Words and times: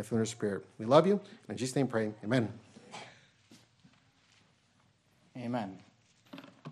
and 0.00 0.06
through 0.06 0.18
your 0.18 0.26
spirit. 0.26 0.64
We 0.78 0.86
love 0.86 1.06
you. 1.06 1.12
And 1.12 1.50
in 1.50 1.56
Jesus' 1.58 1.76
name 1.76 1.86
pray. 1.86 2.12
Amen. 2.24 2.50
Amen. 5.36 5.78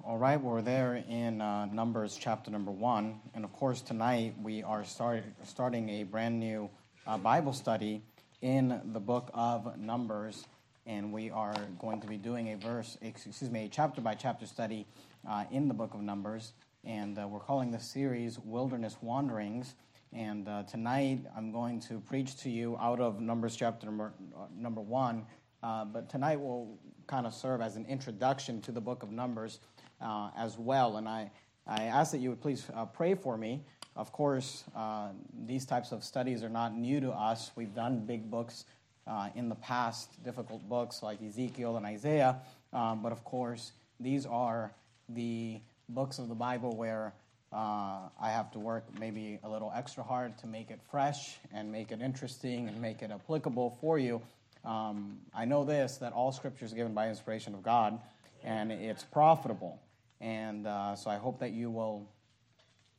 All 0.02 0.16
right, 0.16 0.40
we're 0.40 0.62
there 0.62 1.04
in 1.06 1.42
uh, 1.42 1.66
Numbers 1.66 2.16
chapter 2.18 2.50
number 2.50 2.70
one. 2.70 3.20
And 3.34 3.44
of 3.44 3.52
course, 3.52 3.82
tonight 3.82 4.34
we 4.42 4.62
are 4.62 4.82
start, 4.82 5.24
starting 5.44 5.90
a 5.90 6.04
brand 6.04 6.40
new 6.40 6.70
uh, 7.06 7.18
Bible 7.18 7.52
study 7.52 8.00
in 8.40 8.80
the 8.94 9.00
book 9.00 9.30
of 9.34 9.78
Numbers. 9.78 10.46
And 10.86 11.12
we 11.12 11.28
are 11.28 11.54
going 11.78 12.00
to 12.00 12.06
be 12.06 12.16
doing 12.16 12.54
a 12.54 12.56
verse, 12.56 12.96
excuse 13.02 13.50
me, 13.50 13.66
a 13.66 13.68
chapter 13.68 14.00
by 14.00 14.14
chapter 14.14 14.46
study 14.46 14.86
uh, 15.28 15.44
in 15.50 15.68
the 15.68 15.74
book 15.74 15.92
of 15.92 16.00
Numbers. 16.00 16.54
And 16.82 17.18
uh, 17.18 17.28
we're 17.28 17.40
calling 17.40 17.72
this 17.72 17.84
series 17.84 18.38
Wilderness 18.38 18.96
Wanderings. 19.02 19.74
And 20.12 20.48
uh, 20.48 20.62
tonight 20.62 21.24
I'm 21.36 21.52
going 21.52 21.80
to 21.80 22.00
preach 22.00 22.36
to 22.42 22.50
you 22.50 22.76
out 22.78 23.00
of 23.00 23.20
Numbers 23.20 23.56
chapter 23.56 23.86
number, 23.86 24.12
uh, 24.36 24.46
number 24.56 24.80
one. 24.80 25.26
but 25.60 26.08
tonight 26.08 26.40
will 26.40 26.78
kind 27.06 27.26
of 27.26 27.34
serve 27.34 27.60
as 27.60 27.76
an 27.76 27.84
introduction 27.86 28.60
to 28.62 28.72
the 28.72 28.80
book 28.80 29.02
of 29.02 29.10
Numbers 29.10 29.60
uh, 30.00 30.30
as 30.36 30.58
well. 30.58 30.96
And 30.96 31.08
I, 31.08 31.30
I 31.66 31.84
ask 31.84 32.12
that 32.12 32.18
you 32.18 32.30
would 32.30 32.40
please 32.40 32.64
uh, 32.74 32.84
pray 32.84 33.14
for 33.14 33.36
me. 33.36 33.62
Of 33.96 34.12
course, 34.12 34.64
uh, 34.76 35.08
these 35.44 35.66
types 35.66 35.90
of 35.90 36.04
studies 36.04 36.44
are 36.44 36.48
not 36.48 36.76
new 36.76 37.00
to 37.00 37.10
us. 37.10 37.50
We've 37.56 37.74
done 37.74 38.06
big 38.06 38.30
books 38.30 38.64
uh, 39.06 39.30
in 39.34 39.48
the 39.48 39.56
past, 39.56 40.22
difficult 40.22 40.68
books 40.68 41.02
like 41.02 41.20
Ezekiel 41.22 41.76
and 41.76 41.84
Isaiah. 41.84 42.38
Um, 42.72 43.02
but 43.02 43.10
of 43.10 43.24
course, 43.24 43.72
these 43.98 44.24
are 44.26 44.72
the 45.08 45.60
books 45.88 46.18
of 46.18 46.28
the 46.28 46.34
Bible 46.34 46.76
where 46.76 47.14
uh, 47.52 48.08
I 48.20 48.30
have 48.30 48.50
to 48.52 48.58
work 48.58 48.84
maybe 48.98 49.38
a 49.42 49.48
little 49.48 49.72
extra 49.74 50.02
hard 50.02 50.36
to 50.38 50.46
make 50.46 50.70
it 50.70 50.80
fresh 50.90 51.36
and 51.52 51.72
make 51.72 51.92
it 51.92 52.00
interesting 52.00 52.68
and 52.68 52.80
make 52.80 53.02
it 53.02 53.10
applicable 53.10 53.78
for 53.80 53.98
you. 53.98 54.20
Um, 54.64 55.18
I 55.34 55.44
know 55.44 55.64
this 55.64 55.96
that 55.98 56.12
all 56.12 56.32
scripture 56.32 56.64
is 56.64 56.74
given 56.74 56.92
by 56.92 57.08
inspiration 57.08 57.54
of 57.54 57.62
God 57.62 57.98
and 58.44 58.70
it's 58.70 59.02
profitable. 59.04 59.80
And 60.20 60.66
uh, 60.66 60.96
so 60.96 61.10
I 61.10 61.16
hope 61.16 61.40
that 61.40 61.52
you 61.52 61.70
will 61.70 62.08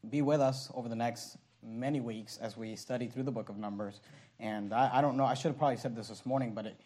be 0.10 0.22
with 0.22 0.42
us 0.42 0.72
over 0.74 0.90
the 0.90 0.96
next 0.96 1.38
many 1.62 2.00
weeks 2.00 2.38
as 2.38 2.58
we 2.58 2.76
study 2.76 3.08
through 3.08 3.24
the 3.24 3.32
book 3.32 3.50
of 3.50 3.58
Numbers. 3.58 4.00
And 4.40 4.74
I, 4.74 4.90
I 4.94 5.02
don't 5.02 5.18
know, 5.18 5.26
I 5.26 5.34
should 5.34 5.50
have 5.50 5.58
probably 5.58 5.78
said 5.78 5.96
this 5.96 6.08
this 6.08 6.26
morning, 6.26 6.54
but 6.54 6.66
it, 6.66 6.80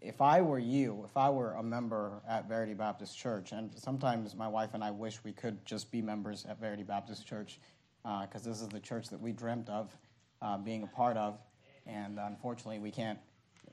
if 0.00 0.20
I 0.20 0.40
were 0.40 0.58
you, 0.58 1.04
if 1.04 1.16
I 1.16 1.30
were 1.30 1.52
a 1.54 1.62
member 1.62 2.22
at 2.28 2.48
Verity 2.48 2.74
Baptist 2.74 3.16
Church, 3.16 3.52
and 3.52 3.70
sometimes 3.76 4.34
my 4.34 4.48
wife 4.48 4.70
and 4.74 4.82
I 4.82 4.90
wish 4.90 5.22
we 5.24 5.32
could 5.32 5.64
just 5.64 5.90
be 5.90 6.02
members 6.02 6.44
at 6.48 6.60
Verity 6.60 6.82
Baptist 6.82 7.26
Church, 7.26 7.60
because 8.02 8.46
uh, 8.46 8.50
this 8.50 8.60
is 8.60 8.68
the 8.68 8.80
church 8.80 9.08
that 9.08 9.20
we 9.20 9.32
dreamt 9.32 9.68
of 9.68 9.96
uh, 10.42 10.58
being 10.58 10.82
a 10.82 10.86
part 10.86 11.16
of, 11.16 11.38
and 11.86 12.18
unfortunately 12.18 12.78
we 12.78 12.90
can't 12.90 13.18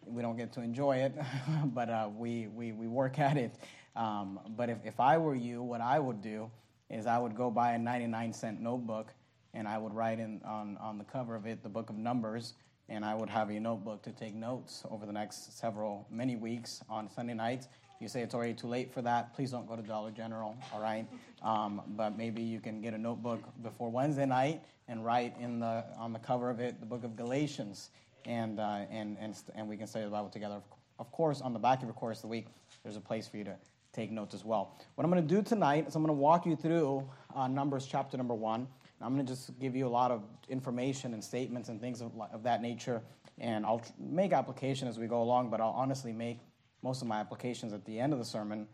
we 0.05 0.21
don't 0.21 0.37
get 0.37 0.51
to 0.53 0.61
enjoy 0.61 0.97
it, 0.97 1.13
but 1.65 1.89
uh, 1.89 2.09
we, 2.15 2.47
we, 2.47 2.71
we 2.71 2.87
work 2.87 3.19
at 3.19 3.37
it. 3.37 3.55
Um, 3.95 4.39
but 4.49 4.69
if, 4.69 4.77
if 4.83 4.99
I 4.99 5.17
were 5.17 5.35
you, 5.35 5.61
what 5.61 5.81
I 5.81 5.99
would 5.99 6.21
do 6.21 6.49
is 6.89 7.05
I 7.05 7.17
would 7.17 7.35
go 7.35 7.49
buy 7.49 7.71
a 7.71 7.77
99 7.77 8.33
cent 8.33 8.61
notebook 8.61 9.13
and 9.53 9.67
I 9.67 9.77
would 9.77 9.93
write 9.93 10.19
in 10.19 10.41
on, 10.45 10.77
on 10.81 10.97
the 10.97 11.03
cover 11.03 11.35
of 11.35 11.45
it 11.45 11.63
the 11.63 11.69
book 11.69 11.89
of 11.89 11.95
Numbers, 11.95 12.53
and 12.89 13.05
I 13.05 13.15
would 13.15 13.29
have 13.29 13.49
a 13.49 13.59
notebook 13.59 14.01
to 14.03 14.11
take 14.11 14.35
notes 14.35 14.83
over 14.89 15.05
the 15.05 15.13
next 15.13 15.57
several, 15.57 16.05
many 16.11 16.35
weeks 16.35 16.81
on 16.89 17.09
Sunday 17.09 17.33
nights. 17.33 17.67
If 17.95 18.01
you 18.01 18.07
say 18.07 18.21
it's 18.21 18.35
already 18.35 18.53
too 18.53 18.67
late 18.67 18.93
for 18.93 19.01
that, 19.01 19.33
please 19.33 19.51
don't 19.51 19.67
go 19.67 19.75
to 19.75 19.81
Dollar 19.81 20.11
General, 20.11 20.55
all 20.73 20.81
right? 20.81 21.05
Um, 21.41 21.81
but 21.95 22.17
maybe 22.17 22.41
you 22.41 22.59
can 22.59 22.81
get 22.81 22.93
a 22.93 22.97
notebook 22.97 23.41
before 23.61 23.89
Wednesday 23.89 24.25
night 24.25 24.61
and 24.87 25.05
write 25.05 25.35
in 25.39 25.59
the, 25.59 25.85
on 25.97 26.11
the 26.11 26.19
cover 26.19 26.49
of 26.49 26.59
it 26.59 26.79
the 26.79 26.85
book 26.85 27.03
of 27.03 27.15
Galatians 27.15 27.89
and, 28.25 28.59
uh, 28.59 28.81
and, 28.91 29.17
and, 29.19 29.35
and 29.55 29.67
we 29.67 29.77
can 29.77 29.87
study 29.87 30.05
the 30.05 30.11
Bible 30.11 30.29
together. 30.29 30.61
Of 30.99 31.11
course, 31.11 31.41
on 31.41 31.53
the 31.53 31.59
back 31.59 31.79
of 31.79 31.85
your 31.85 31.93
course 31.93 32.17
of 32.17 32.23
the 32.23 32.27
week, 32.27 32.47
there's 32.83 32.97
a 32.97 33.01
place 33.01 33.27
for 33.27 33.37
you 33.37 33.43
to 33.45 33.55
take 33.93 34.11
notes 34.11 34.33
as 34.33 34.43
well. 34.43 34.75
What 34.95 35.05
I'm 35.05 35.11
going 35.11 35.25
to 35.25 35.35
do 35.35 35.41
tonight 35.41 35.87
is 35.87 35.95
I'm 35.95 36.03
going 36.03 36.15
to 36.15 36.19
walk 36.19 36.45
you 36.45 36.55
through 36.55 37.07
uh, 37.35 37.47
Numbers 37.47 37.85
chapter 37.85 38.17
number 38.17 38.33
one. 38.33 38.67
I'm 39.03 39.13
going 39.15 39.25
to 39.25 39.33
just 39.33 39.59
give 39.59 39.75
you 39.75 39.85
a 39.85 39.89
lot 39.89 40.11
of 40.11 40.23
information 40.47 41.13
and 41.13 41.23
statements 41.23 41.69
and 41.69 41.81
things 41.81 42.01
of, 42.01 42.11
of 42.31 42.43
that 42.43 42.61
nature, 42.61 43.01
and 43.37 43.65
I'll 43.65 43.81
make 43.99 44.31
application 44.31 44.87
as 44.87 44.97
we 44.97 45.07
go 45.07 45.21
along, 45.21 45.49
but 45.49 45.59
I'll 45.59 45.69
honestly 45.69 46.13
make 46.13 46.39
most 46.81 47.01
of 47.01 47.07
my 47.07 47.19
applications 47.19 47.73
at 47.73 47.83
the 47.85 47.99
end 47.99 48.13
of 48.13 48.19
the 48.19 48.25
sermon. 48.25 48.67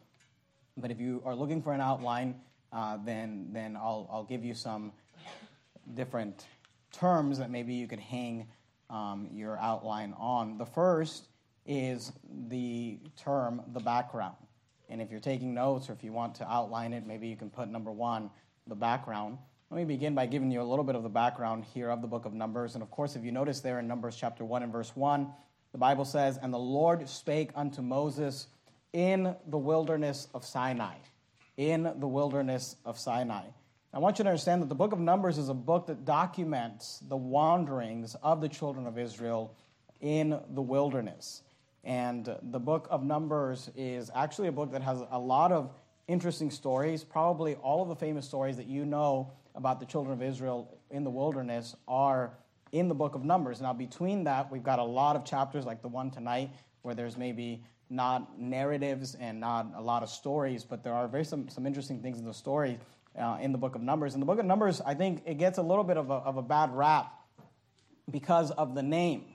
But 0.78 0.92
if 0.92 1.00
you 1.00 1.22
are 1.26 1.36
looking 1.36 1.62
for 1.62 1.74
an 1.74 1.82
outline, 1.82 2.36
uh, 2.72 2.98
then, 3.04 3.48
then 3.52 3.76
I'll, 3.76 4.08
I'll 4.12 4.24
give 4.24 4.46
you 4.46 4.54
some 4.54 4.92
different 5.96 6.46
terms 6.92 7.40
that 7.40 7.50
maybe 7.50 7.74
you 7.74 7.88
could 7.88 8.00
hang 8.00 8.48
um, 8.90 9.30
your 9.34 9.58
outline 9.58 10.14
on. 10.18 10.58
The 10.58 10.66
first 10.66 11.28
is 11.66 12.12
the 12.48 13.00
term 13.16 13.62
the 13.74 13.80
background. 13.80 14.36
And 14.90 15.02
if 15.02 15.12
you're 15.12 15.20
taking 15.20 15.54
notes 15.54 15.90
or 15.90 15.94
if 15.94 16.04
you 16.04 16.12
want 16.12 16.36
to 16.36 16.52
outline 16.52 16.94
it, 16.94 17.06
maybe 17.06 17.28
you 17.28 17.36
can 17.36 17.50
put 17.50 17.70
number 17.70 17.92
one, 17.92 18.30
the 18.68 18.76
background. 18.76 19.38
Let 19.72 19.78
me 19.78 19.86
begin 19.86 20.16
by 20.16 20.26
giving 20.26 20.50
you 20.50 20.64
a 20.64 20.64
little 20.64 20.84
bit 20.84 20.96
of 20.96 21.04
the 21.04 21.10
background 21.10 21.64
here 21.64 21.92
of 21.92 22.02
the 22.02 22.08
book 22.08 22.26
of 22.26 22.34
Numbers. 22.34 22.74
And 22.74 22.82
of 22.82 22.90
course, 22.90 23.16
if 23.16 23.24
you 23.24 23.32
notice 23.32 23.60
there 23.60 23.78
in 23.78 23.88
Numbers 23.88 24.16
chapter 24.16 24.44
1 24.44 24.64
and 24.64 24.72
verse 24.72 24.96
1, 24.96 25.32
the 25.74 25.78
Bible 25.78 26.06
says, 26.06 26.40
And 26.42 26.52
the 26.52 26.58
Lord 26.58 27.08
spake 27.08 27.52
unto 27.54 27.84
Moses 27.84 28.48
in 28.94 29.36
the 29.46 29.60
wilderness 29.60 30.28
of 30.34 30.44
Sinai. 30.44 30.96
In 31.56 31.84
the 31.84 32.08
wilderness 32.08 32.78
of 32.84 32.98
Sinai. 32.98 33.44
I 33.94 34.00
want 34.00 34.18
you 34.18 34.24
to 34.24 34.30
understand 34.32 34.64
that 34.64 34.70
the 34.70 34.76
book 34.76 34.92
of 34.92 35.00
Numbers 35.00 35.38
is 35.38 35.50
a 35.50 35.54
book 35.54 35.86
that 35.86 36.04
documents 36.04 37.04
the 37.08 37.16
wanderings 37.16 38.16
of 38.24 38.42
the 38.42 38.50
children 38.50 38.88
of 38.88 38.98
Israel 38.98 39.56
in 40.02 40.40
the 40.50 40.64
wilderness. 40.64 41.44
And 41.84 42.28
the 42.42 42.60
book 42.60 42.88
of 42.90 43.04
Numbers 43.04 43.70
is 43.76 44.10
actually 44.16 44.48
a 44.48 44.52
book 44.52 44.72
that 44.72 44.82
has 44.82 45.04
a 45.12 45.20
lot 45.20 45.52
of 45.52 45.72
interesting 46.08 46.50
stories. 46.50 47.04
Probably 47.04 47.54
all 47.54 47.84
of 47.84 47.90
the 47.90 47.96
famous 47.96 48.26
stories 48.26 48.58
that 48.58 48.66
you 48.66 48.84
know 48.84 49.32
about 49.60 49.80
the 49.80 49.86
children 49.86 50.14
of 50.14 50.24
Israel 50.24 50.80
in 50.90 51.04
the 51.04 51.10
wilderness 51.12 51.76
are 51.88 52.34
in 52.72 52.88
the 52.88 52.96
book 52.96 53.14
of 53.14 53.24
Numbers. 53.24 53.62
Now, 53.62 53.74
between 53.74 54.24
that, 54.24 54.52
we've 54.52 54.64
got 54.64 54.80
a 54.80 54.84
lot 54.84 55.16
of 55.16 55.26
chapters 55.26 55.66
like 55.66 55.82
the 55.82 55.88
one 55.88 56.10
tonight 56.10 56.50
where 56.82 56.96
there's 56.96 57.18
maybe 57.18 57.64
not 57.90 58.40
narratives 58.40 59.16
and 59.20 59.40
not 59.40 59.68
a 59.76 59.82
lot 59.82 60.02
of 60.02 60.10
stories, 60.10 60.64
but 60.64 60.84
there 60.84 60.94
are 60.94 61.08
very 61.08 61.26
some, 61.26 61.50
some 61.50 61.66
interesting 61.66 62.02
things 62.02 62.20
in 62.20 62.26
the 62.26 62.34
story 62.34 62.80
uh, 63.20 63.38
in 63.42 63.52
the 63.52 63.58
book 63.58 63.76
of 63.76 63.82
Numbers. 63.82 64.14
In 64.14 64.20
the 64.20 64.26
book 64.26 64.40
of 64.40 64.46
Numbers, 64.46 64.82
I 64.86 64.94
think 64.94 65.24
it 65.26 65.38
gets 65.38 65.58
a 65.58 65.62
little 65.62 65.84
bit 65.84 65.98
of 65.98 66.10
a, 66.10 66.16
of 66.16 66.38
a 66.38 66.42
bad 66.42 66.74
rap 66.74 67.12
because 68.10 68.52
of 68.52 68.76
the 68.76 68.84
name, 68.84 69.26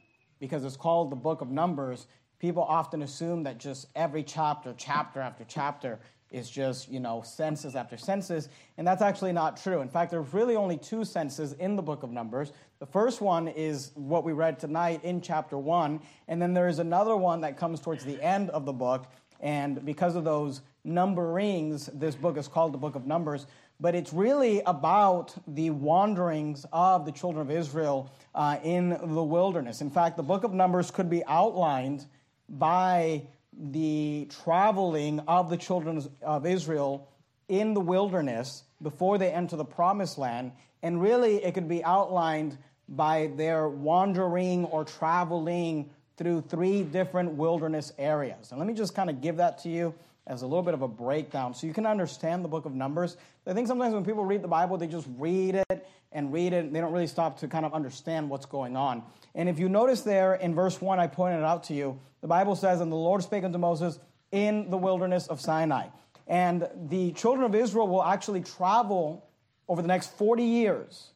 because 0.41 0.64
it's 0.64 0.76
called 0.76 1.10
the 1.10 1.16
book 1.16 1.42
of 1.42 1.50
Numbers. 1.50 2.06
People 2.38 2.62
often 2.62 3.02
assume 3.02 3.42
that 3.42 3.58
just 3.58 3.88
every 3.94 4.22
chapter, 4.22 4.74
chapter 4.76 5.20
after 5.20 5.44
chapter, 5.46 5.98
is 6.34 6.50
just, 6.50 6.91
you 6.91 7.00
know, 7.00 7.22
census 7.25 7.75
after 7.75 7.97
census, 7.97 8.49
and 8.77 8.87
that's 8.87 9.03
actually 9.03 9.33
not 9.33 9.56
true. 9.62 9.81
In 9.81 9.89
fact, 9.89 10.11
there's 10.11 10.34
really 10.34 10.56
only 10.56 10.77
two 10.77 11.05
censuses 11.05 11.53
in 11.55 11.77
the 11.77 11.83
book 11.83 12.03
of 12.03 12.11
Numbers. 12.11 12.53
The 12.81 12.87
first 12.87 13.21
one 13.21 13.49
is 13.49 13.93
what 13.95 14.25
we 14.25 14.33
read 14.33 14.59
tonight 14.59 15.05
in 15.05 15.21
chapter 15.21 15.56
1, 15.56 16.00
and 16.28 16.43
then 16.43 16.53
there 16.53 16.69
is 16.69 16.81
another 16.81 17.17
one 17.17 17.41
that 17.43 17.56
comes 17.56 17.81
towards 17.81 18.05
the 18.05 18.21
end 18.22 18.50
of 18.50 18.67
the 18.67 18.72
book, 18.72 19.06
and 19.41 19.84
because 19.84 20.17
of 20.17 20.25
those 20.25 20.62
numberings, 20.87 21.89
this 21.99 22.15
book 22.15 22.37
is 22.37 22.49
called 22.49 22.75
the 22.75 22.78
book 22.78 22.97
of 22.97 23.06
Numbers 23.06 23.47
but 23.81 23.95
it's 23.95 24.12
really 24.12 24.62
about 24.66 25.34
the 25.49 25.71
wanderings 25.71 26.65
of 26.72 27.05
the 27.05 27.12
children 27.12 27.43
of 27.43 27.51
Israel 27.51 28.11
uh, 28.34 28.56
in 28.62 28.91
the 28.91 29.22
wilderness. 29.22 29.81
In 29.81 29.91
fact, 29.91 30.16
the 30.16 30.22
book 30.22 30.45
of 30.45 30.53
Numbers 30.53 30.91
could 30.91 31.11
be 31.11 31.25
outlined 31.27 32.06
by 32.49 33.22
the 33.59 34.28
traveling 34.42 35.20
of 35.20 35.50
the 35.50 35.56
children 35.56 36.03
of 36.22 36.47
Israel 36.47 37.09
in 37.48 37.75
the 37.75 37.81
wilderness 37.81 38.65
before 38.82 39.19
they 39.19 39.31
enter 39.31 39.56
the 39.56 39.65
promised 39.65 40.19
land. 40.19 40.53
And 40.82 41.00
really, 41.00 41.42
it 41.44 41.54
could 41.54 41.69
be 41.69 41.82
outlined 41.84 42.59
by 42.88 43.31
their 43.37 43.69
wandering 43.69 44.65
or 44.66 44.84
traveling 44.84 45.91
through 46.16 46.42
three 46.42 46.82
different 46.82 47.33
wilderness 47.33 47.92
areas. 47.98 48.51
And 48.51 48.59
let 48.59 48.68
me 48.68 48.74
just 48.74 48.95
kind 48.95 49.10
of 49.10 49.21
give 49.21 49.39
that 49.39 49.59
to 49.62 49.68
you 49.68 49.95
as 50.27 50.42
a 50.42 50.47
little 50.47 50.62
bit 50.62 50.74
of 50.74 50.83
a 50.83 50.89
breakdown 50.89 51.54
so 51.54 51.66
you 51.66 51.74
can 51.74 51.86
understand 51.86 52.45
the 52.45 52.48
book 52.48 52.65
of 52.65 52.74
Numbers. 52.74 53.16
I 53.47 53.53
think 53.53 53.68
sometimes 53.68 53.95
when 53.95 54.04
people 54.04 54.24
read 54.24 54.42
the 54.42 54.48
Bible, 54.48 54.78
they 54.78 54.86
just 54.86 55.09
read 55.18 55.56
it 55.71 55.86
and 56.12 56.33
read 56.33 56.53
it, 56.53 56.65
and 56.65 56.74
they 56.74 56.80
don't 56.80 56.92
really 56.92 57.06
stop 57.06 57.41
to 57.41 57.48
kind 57.48 57.66
of 57.66 57.74
understand 57.74 58.30
what's 58.30 58.47
going 58.47 58.77
on. 58.77 59.03
And 59.34 59.48
if 59.48 59.59
you 59.59 59.69
notice 59.69 60.03
there 60.03 60.34
in 60.34 60.54
verse 60.54 60.81
1, 60.81 60.98
I 60.98 61.07
pointed 61.07 61.39
it 61.39 61.45
out 61.45 61.65
to 61.65 61.75
you, 61.75 62.01
the 62.21 62.28
Bible 62.28 62.57
says, 62.57 62.81
And 62.81 62.91
the 62.91 62.97
Lord 62.97 63.22
spake 63.22 63.45
unto 63.45 63.59
Moses 63.59 63.98
in 64.33 64.71
the 64.71 64.77
wilderness 64.77 65.27
of 65.27 65.41
Sinai. 65.41 65.89
And 66.27 66.69
the 66.89 67.13
children 67.13 67.45
of 67.45 67.54
Israel 67.54 67.89
will 67.89 68.03
actually 68.03 68.42
travel 68.42 69.28
over 69.69 69.83
the 69.83 69.89
next 69.89 70.16
40 70.16 70.42
years 70.42 71.10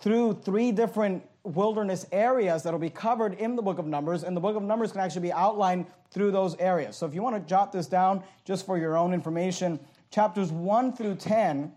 through 0.00 0.40
three 0.44 0.72
different 0.72 1.24
wilderness 1.42 2.06
areas 2.12 2.62
that 2.62 2.72
will 2.72 2.80
be 2.80 2.90
covered 2.90 3.34
in 3.34 3.56
the 3.56 3.62
book 3.62 3.78
of 3.78 3.86
Numbers, 3.86 4.24
and 4.24 4.36
the 4.36 4.40
book 4.40 4.56
of 4.56 4.62
Numbers 4.62 4.92
can 4.92 5.00
actually 5.00 5.22
be 5.22 5.32
outlined 5.32 5.86
through 6.10 6.32
those 6.32 6.54
areas. 6.56 6.96
So 6.96 7.06
if 7.06 7.14
you 7.14 7.22
want 7.22 7.36
to 7.36 7.48
jot 7.48 7.72
this 7.72 7.86
down 7.86 8.22
just 8.44 8.66
for 8.66 8.76
your 8.76 8.96
own 8.96 9.14
information, 9.14 9.80
chapters 10.10 10.52
1 10.52 10.96
through 10.96 11.14
10, 11.14 11.72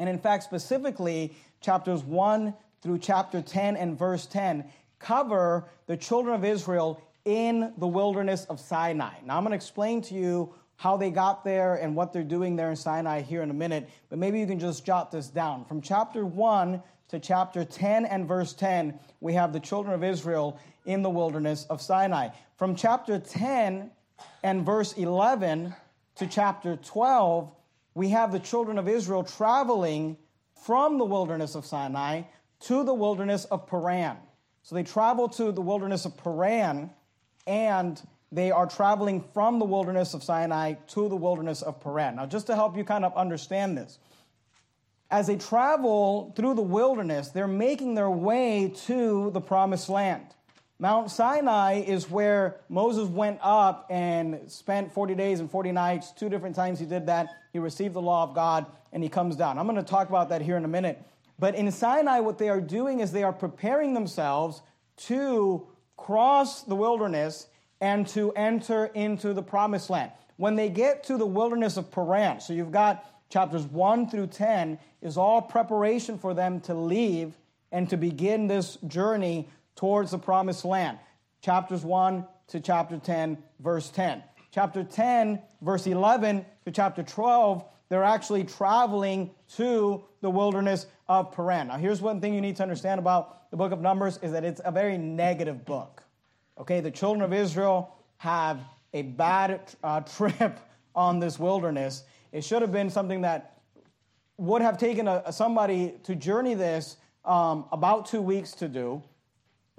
and 0.00 0.08
in 0.08 0.18
fact, 0.18 0.44
specifically, 0.44 1.36
chapters 1.60 2.02
1 2.02 2.54
through 2.80 2.98
chapter 2.98 3.42
10 3.42 3.76
and 3.76 3.98
verse 3.98 4.26
10 4.26 4.64
cover 4.98 5.68
the 5.86 5.96
children 5.96 6.34
of 6.34 6.44
Israel 6.44 7.02
in 7.24 7.72
the 7.78 7.86
wilderness 7.86 8.44
of 8.46 8.58
Sinai. 8.58 9.12
Now, 9.24 9.36
I'm 9.36 9.42
going 9.42 9.50
to 9.50 9.56
explain 9.56 10.00
to 10.02 10.14
you 10.14 10.54
how 10.76 10.96
they 10.96 11.10
got 11.10 11.44
there 11.44 11.74
and 11.74 11.94
what 11.94 12.12
they're 12.12 12.22
doing 12.22 12.56
there 12.56 12.70
in 12.70 12.76
Sinai 12.76 13.20
here 13.20 13.42
in 13.42 13.50
a 13.50 13.54
minute, 13.54 13.88
but 14.08 14.18
maybe 14.18 14.38
you 14.38 14.46
can 14.46 14.60
just 14.60 14.84
jot 14.84 15.10
this 15.10 15.28
down. 15.28 15.64
From 15.64 15.80
chapter 15.80 16.24
1 16.24 16.82
to 17.08 17.18
chapter 17.18 17.64
10 17.64 18.06
and 18.06 18.28
verse 18.28 18.52
10, 18.52 18.98
we 19.20 19.34
have 19.34 19.52
the 19.52 19.60
children 19.60 19.94
of 19.94 20.04
Israel 20.04 20.58
in 20.86 21.02
the 21.02 21.10
wilderness 21.10 21.66
of 21.68 21.82
Sinai. 21.82 22.28
From 22.56 22.76
chapter 22.76 23.18
10 23.18 23.90
and 24.42 24.64
verse 24.64 24.92
11 24.92 25.74
to 26.16 26.26
chapter 26.26 26.76
12, 26.76 27.50
we 27.94 28.10
have 28.10 28.30
the 28.30 28.38
children 28.38 28.78
of 28.78 28.88
Israel 28.88 29.24
traveling 29.24 30.16
from 30.64 30.98
the 30.98 31.04
wilderness 31.04 31.56
of 31.56 31.66
Sinai 31.66 32.22
to 32.60 32.84
the 32.84 32.94
wilderness 32.94 33.44
of 33.46 33.66
Paran. 33.66 34.16
So 34.68 34.74
they 34.74 34.82
travel 34.82 35.30
to 35.30 35.50
the 35.50 35.62
wilderness 35.62 36.04
of 36.04 36.14
Paran 36.18 36.90
and 37.46 37.98
they 38.30 38.50
are 38.50 38.66
traveling 38.66 39.24
from 39.32 39.58
the 39.58 39.64
wilderness 39.64 40.12
of 40.12 40.22
Sinai 40.22 40.74
to 40.88 41.08
the 41.08 41.16
wilderness 41.16 41.62
of 41.62 41.80
Paran. 41.80 42.16
Now, 42.16 42.26
just 42.26 42.48
to 42.48 42.54
help 42.54 42.76
you 42.76 42.84
kind 42.84 43.06
of 43.06 43.16
understand 43.16 43.78
this, 43.78 43.98
as 45.10 45.26
they 45.26 45.36
travel 45.36 46.34
through 46.36 46.52
the 46.52 46.60
wilderness, 46.60 47.30
they're 47.30 47.48
making 47.48 47.94
their 47.94 48.10
way 48.10 48.70
to 48.84 49.30
the 49.30 49.40
promised 49.40 49.88
land. 49.88 50.26
Mount 50.78 51.10
Sinai 51.10 51.80
is 51.80 52.10
where 52.10 52.60
Moses 52.68 53.08
went 53.08 53.38
up 53.42 53.86
and 53.88 54.38
spent 54.48 54.92
40 54.92 55.14
days 55.14 55.40
and 55.40 55.50
40 55.50 55.72
nights. 55.72 56.12
Two 56.12 56.28
different 56.28 56.54
times 56.54 56.78
he 56.78 56.84
did 56.84 57.06
that. 57.06 57.30
He 57.54 57.58
received 57.58 57.94
the 57.94 58.02
law 58.02 58.22
of 58.22 58.34
God 58.34 58.66
and 58.92 59.02
he 59.02 59.08
comes 59.08 59.34
down. 59.34 59.58
I'm 59.58 59.64
going 59.64 59.82
to 59.82 59.82
talk 59.82 60.10
about 60.10 60.28
that 60.28 60.42
here 60.42 60.58
in 60.58 60.66
a 60.66 60.68
minute. 60.68 61.02
But 61.38 61.54
in 61.54 61.70
Sinai, 61.70 62.20
what 62.20 62.38
they 62.38 62.48
are 62.48 62.60
doing 62.60 63.00
is 63.00 63.12
they 63.12 63.22
are 63.22 63.32
preparing 63.32 63.94
themselves 63.94 64.62
to 65.06 65.66
cross 65.96 66.62
the 66.62 66.74
wilderness 66.74 67.46
and 67.80 68.06
to 68.08 68.32
enter 68.32 68.86
into 68.86 69.32
the 69.32 69.42
promised 69.42 69.88
land. 69.88 70.10
When 70.36 70.56
they 70.56 70.68
get 70.68 71.04
to 71.04 71.16
the 71.16 71.26
wilderness 71.26 71.76
of 71.76 71.90
Paran, 71.90 72.40
so 72.40 72.52
you've 72.52 72.72
got 72.72 73.04
chapters 73.28 73.64
1 73.64 74.10
through 74.10 74.28
10, 74.28 74.78
is 75.02 75.16
all 75.16 75.42
preparation 75.42 76.18
for 76.18 76.34
them 76.34 76.60
to 76.62 76.74
leave 76.74 77.34
and 77.70 77.88
to 77.90 77.96
begin 77.96 78.46
this 78.46 78.76
journey 78.86 79.48
towards 79.76 80.10
the 80.10 80.18
promised 80.18 80.64
land. 80.64 80.98
Chapters 81.40 81.84
1 81.84 82.26
to 82.48 82.60
chapter 82.60 82.98
10, 82.98 83.38
verse 83.60 83.90
10. 83.90 84.22
Chapter 84.50 84.82
10, 84.82 85.40
verse 85.60 85.86
11 85.86 86.44
to 86.64 86.70
chapter 86.72 87.02
12, 87.02 87.64
they're 87.88 88.04
actually 88.04 88.44
traveling 88.44 89.30
to 89.56 90.04
the 90.20 90.30
wilderness 90.30 90.86
of 91.08 91.32
Paran. 91.32 91.68
Now, 91.68 91.78
here's 91.78 92.02
one 92.02 92.20
thing 92.20 92.34
you 92.34 92.40
need 92.40 92.56
to 92.56 92.62
understand 92.62 92.98
about 92.98 93.50
the 93.50 93.56
book 93.56 93.72
of 93.72 93.80
Numbers 93.80 94.18
is 94.22 94.32
that 94.32 94.44
it's 94.44 94.60
a 94.64 94.70
very 94.70 94.98
negative 94.98 95.64
book. 95.64 96.02
Okay, 96.58 96.80
the 96.80 96.90
children 96.90 97.22
of 97.22 97.32
Israel 97.32 97.94
have 98.18 98.60
a 98.92 99.02
bad 99.02 99.60
uh, 99.82 100.00
trip 100.16 100.60
on 100.94 101.18
this 101.18 101.38
wilderness. 101.38 102.04
It 102.32 102.44
should 102.44 102.62
have 102.62 102.72
been 102.72 102.90
something 102.90 103.22
that 103.22 103.58
would 104.36 104.62
have 104.62 104.78
taken 104.78 105.08
a, 105.08 105.32
somebody 105.32 105.94
to 106.04 106.14
journey 106.14 106.54
this 106.54 106.96
um, 107.24 107.64
about 107.72 108.06
two 108.06 108.22
weeks 108.22 108.52
to 108.52 108.68
do. 108.68 109.02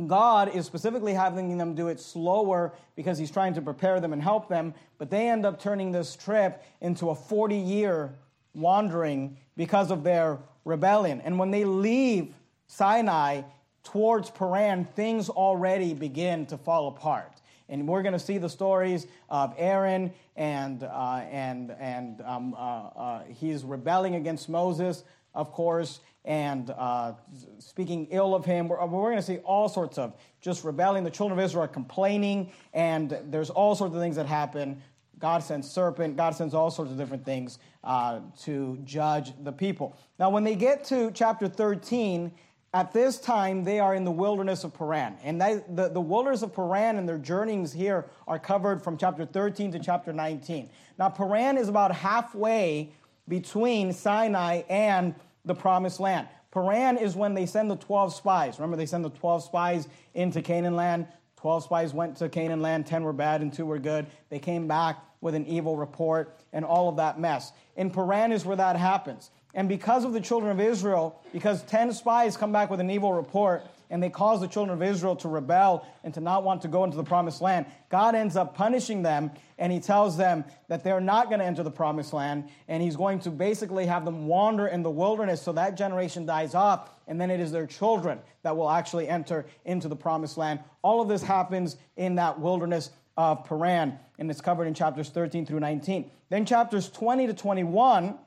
God 0.07 0.55
is 0.55 0.65
specifically 0.65 1.13
having 1.13 1.57
them 1.57 1.75
do 1.75 1.87
it 1.87 1.99
slower 1.99 2.73
because 2.95 3.17
He's 3.17 3.31
trying 3.31 3.53
to 3.55 3.61
prepare 3.61 3.99
them 3.99 4.13
and 4.13 4.21
help 4.21 4.47
them, 4.47 4.73
but 4.97 5.09
they 5.09 5.29
end 5.29 5.45
up 5.45 5.59
turning 5.59 5.91
this 5.91 6.15
trip 6.15 6.63
into 6.81 7.09
a 7.09 7.15
40 7.15 7.55
year 7.55 8.13
wandering 8.53 9.37
because 9.57 9.91
of 9.91 10.03
their 10.03 10.39
rebellion. 10.65 11.21
And 11.21 11.37
when 11.37 11.51
they 11.51 11.65
leave 11.65 12.33
Sinai 12.67 13.41
towards 13.83 14.29
Paran, 14.29 14.85
things 14.85 15.29
already 15.29 15.93
begin 15.93 16.45
to 16.47 16.57
fall 16.57 16.87
apart. 16.87 17.41
And 17.67 17.87
we're 17.87 18.01
going 18.01 18.13
to 18.13 18.19
see 18.19 18.37
the 18.37 18.49
stories 18.49 19.05
of 19.29 19.53
Aaron, 19.57 20.11
and, 20.35 20.83
uh, 20.83 21.21
and, 21.29 21.71
and 21.79 22.21
um, 22.21 22.55
uh, 22.55 22.57
uh, 22.57 23.23
he's 23.39 23.63
rebelling 23.63 24.15
against 24.15 24.49
Moses, 24.49 25.03
of 25.35 25.51
course, 25.51 25.99
and 26.25 26.69
uh, 26.71 27.13
speaking 27.59 28.07
ill 28.11 28.35
of 28.35 28.45
him. 28.45 28.67
We're, 28.67 28.85
we're 28.85 29.09
going 29.09 29.17
to 29.17 29.21
see 29.21 29.37
all 29.37 29.69
sorts 29.69 29.97
of 29.97 30.13
just 30.41 30.63
rebelling. 30.63 31.03
The 31.03 31.09
children 31.09 31.39
of 31.39 31.43
Israel 31.43 31.63
are 31.63 31.67
complaining, 31.67 32.51
and 32.73 33.17
there's 33.25 33.49
all 33.49 33.75
sorts 33.75 33.95
of 33.95 34.01
things 34.01 34.15
that 34.15 34.25
happen. 34.25 34.81
God 35.19 35.43
sends 35.43 35.69
serpent. 35.69 36.15
God 36.15 36.35
sends 36.35 36.53
all 36.53 36.71
sorts 36.71 36.91
of 36.91 36.97
different 36.97 37.25
things 37.25 37.59
uh, 37.83 38.19
to 38.41 38.79
judge 38.83 39.33
the 39.43 39.51
people. 39.51 39.97
Now, 40.17 40.29
when 40.29 40.43
they 40.43 40.55
get 40.55 40.85
to 40.85 41.11
chapter 41.11 41.47
13, 41.47 42.31
at 42.73 42.93
this 42.93 43.17
time, 43.19 43.63
they 43.63 43.79
are 43.79 43.95
in 43.95 44.05
the 44.05 44.11
wilderness 44.11 44.63
of 44.63 44.73
Paran. 44.73 45.17
And 45.23 45.41
the, 45.41 45.89
the 45.91 45.99
wilderness 45.99 46.43
of 46.43 46.53
Paran 46.53 46.97
and 46.97 47.09
their 47.09 47.17
journeyings 47.17 47.73
here 47.73 48.05
are 48.27 48.37
covered 48.37 48.81
from 48.83 48.95
chapter 48.95 49.25
13 49.25 49.71
to 49.71 49.79
chapter 49.79 50.13
19. 50.13 50.69
Now, 50.99 51.09
Paran 51.09 51.57
is 51.57 51.67
about 51.67 51.93
halfway 51.95 52.91
between 53.27 53.91
Sinai 53.91 54.61
and 54.69 55.15
the 55.49 55.55
promised 55.55 55.99
land. 55.99 56.29
Paran 56.51 56.97
is 56.97 57.15
when 57.15 57.33
they 57.33 57.45
send 57.45 57.69
the 57.69 57.75
12 57.75 58.13
spies. 58.13 58.57
Remember, 58.57 58.77
they 58.77 58.85
send 58.85 59.03
the 59.03 59.09
12 59.09 59.43
spies 59.43 59.87
into 60.13 60.41
Canaan 60.41 60.77
land. 60.77 61.07
12 61.35 61.63
spies 61.63 61.93
went 61.93 62.17
to 62.17 62.29
Canaan 62.29 62.61
land, 62.61 62.85
10 62.85 63.03
were 63.03 63.13
bad 63.13 63.41
and 63.41 63.53
2 63.53 63.65
were 63.65 63.79
good. 63.79 64.05
They 64.29 64.39
came 64.39 64.67
back 64.67 64.97
with 65.21 65.35
an 65.35 65.45
evil 65.45 65.77
report 65.77 66.37
and 66.51 66.65
all 66.65 66.89
of 66.89 66.97
that 66.97 67.19
mess. 67.19 67.51
In 67.75 67.89
Paran 67.89 68.31
is 68.31 68.45
where 68.45 68.57
that 68.57 68.75
happens. 68.75 69.31
And 69.53 69.67
because 69.69 70.03
of 70.03 70.13
the 70.13 70.21
children 70.21 70.51
of 70.51 70.59
Israel, 70.59 71.21
because 71.31 71.63
10 71.63 71.93
spies 71.93 72.37
come 72.37 72.51
back 72.51 72.69
with 72.69 72.79
an 72.79 72.89
evil 72.89 73.13
report 73.13 73.63
and 73.89 74.01
they 74.01 74.09
cause 74.09 74.39
the 74.39 74.47
children 74.47 74.75
of 74.75 74.83
Israel 74.83 75.15
to 75.17 75.27
rebel 75.27 75.87
and 76.03 76.13
to 76.13 76.21
not 76.21 76.43
want 76.43 76.61
to 76.61 76.67
go 76.67 76.83
into 76.83 76.97
the 76.97 77.03
promised 77.03 77.41
land, 77.41 77.65
God 77.89 78.15
ends 78.15 78.35
up 78.35 78.55
punishing 78.55 79.01
them 79.01 79.31
and 79.57 79.71
he 79.73 79.79
tells 79.79 80.15
them 80.15 80.45
that 80.67 80.83
they're 80.83 81.01
not 81.01 81.27
going 81.27 81.39
to 81.39 81.45
enter 81.45 81.63
the 81.63 81.71
promised 81.71 82.13
land 82.13 82.49
and 82.67 82.83
he's 82.83 82.95
going 82.95 83.19
to 83.19 83.31
basically 83.31 83.85
have 83.85 84.05
them 84.05 84.27
wander 84.27 84.67
in 84.67 84.83
the 84.83 84.89
wilderness 84.89 85.41
so 85.41 85.51
that 85.53 85.75
generation 85.75 86.25
dies 86.25 86.53
off 86.53 86.89
and 87.07 87.19
then 87.19 87.31
it 87.31 87.39
is 87.39 87.51
their 87.51 87.65
children 87.65 88.19
that 88.43 88.55
will 88.55 88.69
actually 88.69 89.07
enter 89.07 89.45
into 89.65 89.87
the 89.87 89.95
promised 89.95 90.37
land. 90.37 90.59
All 90.83 91.01
of 91.01 91.07
this 91.07 91.23
happens 91.23 91.77
in 91.97 92.15
that 92.15 92.39
wilderness 92.39 92.91
of 93.17 93.43
Paran 93.45 93.97
and 94.19 94.29
it's 94.29 94.41
covered 94.41 94.65
in 94.65 94.73
chapters 94.73 95.09
13 95.09 95.45
through 95.45 95.59
19. 95.59 96.11
Then 96.29 96.45
chapters 96.45 96.89
20 96.89 97.27
to 97.27 97.33
21 97.33 98.17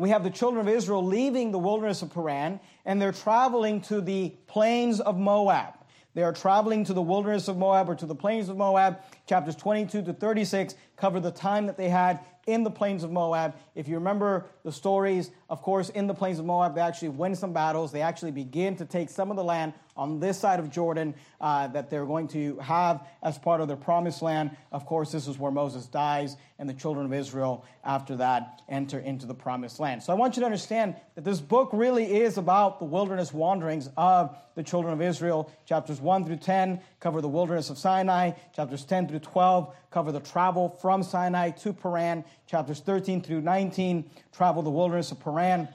we 0.00 0.08
have 0.08 0.24
the 0.24 0.30
children 0.30 0.66
of 0.66 0.72
Israel 0.72 1.04
leaving 1.04 1.50
the 1.50 1.58
wilderness 1.58 2.00
of 2.00 2.12
Paran, 2.12 2.58
and 2.86 3.00
they're 3.00 3.12
traveling 3.12 3.82
to 3.82 4.00
the 4.00 4.30
plains 4.46 4.98
of 4.98 5.18
Moab. 5.18 5.74
They 6.14 6.22
are 6.22 6.32
traveling 6.32 6.84
to 6.84 6.94
the 6.94 7.02
wilderness 7.02 7.48
of 7.48 7.58
Moab 7.58 7.90
or 7.90 7.94
to 7.94 8.06
the 8.06 8.14
plains 8.14 8.48
of 8.48 8.56
Moab. 8.56 8.98
Chapters 9.30 9.54
22 9.54 10.02
to 10.02 10.12
36 10.12 10.74
cover 10.96 11.20
the 11.20 11.30
time 11.30 11.66
that 11.66 11.76
they 11.76 11.88
had 11.88 12.18
in 12.48 12.64
the 12.64 12.70
plains 12.70 13.04
of 13.04 13.12
Moab. 13.12 13.54
If 13.76 13.86
you 13.86 13.94
remember 13.94 14.46
the 14.64 14.72
stories, 14.72 15.30
of 15.48 15.62
course, 15.62 15.88
in 15.90 16.08
the 16.08 16.14
plains 16.14 16.40
of 16.40 16.46
Moab, 16.46 16.74
they 16.74 16.80
actually 16.80 17.10
win 17.10 17.36
some 17.36 17.52
battles. 17.52 17.92
They 17.92 18.02
actually 18.02 18.32
begin 18.32 18.74
to 18.76 18.84
take 18.84 19.08
some 19.08 19.30
of 19.30 19.36
the 19.36 19.44
land 19.44 19.72
on 19.96 20.18
this 20.18 20.38
side 20.38 20.58
of 20.58 20.70
Jordan 20.70 21.14
uh, 21.40 21.68
that 21.68 21.90
they're 21.90 22.06
going 22.06 22.26
to 22.28 22.58
have 22.58 23.06
as 23.22 23.38
part 23.38 23.60
of 23.60 23.68
their 23.68 23.76
promised 23.76 24.20
land. 24.22 24.50
Of 24.72 24.84
course, 24.84 25.12
this 25.12 25.28
is 25.28 25.38
where 25.38 25.52
Moses 25.52 25.86
dies, 25.86 26.36
and 26.58 26.68
the 26.68 26.74
children 26.74 27.06
of 27.06 27.12
Israel, 27.12 27.64
after 27.84 28.16
that, 28.16 28.62
enter 28.68 28.98
into 28.98 29.26
the 29.26 29.34
promised 29.34 29.78
land. 29.78 30.02
So 30.02 30.12
I 30.12 30.16
want 30.16 30.36
you 30.36 30.40
to 30.40 30.46
understand 30.46 30.96
that 31.14 31.24
this 31.24 31.40
book 31.40 31.70
really 31.72 32.20
is 32.20 32.36
about 32.36 32.78
the 32.78 32.84
wilderness 32.84 33.32
wanderings 33.32 33.90
of 33.96 34.36
the 34.54 34.62
children 34.62 34.92
of 34.92 35.00
Israel. 35.00 35.52
Chapters 35.66 36.00
1 36.00 36.24
through 36.24 36.36
10 36.36 36.80
cover 37.00 37.20
the 37.20 37.28
wilderness 37.28 37.70
of 37.70 37.78
Sinai, 37.78 38.32
chapters 38.54 38.84
10 38.84 39.08
through 39.08 39.18
12 39.20 39.74
cover 39.90 40.12
the 40.12 40.20
travel 40.20 40.68
from 40.80 41.02
Sinai 41.02 41.50
to 41.50 41.72
Paran, 41.72 42.24
chapters 42.46 42.80
13 42.80 43.22
through 43.22 43.40
19 43.40 44.08
travel 44.32 44.62
the 44.62 44.70
wilderness 44.70 45.10
of 45.10 45.18
Paran, 45.18 45.68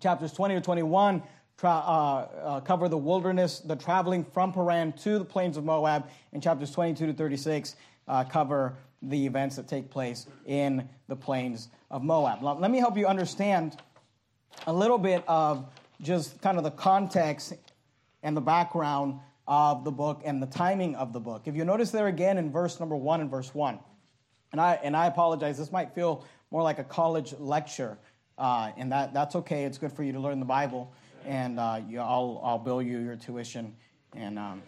chapters 0.00 0.32
20 0.32 0.54
to 0.54 0.60
21 0.60 1.22
tra- 1.58 1.70
uh, 1.70 2.28
uh, 2.42 2.60
cover 2.60 2.88
the 2.88 2.96
wilderness, 2.96 3.60
the 3.60 3.76
traveling 3.76 4.24
from 4.24 4.52
Paran 4.52 4.92
to 4.92 5.18
the 5.18 5.24
plains 5.24 5.56
of 5.56 5.64
Moab, 5.64 6.08
and 6.32 6.42
chapters 6.42 6.70
22 6.70 7.06
to 7.06 7.12
36 7.12 7.76
uh, 8.06 8.24
cover 8.24 8.76
the 9.02 9.26
events 9.26 9.56
that 9.56 9.68
take 9.68 9.90
place 9.90 10.26
in 10.46 10.88
the 11.08 11.16
plains 11.16 11.68
of 11.90 12.02
Moab. 12.02 12.42
Let 12.42 12.70
me 12.70 12.78
help 12.78 12.96
you 12.96 13.06
understand 13.06 13.76
a 14.66 14.72
little 14.72 14.98
bit 14.98 15.24
of 15.26 15.66
just 16.00 16.40
kind 16.40 16.58
of 16.58 16.64
the 16.64 16.70
context 16.70 17.54
and 18.22 18.36
the 18.36 18.40
background 18.40 19.20
of 19.46 19.84
the 19.84 19.90
book 19.90 20.22
and 20.24 20.42
the 20.42 20.46
timing 20.46 20.94
of 20.96 21.12
the 21.12 21.20
book. 21.20 21.42
If 21.46 21.54
you 21.54 21.64
notice 21.64 21.90
there 21.90 22.06
again 22.06 22.38
in 22.38 22.50
verse 22.50 22.80
number 22.80 22.96
one 22.96 23.20
and 23.20 23.30
verse 23.30 23.54
one, 23.54 23.78
and 24.52 24.60
I 24.60 24.78
and 24.82 24.96
I 24.96 25.06
apologize, 25.06 25.58
this 25.58 25.72
might 25.72 25.94
feel 25.94 26.24
more 26.50 26.62
like 26.62 26.78
a 26.78 26.84
college 26.84 27.34
lecture, 27.38 27.98
uh, 28.38 28.70
and 28.76 28.92
that 28.92 29.12
that's 29.12 29.36
okay. 29.36 29.64
It's 29.64 29.78
good 29.78 29.92
for 29.92 30.02
you 30.02 30.12
to 30.12 30.20
learn 30.20 30.40
the 30.40 30.46
Bible 30.46 30.92
and 31.24 31.58
uh, 31.58 31.80
you, 31.88 32.00
I'll, 32.00 32.40
I'll 32.44 32.58
bill 32.58 32.82
you 32.82 32.98
your 32.98 33.16
tuition, 33.16 33.74
and 34.14 34.38
um, 34.38 34.62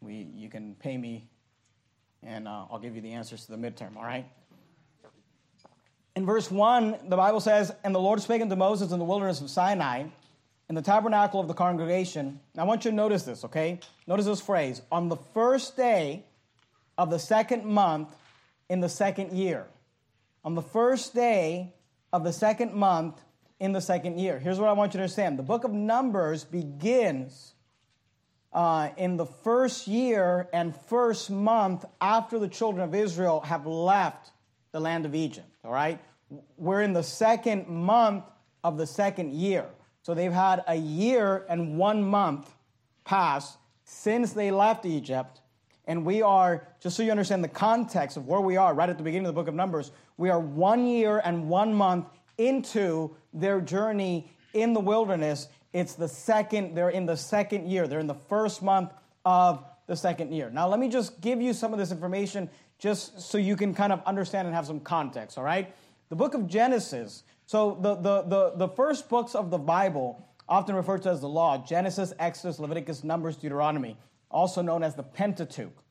we, 0.00 0.28
you 0.34 0.48
can 0.48 0.74
pay 0.74 0.96
me, 0.96 1.28
and 2.22 2.46
uh, 2.46 2.66
I'll 2.70 2.78
give 2.78 2.94
you 2.94 3.00
the 3.00 3.12
answers 3.12 3.46
to 3.46 3.52
the 3.52 3.58
midterm, 3.58 3.96
all 3.96 4.04
right? 4.04 4.26
In 6.16 6.26
verse 6.26 6.50
1, 6.50 7.08
the 7.08 7.16
Bible 7.16 7.40
says, 7.40 7.72
And 7.82 7.94
the 7.94 8.00
Lord 8.00 8.20
spake 8.20 8.40
unto 8.40 8.54
Moses 8.54 8.92
in 8.92 8.98
the 8.98 9.04
wilderness 9.04 9.40
of 9.40 9.50
Sinai, 9.50 10.04
in 10.68 10.74
the 10.74 10.82
tabernacle 10.82 11.40
of 11.40 11.48
the 11.48 11.54
congregation. 11.54 12.40
I 12.56 12.64
want 12.64 12.84
you 12.84 12.90
to 12.90 12.96
notice 12.96 13.22
this, 13.22 13.44
okay? 13.44 13.80
Notice 14.06 14.26
this 14.26 14.40
phrase 14.40 14.82
on 14.90 15.08
the 15.08 15.16
first 15.16 15.76
day 15.76 16.24
of 16.96 17.10
the 17.10 17.18
second 17.18 17.64
month 17.64 18.14
in 18.68 18.80
the 18.80 18.88
second 18.88 19.32
year. 19.32 19.66
On 20.44 20.54
the 20.54 20.62
first 20.62 21.14
day 21.14 21.74
of 22.12 22.24
the 22.24 22.32
second 22.32 22.74
month 22.74 23.20
in 23.60 23.72
the 23.72 23.80
second 23.80 24.18
year. 24.18 24.38
Here's 24.38 24.58
what 24.58 24.68
I 24.68 24.72
want 24.72 24.94
you 24.94 24.98
to 24.98 25.02
understand 25.02 25.38
the 25.38 25.42
book 25.42 25.64
of 25.64 25.72
Numbers 25.72 26.44
begins 26.44 27.54
uh, 28.52 28.90
in 28.96 29.16
the 29.16 29.26
first 29.26 29.88
year 29.88 30.48
and 30.52 30.74
first 30.86 31.30
month 31.30 31.84
after 32.00 32.38
the 32.38 32.48
children 32.48 32.84
of 32.84 32.94
Israel 32.94 33.40
have 33.40 33.66
left 33.66 34.30
the 34.72 34.80
land 34.80 35.06
of 35.06 35.14
Egypt, 35.14 35.48
all 35.64 35.72
right? 35.72 36.00
We're 36.56 36.82
in 36.82 36.92
the 36.92 37.02
second 37.02 37.68
month 37.68 38.24
of 38.62 38.78
the 38.78 38.86
second 38.86 39.34
year. 39.34 39.66
So 40.04 40.12
they've 40.12 40.30
had 40.30 40.62
a 40.68 40.74
year 40.74 41.46
and 41.48 41.78
one 41.78 42.02
month 42.02 42.54
pass 43.04 43.56
since 43.84 44.34
they 44.34 44.50
left 44.50 44.84
Egypt. 44.84 45.40
And 45.86 46.04
we 46.04 46.20
are, 46.20 46.68
just 46.78 46.94
so 46.94 47.02
you 47.02 47.10
understand 47.10 47.42
the 47.42 47.48
context 47.48 48.18
of 48.18 48.26
where 48.26 48.42
we 48.42 48.58
are 48.58 48.74
right 48.74 48.88
at 48.90 48.98
the 48.98 49.02
beginning 49.02 49.26
of 49.26 49.34
the 49.34 49.40
book 49.40 49.48
of 49.48 49.54
Numbers, 49.54 49.92
we 50.18 50.28
are 50.28 50.38
one 50.38 50.86
year 50.86 51.22
and 51.24 51.48
one 51.48 51.72
month 51.72 52.06
into 52.36 53.16
their 53.32 53.62
journey 53.62 54.30
in 54.52 54.74
the 54.74 54.80
wilderness. 54.80 55.48
It's 55.72 55.94
the 55.94 56.08
second, 56.08 56.74
they're 56.74 56.90
in 56.90 57.06
the 57.06 57.16
second 57.16 57.70
year. 57.70 57.88
They're 57.88 57.98
in 57.98 58.06
the 58.06 58.14
first 58.14 58.62
month 58.62 58.92
of 59.24 59.64
the 59.86 59.96
second 59.96 60.32
year. 60.34 60.50
Now, 60.50 60.68
let 60.68 60.80
me 60.80 60.90
just 60.90 61.18
give 61.22 61.40
you 61.40 61.54
some 61.54 61.72
of 61.72 61.78
this 61.78 61.90
information 61.90 62.50
just 62.78 63.22
so 63.22 63.38
you 63.38 63.56
can 63.56 63.72
kind 63.72 63.90
of 63.92 64.02
understand 64.04 64.48
and 64.48 64.54
have 64.54 64.66
some 64.66 64.80
context, 64.80 65.38
all 65.38 65.44
right? 65.44 65.74
The 66.10 66.16
book 66.16 66.34
of 66.34 66.46
Genesis, 66.46 67.22
so 67.46 67.78
the, 67.80 67.94
the, 67.96 68.22
the, 68.22 68.52
the 68.56 68.68
first 68.68 69.08
books 69.08 69.34
of 69.34 69.50
the 69.50 69.58
Bible, 69.58 70.28
often 70.48 70.74
referred 70.74 71.02
to 71.02 71.10
as 71.10 71.20
the 71.20 71.28
law 71.28 71.58
Genesis, 71.58 72.12
Exodus, 72.18 72.58
Leviticus, 72.58 73.04
Numbers, 73.04 73.36
Deuteronomy, 73.36 73.96
also 74.30 74.62
known 74.62 74.82
as 74.82 74.94
the 74.94 75.02
Pentateuch, 75.02 75.84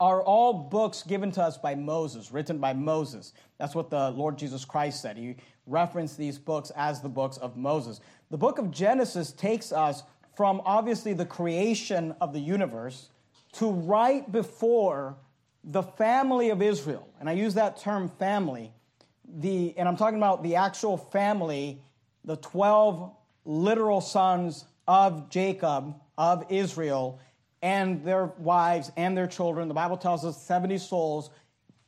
are 0.00 0.22
all 0.22 0.52
books 0.52 1.02
given 1.02 1.30
to 1.32 1.42
us 1.42 1.56
by 1.56 1.74
Moses, 1.74 2.32
written 2.32 2.58
by 2.58 2.72
Moses. 2.72 3.32
That's 3.58 3.74
what 3.74 3.90
the 3.90 4.10
Lord 4.10 4.36
Jesus 4.36 4.64
Christ 4.64 5.00
said. 5.00 5.16
He 5.16 5.36
referenced 5.66 6.18
these 6.18 6.38
books 6.38 6.70
as 6.76 7.00
the 7.00 7.08
books 7.08 7.36
of 7.38 7.56
Moses. 7.56 8.00
The 8.30 8.36
book 8.36 8.58
of 8.58 8.70
Genesis 8.70 9.32
takes 9.32 9.72
us 9.72 10.02
from 10.36 10.60
obviously 10.64 11.14
the 11.14 11.24
creation 11.24 12.14
of 12.20 12.32
the 12.32 12.40
universe 12.40 13.10
to 13.52 13.70
right 13.70 14.30
before 14.30 15.16
the 15.62 15.82
family 15.82 16.50
of 16.50 16.60
Israel. 16.60 17.08
And 17.20 17.30
I 17.30 17.32
use 17.32 17.54
that 17.54 17.78
term 17.78 18.08
family. 18.08 18.73
The, 19.26 19.74
and 19.76 19.88
I'm 19.88 19.96
talking 19.96 20.18
about 20.18 20.42
the 20.42 20.56
actual 20.56 20.96
family, 20.96 21.80
the 22.24 22.36
12 22.36 23.12
literal 23.44 24.00
sons 24.00 24.64
of 24.86 25.30
Jacob, 25.30 25.94
of 26.16 26.44
Israel, 26.50 27.20
and 27.62 28.04
their 28.04 28.26
wives 28.38 28.92
and 28.96 29.16
their 29.16 29.26
children. 29.26 29.68
The 29.68 29.74
Bible 29.74 29.96
tells 29.96 30.24
us 30.24 30.40
70 30.42 30.78
souls. 30.78 31.30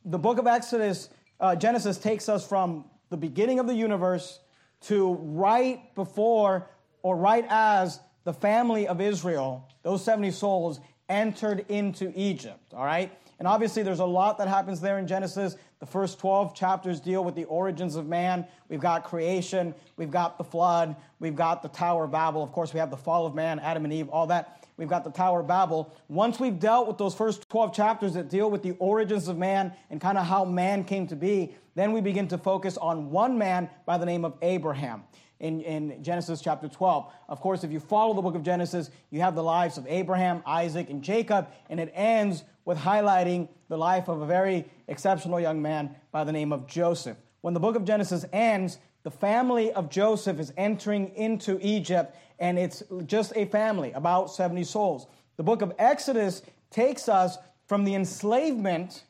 The 0.05 0.19
book 0.19 0.39
of 0.39 0.47
Exodus, 0.47 1.11
uh, 1.39 1.55
Genesis, 1.57 1.99
takes 1.99 2.29
us 2.29 2.47
from 2.47 2.87
the 3.11 3.17
beginning 3.17 3.59
of 3.59 3.67
the 3.67 3.75
universe 3.75 4.41
to 4.83 5.15
right 5.15 5.95
before 5.95 6.69
or 7.03 7.17
right 7.17 7.47
as 7.49 8.01
the 8.25 8.33
family 8.33 8.89
of 8.89 9.01
Israel, 9.01 9.69
those 9.83 10.05
70 10.05 10.31
souls, 10.33 10.81
entered 11.09 11.65
into 11.69 12.13
Egypt. 12.17 12.75
All 12.75 12.85
right? 12.85 13.17
And 13.39 13.47
obviously, 13.47 13.83
there's 13.83 14.01
a 14.01 14.05
lot 14.05 14.39
that 14.39 14.49
happens 14.49 14.81
there 14.81 14.99
in 14.99 15.07
Genesis. 15.07 15.57
The 15.79 15.87
first 15.87 16.19
12 16.19 16.55
chapters 16.55 17.01
deal 17.01 17.23
with 17.23 17.35
the 17.35 17.45
origins 17.45 17.97
of 17.97 18.07
man. 18.07 18.47
We've 18.71 18.81
got 18.81 19.05
creation, 19.05 19.75
we've 19.97 20.11
got 20.11 20.39
the 20.39 20.45
flood, 20.45 20.97
we've 21.21 21.37
got 21.37 21.63
the 21.63 21.69
Tower 21.69 22.05
of 22.05 22.13
Babel. 22.13 22.43
Of 22.43 22.51
course, 22.53 22.73
we 22.73 22.81
have 22.81 22.91
the 22.91 22.97
fall 22.97 23.27
of 23.27 23.35
man, 23.35 23.59
Adam 23.59 23.85
and 23.85 23.93
Eve, 23.93 24.09
all 24.09 24.27
that. 24.29 24.67
We've 24.79 24.89
got 24.89 25.05
the 25.05 25.11
Tower 25.11 25.41
of 25.41 25.47
Babel. 25.47 25.95
Once 26.09 26.41
we've 26.41 26.59
dealt 26.59 26.87
with 26.87 26.97
those 26.97 27.15
first 27.15 27.49
12 27.51 27.75
chapters 27.75 28.15
that 28.15 28.29
deal 28.31 28.51
with 28.51 28.63
the 28.63 28.73
origins 28.73 29.29
of 29.29 29.37
man 29.37 29.73
and 29.91 30.01
kind 30.01 30.17
of 30.17 30.27
how 30.27 30.45
man 30.45 30.85
came 30.85 31.07
to 31.09 31.17
be, 31.17 31.55
then 31.75 31.93
we 31.93 32.01
begin 32.01 32.29
to 32.29 32.39
focus 32.39 32.79
on 32.79 33.11
one 33.11 33.37
man 33.37 33.69
by 33.85 33.99
the 33.99 34.07
name 34.07 34.25
of 34.25 34.35
Abraham. 34.43 35.05
In, 35.39 35.61
in, 35.61 36.03
Genesis 36.03 36.41
chapter 36.41 36.67
12. 36.67 37.13
Of 37.29 37.41
course, 37.43 37.63
if 37.63 37.71
you 37.71 37.79
follow 37.79 38.15
the 38.15 38.23
book 38.23 38.35
of 38.35 38.43
Genesis, 38.43 38.91
you 39.11 39.21
have 39.21 39.35
the 39.35 39.43
lives 39.43 39.77
of 39.77 39.87
Abraham, 39.87 40.43
Isaac, 40.47 40.89
and 40.89 41.03
Jacob, 41.03 41.49
and 41.69 41.79
it 41.79 41.93
ends 41.95 42.43
with 42.67 42.77
highlighting 42.77 43.49
the 43.69 43.79
life 43.79 44.09
of 44.09 44.21
a 44.21 44.27
very 44.27 44.67
exceptional 44.89 45.41
young 45.41 45.63
man 45.63 45.97
by 46.13 46.25
the 46.25 46.33
name 46.33 46.53
of 46.53 46.67
Joseph. 46.67 47.17
When 47.41 47.55
the 47.55 47.61
book 47.61 47.77
of 47.77 47.85
Genesis 47.85 48.27
ends, 48.33 48.77
the 49.05 49.11
family 49.11 49.73
of 49.73 49.89
Joseph 49.89 50.39
is 50.39 50.53
entering 50.57 51.15
into 51.15 51.59
Egypt, 51.63 52.15
and 52.39 52.59
it's 52.59 52.83
just 53.07 53.33
a 53.37 53.47
family, 53.47 53.93
about 53.93 54.31
70 54.31 54.65
souls. 54.65 55.07
The 55.37 55.45
book 55.45 55.63
of 55.63 55.73
Exodus 55.79 56.43
takes 56.71 57.09
us 57.09 57.39
from 57.69 57.85
the 57.85 57.95
enslavement 57.95 59.05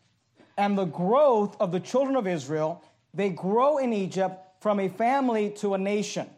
and 0.58 0.76
the 0.76 0.84
growth 0.84 1.56
of 1.58 1.72
the 1.72 1.80
children 1.80 2.16
of 2.16 2.26
Israel. 2.26 2.84
They 3.14 3.30
grow 3.30 3.78
in 3.78 3.92
Egypt 3.92 4.38
from 4.60 4.80
a 4.80 4.88
family 4.88 5.50
to 5.58 5.74
a 5.74 5.78
nation. 5.78 6.28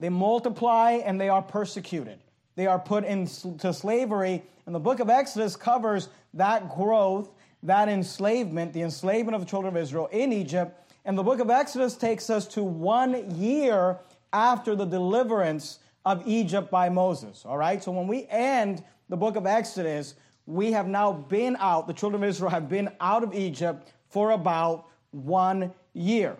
They 0.00 0.08
multiply 0.08 0.92
and 1.04 1.20
they 1.20 1.28
are 1.28 1.42
persecuted. 1.42 2.18
They 2.56 2.66
are 2.66 2.78
put 2.78 3.04
into 3.04 3.72
slavery. 3.72 4.42
And 4.66 4.74
the 4.74 4.80
book 4.80 4.98
of 5.00 5.08
Exodus 5.08 5.54
covers 5.54 6.08
that 6.34 6.74
growth, 6.74 7.30
that 7.62 7.88
enslavement, 7.88 8.72
the 8.72 8.82
enslavement 8.82 9.36
of 9.36 9.40
the 9.40 9.46
children 9.46 9.76
of 9.76 9.80
Israel 9.80 10.08
in 10.10 10.32
Egypt 10.32 10.82
and 11.06 11.16
the 11.16 11.22
book 11.22 11.38
of 11.38 11.50
Exodus 11.50 11.96
takes 11.96 12.28
us 12.30 12.48
to 12.48 12.64
one 12.64 13.30
year 13.36 14.00
after 14.32 14.74
the 14.74 14.84
deliverance 14.84 15.78
of 16.04 16.26
Egypt 16.26 16.68
by 16.68 16.88
Moses. 16.88 17.44
All 17.46 17.56
right? 17.56 17.82
So 17.82 17.92
when 17.92 18.08
we 18.08 18.26
end 18.28 18.82
the 19.08 19.16
book 19.16 19.36
of 19.36 19.46
Exodus, 19.46 20.16
we 20.46 20.72
have 20.72 20.88
now 20.88 21.12
been 21.12 21.56
out, 21.60 21.86
the 21.86 21.92
children 21.92 22.24
of 22.24 22.28
Israel 22.28 22.50
have 22.50 22.68
been 22.68 22.90
out 23.00 23.22
of 23.22 23.34
Egypt 23.34 23.92
for 24.08 24.32
about 24.32 24.86
one 25.12 25.72
year. 25.94 26.36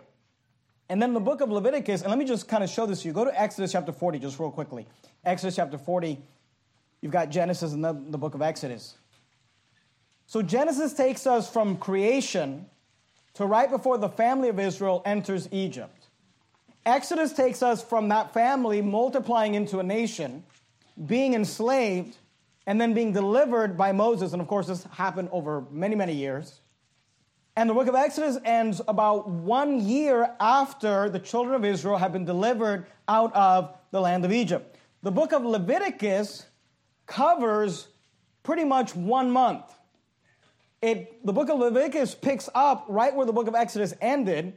And 0.88 1.00
then 1.00 1.14
the 1.14 1.20
book 1.20 1.40
of 1.40 1.50
Leviticus, 1.50 2.02
and 2.02 2.10
let 2.10 2.18
me 2.18 2.24
just 2.24 2.48
kind 2.48 2.64
of 2.64 2.70
show 2.70 2.86
this 2.86 3.02
to 3.02 3.08
you. 3.08 3.14
Go 3.14 3.24
to 3.24 3.40
Exodus 3.40 3.70
chapter 3.70 3.92
40 3.92 4.18
just 4.18 4.40
real 4.40 4.50
quickly. 4.50 4.86
Exodus 5.26 5.56
chapter 5.56 5.76
40, 5.76 6.18
you've 7.00 7.10
got 7.10 7.30
Genesis 7.30 7.72
and 7.72 7.84
the, 7.84 7.92
the 7.92 8.16
book 8.16 8.36
of 8.36 8.42
Exodus. 8.42 8.96
So 10.26 10.40
Genesis 10.40 10.92
takes 10.92 11.26
us 11.26 11.50
from 11.50 11.76
creation 11.78 12.66
to 13.34 13.44
right 13.44 13.68
before 13.68 13.98
the 13.98 14.08
family 14.08 14.48
of 14.48 14.60
Israel 14.60 15.02
enters 15.04 15.48
Egypt. 15.50 16.06
Exodus 16.86 17.32
takes 17.32 17.60
us 17.60 17.82
from 17.82 18.08
that 18.10 18.32
family 18.32 18.80
multiplying 18.80 19.56
into 19.56 19.80
a 19.80 19.82
nation, 19.82 20.44
being 21.06 21.34
enslaved, 21.34 22.16
and 22.64 22.80
then 22.80 22.94
being 22.94 23.12
delivered 23.12 23.76
by 23.76 23.90
Moses. 23.90 24.32
And 24.32 24.40
of 24.40 24.46
course, 24.46 24.68
this 24.68 24.84
happened 24.84 25.28
over 25.32 25.64
many, 25.72 25.96
many 25.96 26.14
years. 26.14 26.60
And 27.56 27.68
the 27.68 27.74
book 27.74 27.88
of 27.88 27.96
Exodus 27.96 28.38
ends 28.44 28.80
about 28.86 29.28
one 29.28 29.80
year 29.80 30.30
after 30.38 31.08
the 31.10 31.18
children 31.18 31.56
of 31.56 31.64
Israel 31.64 31.96
have 31.96 32.12
been 32.12 32.24
delivered 32.24 32.86
out 33.08 33.34
of 33.34 33.74
the 33.90 34.00
land 34.00 34.24
of 34.24 34.30
Egypt. 34.30 34.75
The 35.06 35.12
book 35.12 35.32
of 35.32 35.44
Leviticus 35.44 36.46
covers 37.06 37.86
pretty 38.42 38.64
much 38.64 38.96
one 38.96 39.30
month 39.30 39.72
it, 40.82 41.24
the 41.24 41.32
book 41.32 41.48
of 41.48 41.58
Leviticus 41.60 42.14
picks 42.14 42.48
up 42.56 42.86
right 42.88 43.14
where 43.14 43.24
the 43.24 43.32
book 43.32 43.46
of 43.46 43.54
Exodus 43.54 43.94
ended. 44.00 44.54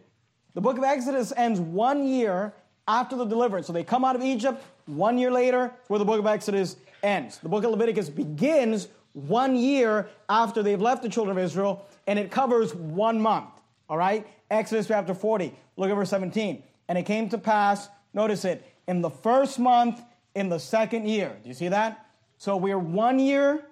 The 0.55 0.61
book 0.61 0.77
of 0.77 0.83
Exodus 0.83 1.31
ends 1.35 1.59
one 1.59 2.07
year 2.07 2.53
after 2.87 3.15
the 3.15 3.25
deliverance. 3.25 3.67
So 3.67 3.73
they 3.73 3.83
come 3.83 4.03
out 4.03 4.15
of 4.15 4.23
Egypt 4.23 4.63
one 4.87 5.17
year 5.19 5.31
later, 5.31 5.71
where 5.87 5.99
the 5.99 6.05
book 6.05 6.19
of 6.19 6.25
Exodus 6.25 6.77
ends. 7.03 7.37
The 7.37 7.49
book 7.49 7.63
of 7.63 7.69
Leviticus 7.69 8.09
begins 8.09 8.87
one 9.13 9.55
year 9.55 10.09
after 10.29 10.63
they've 10.63 10.81
left 10.81 11.03
the 11.03 11.09
children 11.09 11.37
of 11.37 11.43
Israel, 11.43 11.85
and 12.07 12.19
it 12.19 12.31
covers 12.31 12.73
one 12.73 13.21
month. 13.21 13.49
All 13.87 13.97
right? 13.97 14.27
Exodus 14.49 14.87
chapter 14.87 15.13
40, 15.13 15.53
look 15.77 15.89
at 15.89 15.95
verse 15.95 16.09
17. 16.09 16.63
And 16.87 16.97
it 16.97 17.03
came 17.03 17.29
to 17.29 17.37
pass, 17.37 17.87
notice 18.13 18.45
it, 18.45 18.65
in 18.87 19.01
the 19.01 19.09
first 19.11 19.59
month 19.59 20.01
in 20.35 20.49
the 20.49 20.59
second 20.59 21.07
year. 21.07 21.35
Do 21.41 21.47
you 21.47 21.55
see 21.55 21.69
that? 21.69 22.05
So 22.37 22.57
we're 22.57 22.79
one 22.79 23.19
year 23.19 23.63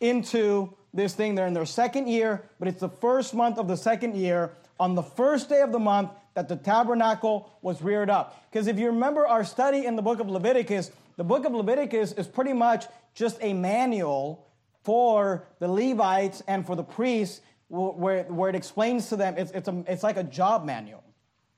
into 0.00 0.74
this 0.92 1.14
thing. 1.14 1.34
They're 1.34 1.46
in 1.46 1.54
their 1.54 1.66
second 1.66 2.08
year, 2.08 2.42
but 2.58 2.68
it's 2.68 2.80
the 2.80 2.88
first 2.88 3.34
month 3.34 3.58
of 3.58 3.68
the 3.68 3.76
second 3.76 4.16
year 4.16 4.52
on 4.78 4.94
the 4.94 5.02
first 5.02 5.48
day 5.48 5.60
of 5.60 5.72
the 5.72 5.78
month 5.78 6.10
that 6.34 6.48
the 6.48 6.56
tabernacle 6.56 7.50
was 7.62 7.80
reared 7.80 8.10
up. 8.10 8.44
Because 8.50 8.66
if 8.66 8.78
you 8.78 8.86
remember 8.86 9.26
our 9.26 9.44
study 9.44 9.86
in 9.86 9.96
the 9.96 10.02
book 10.02 10.20
of 10.20 10.28
Leviticus, 10.28 10.90
the 11.16 11.24
book 11.24 11.46
of 11.46 11.52
Leviticus 11.52 12.12
is 12.12 12.26
pretty 12.26 12.52
much 12.52 12.84
just 13.14 13.38
a 13.40 13.54
manual 13.54 14.46
for 14.82 15.44
the 15.58 15.68
Levites 15.68 16.42
and 16.46 16.66
for 16.66 16.76
the 16.76 16.84
priests 16.84 17.40
where, 17.68 18.24
where 18.24 18.50
it 18.50 18.54
explains 18.54 19.08
to 19.08 19.16
them, 19.16 19.34
it's, 19.36 19.50
it's, 19.52 19.68
a, 19.68 19.84
it's 19.88 20.02
like 20.02 20.16
a 20.16 20.22
job 20.22 20.64
manual. 20.64 21.02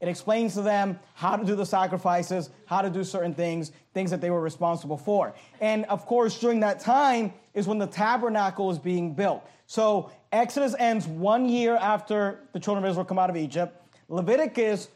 It 0.00 0.08
explains 0.08 0.54
to 0.54 0.62
them 0.62 0.98
how 1.14 1.36
to 1.36 1.44
do 1.44 1.56
the 1.56 1.66
sacrifices, 1.66 2.50
how 2.66 2.82
to 2.82 2.90
do 2.90 3.02
certain 3.02 3.34
things, 3.34 3.72
things 3.94 4.10
that 4.10 4.20
they 4.20 4.30
were 4.30 4.40
responsible 4.40 4.96
for. 4.96 5.34
And 5.60 5.84
of 5.86 6.06
course, 6.06 6.38
during 6.38 6.60
that 6.60 6.78
time 6.80 7.32
is 7.52 7.66
when 7.66 7.78
the 7.78 7.86
tabernacle 7.86 8.70
is 8.70 8.78
being 8.78 9.14
built. 9.14 9.44
So 9.66 10.12
Exodus 10.30 10.74
ends 10.78 11.06
one 11.06 11.48
year 11.48 11.76
after 11.76 12.40
the 12.52 12.60
children 12.60 12.84
of 12.84 12.90
Israel 12.90 13.04
come 13.04 13.18
out 13.18 13.28
of 13.28 13.36
Egypt. 13.36 13.96
Leviticus 14.08 14.88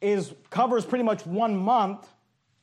is 0.00 0.34
covers 0.50 0.84
pretty 0.84 1.04
much 1.04 1.24
one 1.26 1.56
month, 1.56 2.08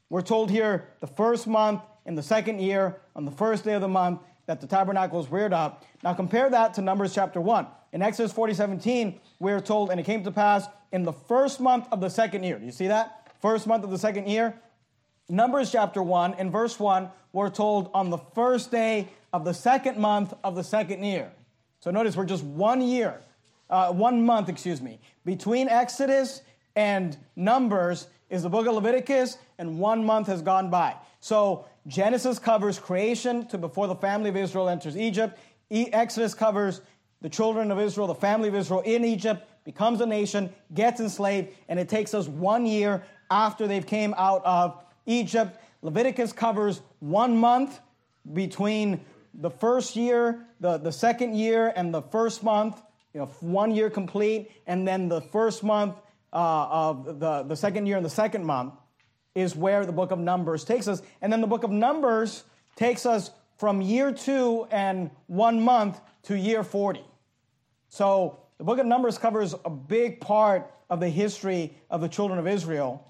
We're 0.09 0.21
told 0.21 0.49
here 0.49 0.87
the 1.01 1.07
first 1.07 1.47
month 1.47 1.81
in 2.05 2.15
the 2.15 2.23
second 2.23 2.59
year, 2.59 3.01
on 3.15 3.25
the 3.25 3.31
first 3.31 3.63
day 3.63 3.73
of 3.73 3.81
the 3.81 3.87
month, 3.87 4.21
that 4.45 4.61
the 4.61 4.67
tabernacle 4.67 5.19
is 5.19 5.29
reared 5.29 5.51
up. 5.51 5.83
Now 6.03 6.13
compare 6.13 6.49
that 6.49 6.73
to 6.75 6.81
Numbers 6.81 7.13
chapter 7.13 7.41
1. 7.41 7.67
In 7.93 8.01
Exodus 8.01 8.33
40, 8.33 8.53
17, 8.53 9.19
we're 9.39 9.61
told, 9.61 9.91
and 9.91 9.99
it 9.99 10.05
came 10.05 10.23
to 10.23 10.31
pass 10.31 10.67
in 10.91 11.03
the 11.03 11.13
first 11.13 11.59
month 11.59 11.87
of 11.91 12.01
the 12.01 12.09
second 12.09 12.43
year. 12.43 12.59
Do 12.59 12.65
you 12.65 12.71
see 12.71 12.87
that? 12.87 13.31
First 13.41 13.67
month 13.67 13.83
of 13.83 13.91
the 13.91 13.97
second 13.97 14.27
year. 14.27 14.53
Numbers 15.29 15.71
chapter 15.71 16.01
1, 16.01 16.35
in 16.35 16.51
verse 16.51 16.79
1, 16.79 17.09
we're 17.33 17.49
told 17.49 17.89
on 17.93 18.09
the 18.09 18.17
first 18.17 18.71
day 18.71 19.09
of 19.33 19.45
the 19.45 19.53
second 19.53 19.97
month 19.97 20.33
of 20.43 20.55
the 20.55 20.63
second 20.63 21.03
year. 21.03 21.31
So 21.79 21.91
notice 21.91 22.15
we're 22.15 22.25
just 22.25 22.43
one 22.43 22.81
year, 22.81 23.21
uh, 23.69 23.91
one 23.91 24.25
month, 24.25 24.49
excuse 24.49 24.81
me. 24.81 24.99
Between 25.25 25.69
Exodus 25.69 26.41
and 26.75 27.17
Numbers 27.35 28.07
is 28.29 28.43
the 28.43 28.49
book 28.49 28.67
of 28.67 28.75
Leviticus, 28.75 29.37
and 29.57 29.79
one 29.79 30.03
month 30.03 30.27
has 30.27 30.41
gone 30.41 30.69
by. 30.69 30.95
So 31.19 31.65
Genesis 31.87 32.39
covers 32.39 32.79
creation 32.79 33.47
to 33.47 33.57
before 33.57 33.87
the 33.87 33.95
family 33.95 34.29
of 34.29 34.37
Israel 34.37 34.69
enters 34.69 34.97
Egypt. 34.97 35.37
Exodus 35.69 36.33
covers 36.33 36.81
the 37.21 37.29
children 37.29 37.71
of 37.71 37.79
Israel, 37.79 38.07
the 38.07 38.15
family 38.15 38.47
of 38.47 38.55
Israel 38.55 38.81
in 38.81 39.03
Egypt, 39.03 39.47
becomes 39.63 40.01
a 40.01 40.05
nation, 40.05 40.53
gets 40.73 40.99
enslaved, 40.99 41.49
and 41.67 41.79
it 41.79 41.89
takes 41.89 42.13
us 42.13 42.27
one 42.27 42.65
year 42.65 43.03
after 43.29 43.67
they've 43.67 43.85
came 43.85 44.13
out 44.17 44.41
of 44.45 44.81
Egypt. 45.05 45.59
Leviticus 45.81 46.31
covers 46.31 46.81
one 46.99 47.37
month 47.37 47.79
between 48.33 49.01
the 49.33 49.49
first 49.49 49.95
year, 49.95 50.45
the, 50.59 50.77
the 50.77 50.91
second 50.91 51.35
year, 51.35 51.73
and 51.75 51.93
the 51.93 52.01
first 52.01 52.43
month, 52.43 52.81
you 53.13 53.19
know, 53.19 53.25
one 53.41 53.71
year 53.71 53.89
complete, 53.89 54.51
and 54.67 54.87
then 54.87 55.09
the 55.09 55.21
first 55.21 55.63
month 55.63 55.95
uh, 56.33 56.67
of 56.69 57.19
the, 57.19 57.43
the 57.43 57.55
second 57.55 57.85
year 57.85 57.97
and 57.97 58.05
the 58.05 58.09
second 58.09 58.43
month 58.43 58.73
is 59.35 59.55
where 59.55 59.85
the 59.85 59.91
book 59.91 60.11
of 60.11 60.19
Numbers 60.19 60.63
takes 60.63 60.87
us. 60.87 61.01
And 61.21 61.31
then 61.31 61.41
the 61.41 61.47
book 61.47 61.63
of 61.63 61.71
Numbers 61.71 62.43
takes 62.75 63.05
us 63.05 63.31
from 63.57 63.81
year 63.81 64.11
two 64.11 64.67
and 64.71 65.09
one 65.27 65.61
month 65.61 65.99
to 66.27 66.37
year 66.37 66.61
40. 66.61 67.05
So 67.87 68.39
the 68.57 68.65
book 68.65 68.79
of 68.79 68.85
Numbers 68.85 69.17
covers 69.17 69.55
a 69.63 69.69
big 69.69 70.19
part 70.19 70.69
of 70.89 70.99
the 70.99 71.07
history 71.07 71.73
of 71.89 72.01
the 72.01 72.09
children 72.09 72.37
of 72.37 72.45
Israel. 72.45 73.09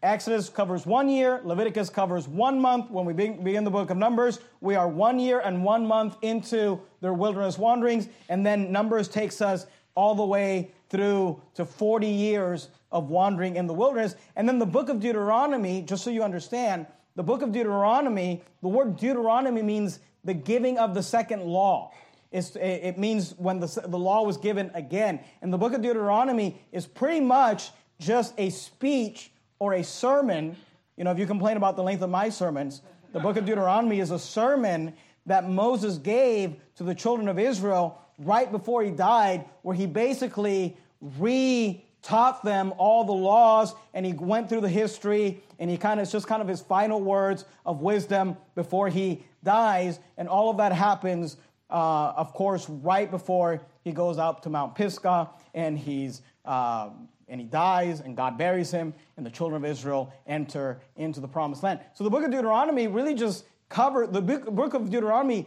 Exodus 0.00 0.48
covers 0.48 0.86
one 0.86 1.08
year, 1.08 1.40
Leviticus 1.42 1.90
covers 1.90 2.28
one 2.28 2.60
month. 2.60 2.88
When 2.88 3.04
we 3.04 3.12
begin 3.12 3.64
the 3.64 3.70
book 3.70 3.90
of 3.90 3.96
Numbers, 3.96 4.38
we 4.60 4.76
are 4.76 4.86
one 4.86 5.18
year 5.18 5.40
and 5.40 5.64
one 5.64 5.84
month 5.84 6.18
into 6.22 6.80
their 7.00 7.12
wilderness 7.14 7.58
wanderings, 7.58 8.08
and 8.28 8.46
then 8.46 8.70
Numbers 8.70 9.08
takes 9.08 9.42
us 9.42 9.66
all 9.96 10.14
the 10.14 10.24
way 10.24 10.70
through 10.88 11.42
to 11.54 11.64
40 11.64 12.06
years 12.06 12.68
of 12.92 13.10
wandering 13.10 13.56
in 13.56 13.66
the 13.66 13.74
wilderness. 13.74 14.14
And 14.36 14.48
then 14.48 14.60
the 14.60 14.66
book 14.66 14.88
of 14.88 15.00
Deuteronomy, 15.00 15.82
just 15.82 16.04
so 16.04 16.10
you 16.10 16.22
understand, 16.22 16.86
the 17.16 17.24
book 17.24 17.42
of 17.42 17.50
Deuteronomy, 17.50 18.44
the 18.62 18.68
word 18.68 18.96
Deuteronomy 18.98 19.62
means 19.62 19.98
the 20.22 20.34
giving 20.34 20.78
of 20.78 20.94
the 20.94 21.02
second 21.02 21.42
law. 21.42 21.92
It's, 22.30 22.54
it 22.54 22.96
means 22.96 23.34
when 23.38 23.58
the, 23.58 23.66
the 23.86 23.98
law 23.98 24.22
was 24.24 24.36
given 24.36 24.70
again. 24.74 25.20
And 25.42 25.52
the 25.52 25.58
book 25.58 25.72
of 25.72 25.82
Deuteronomy 25.82 26.60
is 26.70 26.86
pretty 26.86 27.20
much 27.20 27.70
just 27.98 28.34
a 28.38 28.50
speech 28.50 29.32
or 29.58 29.74
a 29.74 29.82
sermon. 29.82 30.56
You 30.96 31.04
know, 31.04 31.10
if 31.10 31.18
you 31.18 31.26
complain 31.26 31.56
about 31.56 31.76
the 31.76 31.82
length 31.82 32.02
of 32.02 32.10
my 32.10 32.28
sermons, 32.28 32.82
the 33.12 33.20
book 33.20 33.36
of 33.36 33.44
Deuteronomy 33.44 33.98
is 33.98 34.12
a 34.12 34.18
sermon 34.18 34.94
that 35.26 35.48
Moses 35.48 35.98
gave 35.98 36.56
to 36.76 36.84
the 36.84 36.94
children 36.94 37.28
of 37.28 37.38
Israel 37.38 38.00
right 38.18 38.50
before 38.50 38.82
he 38.82 38.90
died, 38.90 39.44
where 39.62 39.74
he 39.74 39.86
basically 39.86 40.76
re 41.00 41.84
taught 42.02 42.42
them 42.42 42.72
all 42.78 43.04
the 43.04 43.12
laws 43.12 43.74
and 43.92 44.06
he 44.06 44.12
went 44.12 44.48
through 44.48 44.62
the 44.62 44.68
history 44.68 45.42
and 45.58 45.68
he 45.68 45.76
kind 45.76 46.00
of 46.00 46.04
it's 46.04 46.12
just 46.12 46.26
kind 46.26 46.40
of 46.40 46.48
his 46.48 46.60
final 46.62 47.00
words 47.00 47.44
of 47.66 47.82
wisdom 47.82 48.36
before 48.54 48.88
he 48.88 49.22
dies 49.44 49.98
and 50.16 50.26
all 50.26 50.48
of 50.48 50.56
that 50.56 50.72
happens 50.72 51.36
uh, 51.70 52.12
of 52.16 52.32
course 52.32 52.68
right 52.68 53.10
before 53.10 53.60
he 53.82 53.92
goes 53.92 54.18
up 54.18 54.42
to 54.42 54.50
mount 54.50 54.74
pisgah 54.74 55.30
and 55.54 55.78
he's 55.78 56.22
uh, 56.44 56.90
and 57.28 57.40
he 57.40 57.46
dies 57.46 58.00
and 58.00 58.16
god 58.16 58.36
buries 58.36 58.70
him 58.70 58.92
and 59.16 59.24
the 59.24 59.30
children 59.30 59.64
of 59.64 59.70
israel 59.70 60.12
enter 60.26 60.80
into 60.96 61.20
the 61.20 61.28
promised 61.28 61.62
land 61.62 61.80
so 61.94 62.04
the 62.04 62.10
book 62.10 62.24
of 62.24 62.30
deuteronomy 62.30 62.86
really 62.88 63.14
just 63.14 63.44
cover 63.68 64.06
the 64.06 64.20
book 64.20 64.74
of 64.74 64.90
deuteronomy 64.90 65.46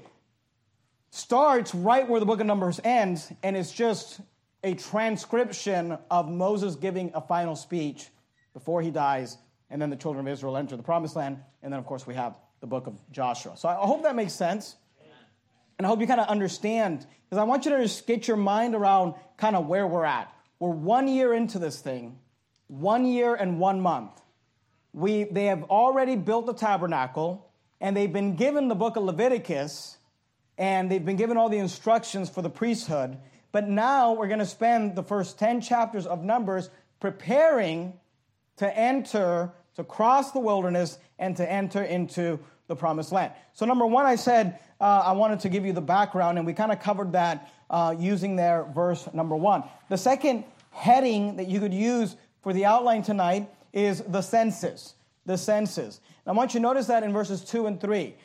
starts 1.14 1.76
right 1.76 2.10
where 2.10 2.20
the 2.20 2.26
book 2.26 2.40
of 2.40 2.48
Numbers 2.48 2.80
ends, 2.84 3.32
and 3.44 3.56
it's 3.56 3.72
just 3.72 4.20
a 4.64 4.74
transcription 4.74 5.96
of 6.10 6.28
Moses 6.28 6.76
giving 6.76 7.12
a 7.14 7.22
final 7.22 7.56
speech 7.56 8.10
before 8.56 8.82
he 8.82 8.90
dies, 8.90 9.38
and 9.70 9.80
then 9.80 9.92
the 9.92 9.96
children 9.96 10.26
of 10.26 10.34
Israel 10.34 10.58
enter 10.58 10.76
the 10.76 10.82
promised 10.82 11.16
land, 11.16 11.38
and 11.62 11.72
then, 11.72 11.80
of 11.80 11.86
course, 11.86 12.08
we 12.08 12.16
have 12.16 12.34
the 12.62 12.68
book 12.68 12.88
of 12.88 13.00
Joshua. 13.12 13.56
So 13.56 13.70
I 13.70 13.76
hope 13.76 14.02
that 14.02 14.16
makes 14.16 14.34
sense. 14.34 14.78
And 15.78 15.86
I 15.86 15.90
hope 15.90 16.00
you 16.00 16.08
kind 16.08 16.20
of 16.20 16.28
understand, 16.28 17.06
because 17.26 17.38
I 17.38 17.44
want 17.44 17.66
you 17.66 17.72
to 17.72 17.82
just 17.82 18.06
get 18.06 18.28
your 18.28 18.38
mind 18.38 18.76
around 18.76 19.16
kind 19.38 19.56
of 19.56 19.68
where 19.68 19.88
we're 19.88 20.06
at. 20.06 20.34
We're 20.60 20.70
one 20.70 21.08
year 21.08 21.34
into 21.34 21.60
this 21.60 21.80
thing, 21.80 22.20
one 22.68 23.06
year 23.06 23.36
and 23.36 23.60
one 23.60 23.82
month. 23.82 24.22
We, 24.94 25.24
they 25.24 25.46
have 25.46 25.64
already 25.64 26.16
built 26.16 26.46
the 26.46 26.54
tabernacle, 26.54 27.50
and 27.82 27.98
they've 27.98 28.14
been 28.14 28.36
given 28.36 28.68
the 28.68 28.76
book 28.76 28.96
of 28.96 29.04
Leviticus, 29.04 29.98
and 30.58 30.90
they've 30.90 31.04
been 31.04 31.16
given 31.16 31.36
all 31.36 31.50
the 31.50 31.58
instructions 31.58 32.30
for 32.30 32.42
the 32.42 32.50
priesthood. 32.50 33.18
But 33.52 33.68
now 33.68 34.14
we're 34.14 34.28
going 34.28 34.40
to 34.40 34.46
spend 34.46 34.96
the 34.96 35.04
first 35.04 35.40
10 35.40 35.62
chapters 35.62 36.06
of 36.06 36.24
Numbers 36.24 36.70
preparing 37.00 37.94
to 38.58 38.78
enter, 38.78 39.52
to 39.76 39.84
cross 39.84 40.32
the 40.32 40.40
wilderness, 40.40 40.98
and 41.18 41.36
to 41.38 41.52
enter 41.52 41.84
into 41.84 42.40
the 42.68 42.76
promised 42.76 43.12
land. 43.12 43.34
So, 43.54 43.66
number 43.66 43.86
one, 43.86 44.06
I 44.06 44.16
said 44.16 44.60
uh, 44.80 45.04
I 45.06 45.12
wanted 45.12 45.40
to 45.42 45.50
give 45.50 45.66
you 45.66 45.74
the 45.74 45.82
background, 45.82 46.38
and 46.38 46.48
we 46.48 46.54
kind 46.54 46.72
of 46.72 46.80
covered 46.80 47.12
that 47.14 47.52
uh, 47.70 47.96
using 47.98 48.36
their 48.36 48.64
verse 48.76 49.08
number 49.14 49.36
one. 49.36 49.64
The 49.90 49.98
second 49.98 50.44
heading 50.72 51.36
that 51.38 51.48
you 51.48 51.60
could 51.60 51.74
use 51.74 52.16
for 52.42 52.54
the 52.54 52.66
outline 52.66 53.04
tonight 53.04 53.50
is 53.74 54.02
the 54.02 54.22
census. 54.22 54.96
The 55.26 55.38
census. 55.38 56.00
And 56.26 56.34
I 56.34 56.38
want 56.38 56.54
you 56.54 56.60
to 56.60 56.64
notice 56.64 56.88
that 56.88 57.04
in 57.04 57.14
verses 57.14 57.44
two 57.44 57.68
and 57.68 57.80
three. 57.80 58.16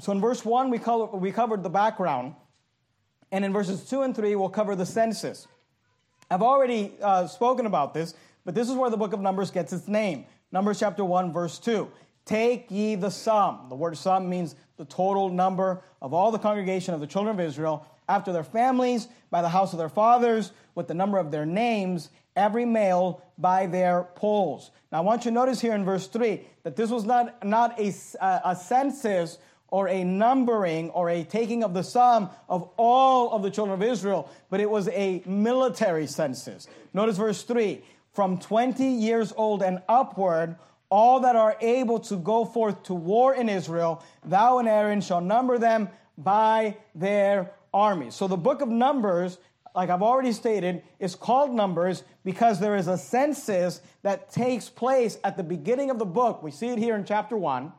So 0.00 0.12
in 0.12 0.20
verse 0.20 0.44
1, 0.44 0.70
we, 0.70 0.78
color, 0.78 1.06
we 1.06 1.30
covered 1.30 1.62
the 1.62 1.70
background. 1.70 2.34
And 3.30 3.44
in 3.44 3.52
verses 3.52 3.88
2 3.88 4.02
and 4.02 4.14
3, 4.14 4.36
we'll 4.36 4.48
cover 4.48 4.76
the 4.76 4.86
census. 4.86 5.46
I've 6.30 6.42
already 6.42 6.94
uh, 7.00 7.26
spoken 7.26 7.66
about 7.66 7.94
this, 7.94 8.14
but 8.44 8.54
this 8.54 8.68
is 8.68 8.74
where 8.74 8.90
the 8.90 8.96
book 8.96 9.12
of 9.12 9.20
Numbers 9.20 9.50
gets 9.50 9.72
its 9.72 9.88
name. 9.88 10.26
Numbers 10.52 10.78
chapter 10.80 11.04
1, 11.04 11.32
verse 11.32 11.58
2. 11.58 11.90
Take 12.24 12.70
ye 12.70 12.94
the 12.94 13.10
sum. 13.10 13.66
The 13.68 13.74
word 13.74 13.96
sum 13.96 14.28
means 14.28 14.54
the 14.76 14.84
total 14.84 15.28
number 15.28 15.82
of 16.00 16.14
all 16.14 16.30
the 16.30 16.38
congregation 16.38 16.94
of 16.94 17.00
the 17.00 17.06
children 17.06 17.38
of 17.38 17.44
Israel 17.44 17.86
after 18.08 18.32
their 18.32 18.44
families, 18.44 19.08
by 19.30 19.42
the 19.42 19.48
house 19.48 19.72
of 19.72 19.78
their 19.78 19.88
fathers, 19.88 20.52
with 20.74 20.88
the 20.88 20.94
number 20.94 21.18
of 21.18 21.30
their 21.30 21.46
names, 21.46 22.10
every 22.36 22.64
male 22.64 23.22
by 23.38 23.66
their 23.66 24.04
polls. 24.14 24.70
Now, 24.92 24.98
I 24.98 25.00
want 25.00 25.24
you 25.24 25.30
to 25.30 25.34
notice 25.34 25.60
here 25.60 25.74
in 25.74 25.84
verse 25.84 26.06
3 26.08 26.40
that 26.64 26.76
this 26.76 26.90
was 26.90 27.04
not, 27.04 27.44
not 27.44 27.78
a, 27.80 27.94
a 28.20 28.56
census 28.56 29.38
or 29.68 29.88
a 29.88 30.04
numbering 30.04 30.90
or 30.90 31.10
a 31.10 31.24
taking 31.24 31.64
of 31.64 31.74
the 31.74 31.82
sum 31.82 32.30
of 32.48 32.68
all 32.76 33.32
of 33.32 33.42
the 33.42 33.50
children 33.50 33.74
of 33.74 33.82
Israel, 33.82 34.30
but 34.50 34.60
it 34.60 34.70
was 34.70 34.88
a 34.88 35.22
military 35.26 36.06
census. 36.06 36.68
Notice 36.92 37.16
verse 37.16 37.42
3 37.42 37.82
from 38.12 38.38
20 38.38 38.84
years 38.84 39.32
old 39.36 39.62
and 39.62 39.82
upward, 39.88 40.56
all 40.94 41.18
that 41.18 41.34
are 41.34 41.56
able 41.60 41.98
to 41.98 42.14
go 42.14 42.44
forth 42.44 42.84
to 42.84 42.94
war 42.94 43.34
in 43.34 43.48
Israel, 43.48 44.00
thou 44.24 44.58
and 44.58 44.68
Aaron 44.68 45.00
shall 45.00 45.20
number 45.20 45.58
them 45.58 45.88
by 46.16 46.76
their 46.94 47.50
armies. 47.72 48.14
So 48.14 48.28
the 48.28 48.36
book 48.36 48.60
of 48.60 48.68
Numbers, 48.68 49.38
like 49.74 49.90
I've 49.90 50.02
already 50.02 50.30
stated, 50.30 50.84
is 51.00 51.16
called 51.16 51.52
Numbers 51.52 52.04
because 52.24 52.60
there 52.60 52.76
is 52.76 52.86
a 52.86 52.96
census 52.96 53.80
that 54.02 54.30
takes 54.30 54.68
place 54.68 55.18
at 55.24 55.36
the 55.36 55.42
beginning 55.42 55.90
of 55.90 55.98
the 55.98 56.04
book. 56.04 56.44
We 56.44 56.52
see 56.52 56.68
it 56.68 56.78
here 56.78 56.94
in 56.94 57.04
chapter 57.04 57.36
1. 57.36 57.72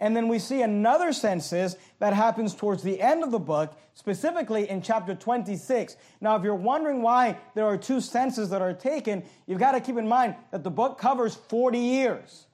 And 0.00 0.16
then 0.16 0.26
we 0.26 0.40
see 0.40 0.62
another 0.62 1.12
census 1.12 1.76
that 2.00 2.14
happens 2.14 2.52
towards 2.52 2.82
the 2.82 3.00
end 3.00 3.22
of 3.22 3.30
the 3.30 3.38
book, 3.38 3.78
specifically 3.94 4.68
in 4.68 4.82
chapter 4.82 5.14
26. 5.14 5.96
Now, 6.20 6.34
if 6.34 6.42
you're 6.42 6.56
wondering 6.56 7.00
why 7.00 7.38
there 7.54 7.64
are 7.64 7.78
two 7.78 8.00
censuses 8.00 8.50
that 8.50 8.60
are 8.60 8.74
taken, 8.74 9.22
you've 9.46 9.60
got 9.60 9.72
to 9.72 9.80
keep 9.80 9.96
in 9.96 10.08
mind 10.08 10.34
that 10.50 10.64
the 10.64 10.70
book 10.70 10.98
covers 10.98 11.36
40 11.36 11.78
years. 11.78 12.46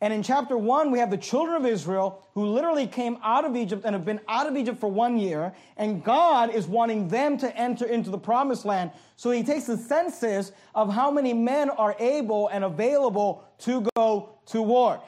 And 0.00 0.12
in 0.12 0.22
chapter 0.22 0.56
1, 0.56 0.92
we 0.92 1.00
have 1.00 1.10
the 1.10 1.16
children 1.16 1.56
of 1.56 1.66
Israel 1.66 2.22
who 2.34 2.46
literally 2.46 2.86
came 2.86 3.18
out 3.22 3.44
of 3.44 3.56
Egypt 3.56 3.82
and 3.84 3.94
have 3.94 4.04
been 4.04 4.20
out 4.28 4.46
of 4.46 4.56
Egypt 4.56 4.78
for 4.78 4.88
one 4.88 5.18
year. 5.18 5.52
And 5.76 6.04
God 6.04 6.54
is 6.54 6.68
wanting 6.68 7.08
them 7.08 7.36
to 7.38 7.56
enter 7.56 7.84
into 7.84 8.10
the 8.10 8.18
promised 8.18 8.64
land. 8.64 8.92
So 9.16 9.32
he 9.32 9.42
takes 9.42 9.64
the 9.64 9.76
census 9.76 10.52
of 10.74 10.92
how 10.92 11.10
many 11.10 11.32
men 11.32 11.68
are 11.70 11.96
able 11.98 12.46
and 12.48 12.62
available 12.62 13.44
to 13.60 13.88
go 13.96 14.38
to 14.46 14.62
war. 14.62 15.02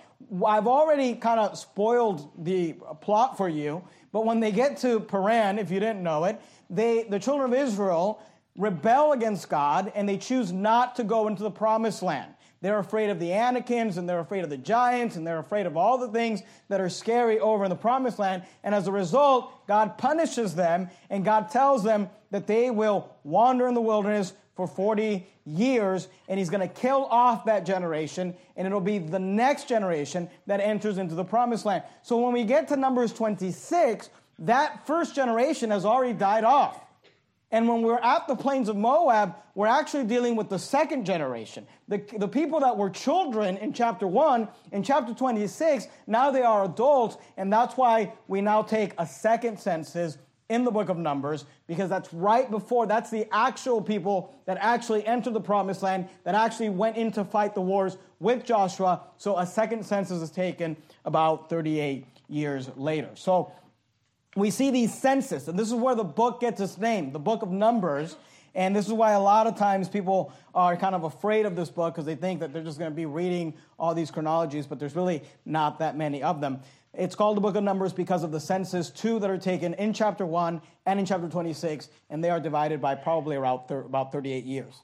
I've 0.45 0.67
already 0.67 1.15
kind 1.15 1.39
of 1.39 1.57
spoiled 1.57 2.45
the 2.45 2.75
plot 3.01 3.37
for 3.37 3.49
you, 3.49 3.83
but 4.13 4.27
when 4.27 4.41
they 4.41 4.51
get 4.51 4.77
to 4.79 5.01
Paran, 5.01 5.59
if 5.59 5.71
you 5.71 5.81
didn't 5.81 6.03
know 6.03 6.25
it, 6.25 6.41
they, 6.69 7.05
the 7.05 7.19
children 7.19 7.53
of 7.53 7.59
Israel 7.59 8.21
rebel 8.57 9.13
against 9.13 9.49
God 9.49 9.93
and 9.95 10.09
they 10.09 10.19
choose 10.19 10.53
not 10.53 10.97
to 10.97 11.05
go 11.05 11.29
into 11.29 11.43
the 11.43 11.51
promised 11.51 12.03
land. 12.03 12.35
They're 12.63 12.79
afraid 12.79 13.09
of 13.09 13.19
the 13.19 13.33
Anakims 13.33 13.97
and 13.97 14.07
they're 14.07 14.21
afraid 14.21 14.45
of 14.45 14.51
the 14.51 14.59
giants 14.59 15.17
and 15.17 15.27
they're 15.27 15.39
afraid 15.39 15.67
of 15.67 15.77
all 15.77 15.97
the 15.97 16.09
things 16.09 16.43
that 16.69 16.81
are 16.81 16.91
scary 16.91 17.41
over 17.41 17.65
in 17.65 17.71
the 17.71 17.77
promised 17.77 18.19
land. 18.19 18.43
And 18.63 18.75
as 18.75 18.87
a 18.87 18.93
result, 18.93 19.67
God 19.67 19.97
punishes 19.97 20.55
them 20.55 20.91
and 21.09 21.25
God 21.25 21.51
tells 21.51 21.83
them 21.83 22.11
that 22.31 22.47
they 22.47 22.71
will 22.71 23.17
wander 23.25 23.67
in 23.67 23.75
the 23.75 23.81
wilderness 23.81 24.35
for 24.57 24.67
40 24.67 25.27
years 25.47 26.09
and 26.29 26.39
he's 26.39 26.51
going 26.51 26.67
to 26.67 26.75
kill 26.75 27.07
off 27.07 27.47
that 27.47 27.65
generation 27.65 28.35
and 28.57 28.67
it'll 28.67 28.81
be 28.81 28.99
the 28.99 29.19
next 29.19 29.67
generation 29.67 30.29
that 30.47 30.61
enters 30.61 30.99
into 30.99 31.15
the 31.15 31.25
promised 31.25 31.65
land. 31.65 31.83
So 32.03 32.19
when 32.19 32.35
we 32.35 32.45
get 32.45 32.69
to 32.69 32.77
Numbers 32.77 33.15
26, 33.15 34.11
that 34.41 34.87
first 34.87 35.15
generation 35.15 35.71
has 35.71 35.87
already 35.87 36.13
died 36.13 36.45
off. 36.45 36.79
And 37.53 37.69
when 37.69 37.83
we're 37.83 37.99
at 37.99 38.29
the 38.29 38.37
plains 38.37 38.69
of 38.69 38.77
Moab, 38.77 39.35
we're 39.57 39.67
actually 39.67 40.05
dealing 40.05 40.37
with 40.37 40.49
the 40.49 40.59
second 40.59 41.05
generation. 41.05 41.67
The, 41.89 41.99
the 42.17 42.29
people 42.29 42.61
that 42.61 42.77
were 42.77 42.91
children 42.91 43.57
in 43.57 43.73
chapter 43.73 44.07
1, 44.07 44.47
in 44.71 44.83
chapter 44.85 45.13
26, 45.13 45.89
now 46.07 46.31
they 46.31 46.43
are 46.43 46.65
adults, 46.65 47.17
and 47.37 47.53
that's 47.53 47.77
why 47.77 48.13
we 48.29 48.41
now 48.41 48.63
take 48.63 48.93
a 48.99 49.07
second 49.07 49.59
census 49.59 50.19
in 50.49 50.65
the 50.65 50.71
book 50.71 50.89
of 50.89 50.97
Numbers, 50.97 51.45
because 51.69 51.89
that's 51.89 52.13
right 52.13 52.51
before, 52.51 52.85
that's 52.87 53.09
the 53.09 53.27
actual 53.33 53.81
people 53.81 54.35
that 54.47 54.59
actually 54.61 55.07
entered 55.07 55.33
the 55.33 55.41
promised 55.41 55.83
land, 55.83 56.09
that 56.25 56.35
actually 56.35 56.71
went 56.71 56.97
in 56.97 57.13
to 57.13 57.25
fight 57.25 57.55
the 57.55 57.61
wars 57.61 57.97
with 58.19 58.45
Joshua. 58.45 59.03
So 59.17 59.39
a 59.39 59.47
second 59.47 59.87
census 59.87 60.21
is 60.23 60.31
taken 60.31 60.77
about 61.05 61.49
38 61.49 62.05
years 62.29 62.69
later. 62.77 63.11
So 63.15 63.53
we 64.37 64.51
see 64.51 64.71
these 64.71 64.97
census, 64.97 65.49
and 65.49 65.59
this 65.59 65.69
is 65.69 65.75
where 65.75 65.95
the 65.95 66.05
book 66.05 66.41
gets 66.41 66.61
its 66.61 66.79
name, 66.79 67.13
the 67.13 67.19
book 67.19 67.43
of 67.43 67.51
Numbers. 67.51 68.17
And 68.55 68.75
this 68.75 68.87
is 68.87 68.93
why 68.93 69.13
a 69.13 69.21
lot 69.21 69.47
of 69.47 69.57
times 69.57 69.89
people 69.89 70.33
are 70.55 70.77
kind 70.77 70.95
of 70.95 71.05
afraid 71.05 71.47
of 71.47 71.55
this 71.55 71.71
book 71.71 71.95
because 71.95 72.05
they 72.05 72.17
think 72.17 72.41
that 72.41 72.53
they're 72.53 72.65
just 72.65 72.81
going 72.81 72.91
to 72.91 72.97
be 72.97 73.07
reading 73.07 73.55
all 73.79 73.95
these 73.95 74.11
chronologies, 74.11 74.67
but 74.67 74.81
there's 74.81 74.97
really 74.97 75.23
not 75.45 75.79
that 75.79 75.97
many 75.97 76.23
of 76.23 76.41
them. 76.41 76.61
It's 76.93 77.15
called 77.15 77.37
the 77.37 77.41
book 77.41 77.55
of 77.55 77.63
Numbers 77.63 77.93
because 77.93 78.25
of 78.25 78.33
the 78.33 78.41
census, 78.41 78.91
two 78.91 79.21
that 79.21 79.31
are 79.31 79.39
taken 79.39 79.75
in 79.75 79.93
chapter 79.93 80.27
1 80.27 80.61
and 80.87 80.99
in 80.99 81.07
chapter 81.07 81.29
26, 81.29 81.89
and 82.11 82.25
they 82.25 82.31
are 82.31 82.41
divided 82.41 82.81
by 82.81 82.97
probably 82.97 83.37
around 83.37 83.69
thir- 83.69 83.83
about 83.83 84.11
38 84.11 84.45
years. 84.45 84.81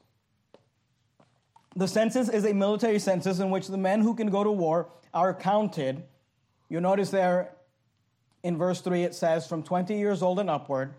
The 1.75 1.89
census 1.89 2.29
is 2.29 2.45
a 2.45 2.55
military 2.55 3.01
census 3.01 3.41
in 3.41 3.51
which 3.51 3.67
the 3.67 3.77
men 3.77 4.01
who 4.01 4.15
can 4.15 4.31
go 4.31 4.45
to 4.45 4.53
war 4.53 4.89
are 5.13 5.35
counted. 5.35 6.05
You 6.69 6.81
notice 6.81 7.11
there 7.11 7.56
in 8.43 8.57
verse 8.57 8.81
3 8.81 9.05
it 9.05 9.15
says, 9.15 9.47
From 9.47 9.63
20 9.63 9.97
years 9.97 10.23
old 10.23 10.39
and 10.39 10.51
upward, 10.51 10.95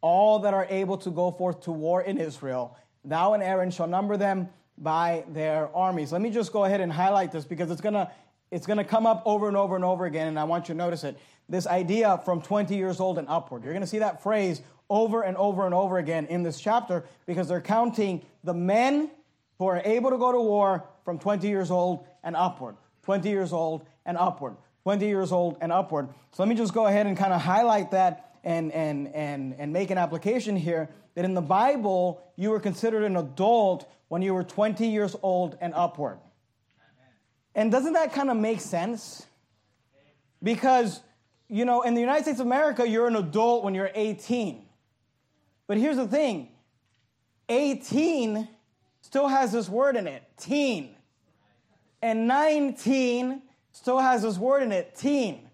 all 0.00 0.40
that 0.40 0.54
are 0.54 0.66
able 0.68 0.98
to 0.98 1.10
go 1.10 1.30
forth 1.30 1.62
to 1.62 1.72
war 1.72 2.02
in 2.02 2.18
Israel, 2.18 2.76
thou 3.04 3.34
and 3.34 3.42
Aaron 3.42 3.70
shall 3.70 3.86
number 3.86 4.16
them 4.16 4.48
by 4.78 5.24
their 5.28 5.74
armies. 5.74 6.12
Let 6.12 6.20
me 6.20 6.30
just 6.30 6.52
go 6.52 6.64
ahead 6.64 6.80
and 6.80 6.92
highlight 6.92 7.32
this 7.32 7.44
because 7.44 7.70
it's 7.70 7.80
going 7.80 7.94
to 7.94 8.10
it's 8.50 8.66
going 8.66 8.76
to 8.76 8.84
come 8.84 9.06
up 9.06 9.22
over 9.24 9.48
and 9.48 9.56
over 9.56 9.76
and 9.76 9.84
over 9.84 10.04
again, 10.04 10.28
and 10.28 10.38
I 10.38 10.44
want 10.44 10.68
you 10.68 10.74
to 10.74 10.78
notice 10.78 11.04
it. 11.04 11.18
This 11.48 11.66
idea 11.66 12.20
from 12.22 12.42
20 12.42 12.76
years 12.76 13.00
old 13.00 13.16
and 13.16 13.26
upward. 13.26 13.64
You're 13.64 13.72
going 13.72 13.80
to 13.80 13.86
see 13.86 14.00
that 14.00 14.22
phrase 14.22 14.60
over 14.90 15.22
and 15.22 15.38
over 15.38 15.64
and 15.64 15.74
over 15.74 15.96
again 15.96 16.26
in 16.26 16.42
this 16.42 16.60
chapter 16.60 17.04
because 17.24 17.48
they're 17.48 17.62
counting 17.62 18.20
the 18.44 18.52
men 18.52 19.10
who 19.58 19.64
are 19.66 19.80
able 19.86 20.10
to 20.10 20.18
go 20.18 20.32
to 20.32 20.40
war 20.40 20.84
from 21.02 21.18
20 21.18 21.48
years 21.48 21.70
old 21.70 22.06
and 22.22 22.36
upward. 22.36 22.76
20 23.04 23.28
years 23.28 23.54
old 23.54 23.86
and 24.04 24.18
upward. 24.18 24.54
20 24.82 25.06
years 25.06 25.32
old 25.32 25.56
and 25.60 25.70
upward. 25.72 26.08
So 26.32 26.42
let 26.42 26.48
me 26.48 26.54
just 26.54 26.74
go 26.74 26.86
ahead 26.86 27.06
and 27.06 27.16
kind 27.16 27.32
of 27.32 27.40
highlight 27.40 27.92
that 27.92 28.36
and, 28.44 28.72
and, 28.72 29.08
and, 29.14 29.54
and 29.58 29.72
make 29.72 29.90
an 29.90 29.98
application 29.98 30.56
here 30.56 30.88
that 31.14 31.24
in 31.24 31.34
the 31.34 31.42
Bible, 31.42 32.22
you 32.36 32.50
were 32.50 32.60
considered 32.60 33.04
an 33.04 33.16
adult 33.16 33.88
when 34.08 34.22
you 34.22 34.34
were 34.34 34.42
20 34.42 34.86
years 34.86 35.14
old 35.22 35.56
and 35.60 35.72
upward. 35.74 36.18
And 37.54 37.70
doesn't 37.70 37.92
that 37.92 38.12
kind 38.12 38.30
of 38.30 38.36
make 38.36 38.60
sense? 38.60 39.26
Because, 40.42 41.00
you 41.48 41.64
know, 41.64 41.82
in 41.82 41.94
the 41.94 42.00
United 42.00 42.22
States 42.24 42.40
of 42.40 42.46
America, 42.46 42.88
you're 42.88 43.06
an 43.06 43.16
adult 43.16 43.62
when 43.62 43.74
you're 43.74 43.90
18. 43.94 44.64
But 45.66 45.76
here's 45.76 45.96
the 45.96 46.08
thing 46.08 46.48
18 47.48 48.48
still 49.02 49.28
has 49.28 49.52
this 49.52 49.68
word 49.68 49.96
in 49.96 50.06
it, 50.06 50.22
teen. 50.38 50.96
And 52.00 52.26
19 52.26 53.42
still 53.72 53.98
has 53.98 54.22
this 54.22 54.38
word 54.38 54.62
in 54.62 54.72
it, 54.72 54.94
teen. 54.94 55.48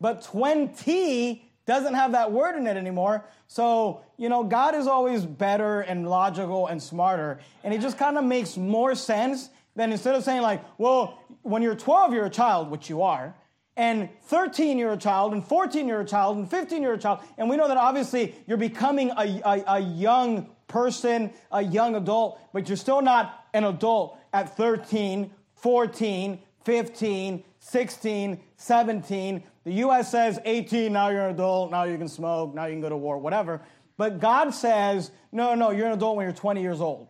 But 0.00 0.22
20 0.22 1.44
doesn't 1.66 1.94
have 1.94 2.12
that 2.12 2.32
word 2.32 2.56
in 2.56 2.66
it 2.66 2.76
anymore. 2.76 3.24
So, 3.46 4.02
you 4.16 4.28
know, 4.28 4.42
God 4.44 4.74
is 4.74 4.86
always 4.86 5.24
better 5.24 5.80
and 5.80 6.08
logical 6.08 6.66
and 6.66 6.82
smarter. 6.82 7.40
And 7.62 7.74
it 7.74 7.80
just 7.80 7.98
kind 7.98 8.16
of 8.16 8.24
makes 8.24 8.56
more 8.56 8.94
sense 8.94 9.50
than 9.76 9.92
instead 9.92 10.14
of 10.14 10.24
saying, 10.24 10.42
like, 10.42 10.62
well, 10.78 11.22
when 11.42 11.62
you're 11.62 11.74
12, 11.74 12.12
you're 12.14 12.26
a 12.26 12.30
child, 12.30 12.70
which 12.70 12.88
you 12.88 13.02
are, 13.02 13.34
and 13.76 14.08
13, 14.24 14.76
you're 14.76 14.92
a 14.92 14.96
child, 14.96 15.32
and 15.32 15.46
14, 15.46 15.86
you're 15.86 16.00
a 16.00 16.04
child, 16.04 16.36
and 16.36 16.50
15, 16.50 16.82
you're 16.82 16.94
a 16.94 16.98
child. 16.98 17.20
And 17.38 17.48
we 17.48 17.56
know 17.56 17.68
that 17.68 17.76
obviously 17.76 18.34
you're 18.46 18.56
becoming 18.56 19.10
a, 19.10 19.40
a, 19.44 19.64
a 19.74 19.78
young 19.78 20.48
person, 20.66 21.32
a 21.52 21.62
young 21.62 21.94
adult, 21.94 22.40
but 22.52 22.68
you're 22.68 22.76
still 22.76 23.00
not 23.00 23.46
an 23.54 23.64
adult 23.64 24.18
at 24.32 24.56
13, 24.56 25.30
14, 25.54 26.38
15, 26.64 27.44
16, 27.70 28.40
17. 28.56 29.42
The 29.64 29.72
US 29.84 30.10
says 30.10 30.40
18, 30.44 30.90
now 30.90 31.10
you're 31.10 31.26
an 31.28 31.34
adult, 31.34 31.70
now 31.70 31.84
you 31.84 31.98
can 31.98 32.08
smoke, 32.08 32.54
now 32.54 32.64
you 32.64 32.72
can 32.72 32.80
go 32.80 32.88
to 32.88 32.96
war, 32.96 33.18
whatever. 33.18 33.60
But 33.98 34.20
God 34.20 34.54
says, 34.54 35.10
no, 35.32 35.54
no, 35.54 35.70
you're 35.70 35.86
an 35.86 35.92
adult 35.92 36.16
when 36.16 36.24
you're 36.24 36.32
20 36.32 36.62
years 36.62 36.80
old. 36.80 37.08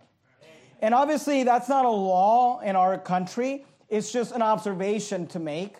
And 0.80 0.94
obviously, 0.94 1.44
that's 1.44 1.68
not 1.68 1.84
a 1.84 1.90
law 1.90 2.60
in 2.60 2.74
our 2.74 2.98
country. 2.98 3.66
It's 3.88 4.10
just 4.10 4.32
an 4.32 4.42
observation 4.42 5.28
to 5.28 5.38
make. 5.38 5.76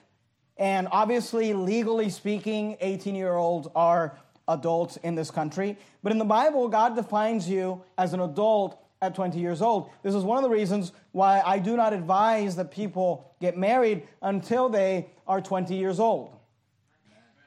And 0.56 0.86
obviously, 0.92 1.54
legally 1.54 2.08
speaking, 2.08 2.76
18 2.80 3.16
year 3.16 3.34
olds 3.34 3.66
are 3.74 4.16
adults 4.46 4.96
in 4.98 5.16
this 5.16 5.30
country. 5.30 5.76
But 6.04 6.12
in 6.12 6.18
the 6.18 6.24
Bible, 6.24 6.68
God 6.68 6.94
defines 6.94 7.48
you 7.48 7.82
as 7.96 8.12
an 8.12 8.20
adult 8.20 8.80
at 9.00 9.14
20 9.14 9.38
years 9.38 9.62
old. 9.62 9.90
This 10.02 10.14
is 10.14 10.24
one 10.24 10.38
of 10.38 10.42
the 10.42 10.54
reasons 10.54 10.92
why 11.12 11.40
I 11.44 11.58
do 11.58 11.76
not 11.76 11.92
advise 11.92 12.56
that 12.56 12.70
people 12.70 13.34
get 13.40 13.56
married 13.56 14.08
until 14.22 14.68
they 14.68 15.10
are 15.26 15.40
20 15.40 15.74
years 15.74 16.00
old. 16.00 16.34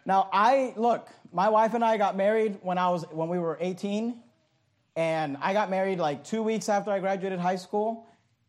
Now, 0.06 0.30
I 0.32 0.74
look, 0.78 1.10
my 1.32 1.50
wife 1.50 1.74
and 1.74 1.84
I 1.84 1.98
got 1.98 2.16
married 2.16 2.60
when 2.62 2.78
I 2.78 2.90
was 2.90 3.06
when 3.12 3.30
we 3.30 3.38
were 3.40 3.58
18 3.60 4.20
and 4.96 5.38
I 5.42 5.54
got 5.54 5.70
married 5.70 6.00
like 6.00 6.24
2 6.24 6.42
weeks 6.44 6.70
after 6.70 6.92
I 6.92 7.00
graduated 7.00 7.40
high 7.40 7.56
school 7.56 8.08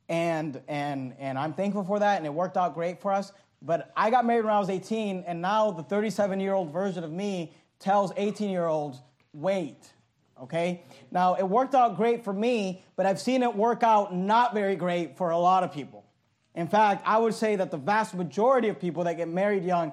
and 0.09 0.61
and 0.67 1.15
and 1.19 1.39
I'm 1.39 1.53
thankful 1.53 1.85
for 1.85 1.99
that 1.99 2.17
and 2.17 2.27
it 2.27 2.33
worked 2.33 2.57
out 2.57 2.75
great 2.75 3.01
for 3.01 3.13
us. 3.13 3.33
But 3.61 3.93
I 3.97 4.11
got 4.11 4.25
married 4.25 4.45
when 4.45 4.55
I 4.55 4.59
was 4.59 4.71
18 4.71 5.25
and 5.27 5.41
now 5.41 5.71
the 5.71 5.85
37-year-old 5.85 6.73
version 6.73 7.05
of 7.05 7.13
me 7.13 7.53
tells 7.79 8.13
18-year-olds, 8.13 9.01
"Wait." 9.33 9.93
Okay? 10.43 10.83
Now, 11.11 11.35
it 11.35 11.45
worked 11.45 11.75
out 11.75 11.97
great 11.97 12.25
for 12.25 12.33
me, 12.33 12.83
but 12.97 13.07
I've 13.07 13.21
seen 13.21 13.43
it 13.43 13.55
work 13.55 13.83
out 13.83 14.15
not 14.15 14.55
very 14.55 14.75
great 14.75 15.17
for 15.17 15.31
a 15.31 15.39
lot 15.39 15.63
of 15.63 15.73
people. 15.73 16.05
In 16.55 16.67
fact, 16.67 17.03
I 17.07 17.19
would 17.19 17.35
say 17.35 17.57
that 17.57 17.71
the 17.71 17.77
vast 17.77 18.15
majority 18.15 18.69
of 18.69 18.79
people 18.79 19.05
that 19.05 19.17
get 19.17 19.29
married 19.29 19.65
young, 19.65 19.93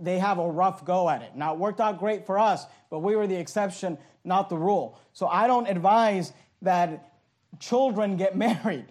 they 0.00 0.18
have 0.18 0.38
a 0.38 0.50
rough 0.50 0.84
go 0.84 1.08
at 1.08 1.22
it. 1.22 1.36
Now, 1.36 1.52
it 1.52 1.58
worked 1.58 1.80
out 1.80 1.98
great 1.98 2.26
for 2.26 2.38
us, 2.38 2.66
but 2.88 3.00
we 3.00 3.14
were 3.14 3.26
the 3.26 3.36
exception, 3.36 3.98
not 4.24 4.48
the 4.48 4.56
rule. 4.56 4.98
So 5.12 5.28
I 5.28 5.46
don't 5.46 5.66
advise 5.66 6.32
that 6.62 7.12
children 7.58 8.16
get 8.16 8.36
married 8.48 8.86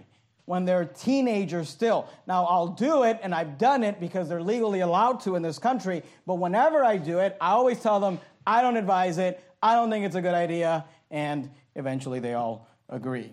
when 0.46 0.66
they're 0.66 0.86
teenagers 0.86 1.70
still. 1.70 2.08
Now, 2.28 2.46
I'll 2.46 2.70
do 2.70 3.04
it, 3.04 3.20
and 3.22 3.36
I've 3.36 3.58
done 3.58 3.84
it 3.84 4.00
because 4.00 4.30
they're 4.30 4.42
legally 4.42 4.80
allowed 4.80 5.20
to 5.22 5.36
in 5.36 5.44
this 5.44 5.60
country, 5.60 6.04
but 6.26 6.36
whenever 6.36 6.84
I 6.84 6.98
do 6.98 7.20
it, 7.20 7.38
I 7.40 7.52
always 7.52 7.80
tell 7.80 8.00
them, 8.00 8.20
I 8.48 8.64
don't 8.64 8.78
advise 8.78 9.20
it, 9.20 9.44
I 9.62 9.74
don't 9.76 9.92
think 9.92 10.06
it's 10.06 10.16
a 10.16 10.22
good 10.22 10.34
idea, 10.34 10.86
and 11.12 11.50
eventually 11.76 12.20
they 12.20 12.34
all 12.34 12.68
agree. 12.90 13.32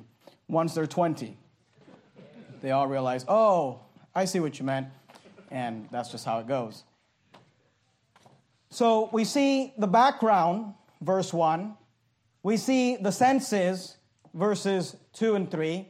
Once 0.48 0.74
they're 0.74 0.86
20, 0.86 1.36
they 2.62 2.70
all 2.70 2.86
realize, 2.86 3.24
oh, 3.28 3.80
I 4.14 4.24
see 4.24 4.40
what 4.40 4.58
you 4.58 4.64
meant, 4.64 4.88
and 5.50 5.88
that's 5.90 6.10
just 6.10 6.24
how 6.24 6.38
it 6.38 6.46
goes. 6.46 6.84
So 8.70 9.08
we 9.12 9.24
see 9.24 9.72
the 9.78 9.86
background, 9.86 10.74
verse 11.00 11.32
1. 11.32 11.74
We 12.42 12.56
see 12.56 12.96
the 12.96 13.10
census, 13.10 13.96
verses 14.34 14.96
2 15.14 15.34
and 15.34 15.50
3. 15.50 15.88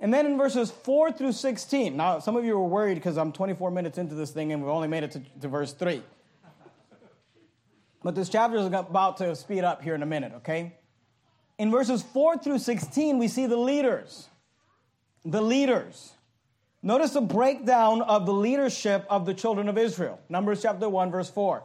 And 0.00 0.12
then 0.12 0.26
in 0.26 0.36
verses 0.36 0.70
4 0.70 1.12
through 1.12 1.32
16. 1.32 1.96
Now, 1.96 2.18
some 2.18 2.36
of 2.36 2.44
you 2.44 2.58
were 2.58 2.66
worried 2.66 2.96
because 2.96 3.16
I'm 3.16 3.32
24 3.32 3.70
minutes 3.70 3.96
into 3.96 4.14
this 4.14 4.30
thing 4.30 4.52
and 4.52 4.62
we've 4.62 4.70
only 4.70 4.88
made 4.88 5.04
it 5.04 5.12
to, 5.12 5.22
to 5.40 5.48
verse 5.48 5.72
3. 5.72 6.02
But 8.02 8.14
this 8.14 8.28
chapter 8.28 8.58
is 8.58 8.66
about 8.66 9.16
to 9.18 9.34
speed 9.34 9.64
up 9.64 9.82
here 9.82 9.94
in 9.94 10.02
a 10.02 10.06
minute, 10.06 10.32
okay? 10.36 10.74
In 11.58 11.70
verses 11.70 12.02
4 12.02 12.38
through 12.38 12.58
16, 12.58 13.18
we 13.18 13.28
see 13.28 13.46
the 13.46 13.56
leaders. 13.56 14.28
The 15.24 15.40
leaders. 15.40 16.12
Notice 16.82 17.12
the 17.12 17.20
breakdown 17.20 18.02
of 18.02 18.26
the 18.26 18.32
leadership 18.32 19.06
of 19.08 19.26
the 19.26 19.34
children 19.34 19.68
of 19.68 19.78
Israel. 19.78 20.20
Numbers 20.28 20.62
chapter 20.62 20.88
1, 20.88 21.10
verse 21.10 21.30
4. 21.30 21.62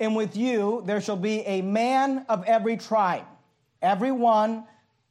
And 0.00 0.14
with 0.14 0.36
you 0.36 0.82
there 0.86 1.00
shall 1.00 1.16
be 1.16 1.40
a 1.40 1.62
man 1.62 2.26
of 2.28 2.44
every 2.44 2.76
tribe, 2.76 3.24
every 3.80 4.12
one 4.12 4.64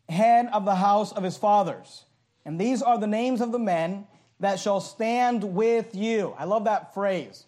head 0.09 0.49
of 0.53 0.65
the 0.65 0.75
house 0.75 1.11
of 1.11 1.23
his 1.23 1.37
fathers. 1.37 2.05
And 2.45 2.59
these 2.59 2.81
are 2.81 2.97
the 2.97 3.07
names 3.07 3.41
of 3.41 3.51
the 3.51 3.59
men 3.59 4.07
that 4.39 4.59
shall 4.59 4.79
stand 4.79 5.43
with 5.43 5.95
you. 5.95 6.35
I 6.37 6.45
love 6.45 6.65
that 6.65 6.93
phrase. 6.93 7.45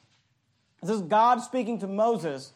This 0.82 0.92
is 0.92 1.02
God 1.02 1.42
speaking 1.42 1.80
to 1.80 1.88
Moses, 1.88 2.54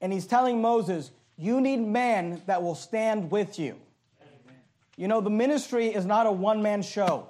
and 0.00 0.12
he's 0.12 0.26
telling 0.26 0.60
Moses, 0.60 1.10
You 1.36 1.60
need 1.60 1.78
men 1.78 2.42
that 2.46 2.62
will 2.62 2.74
stand 2.74 3.30
with 3.30 3.58
you. 3.58 3.76
Amen. 4.20 4.60
You 4.96 5.08
know, 5.08 5.20
the 5.20 5.30
ministry 5.30 5.88
is 5.88 6.04
not 6.04 6.26
a 6.26 6.32
one 6.32 6.62
man 6.62 6.82
show, 6.82 7.28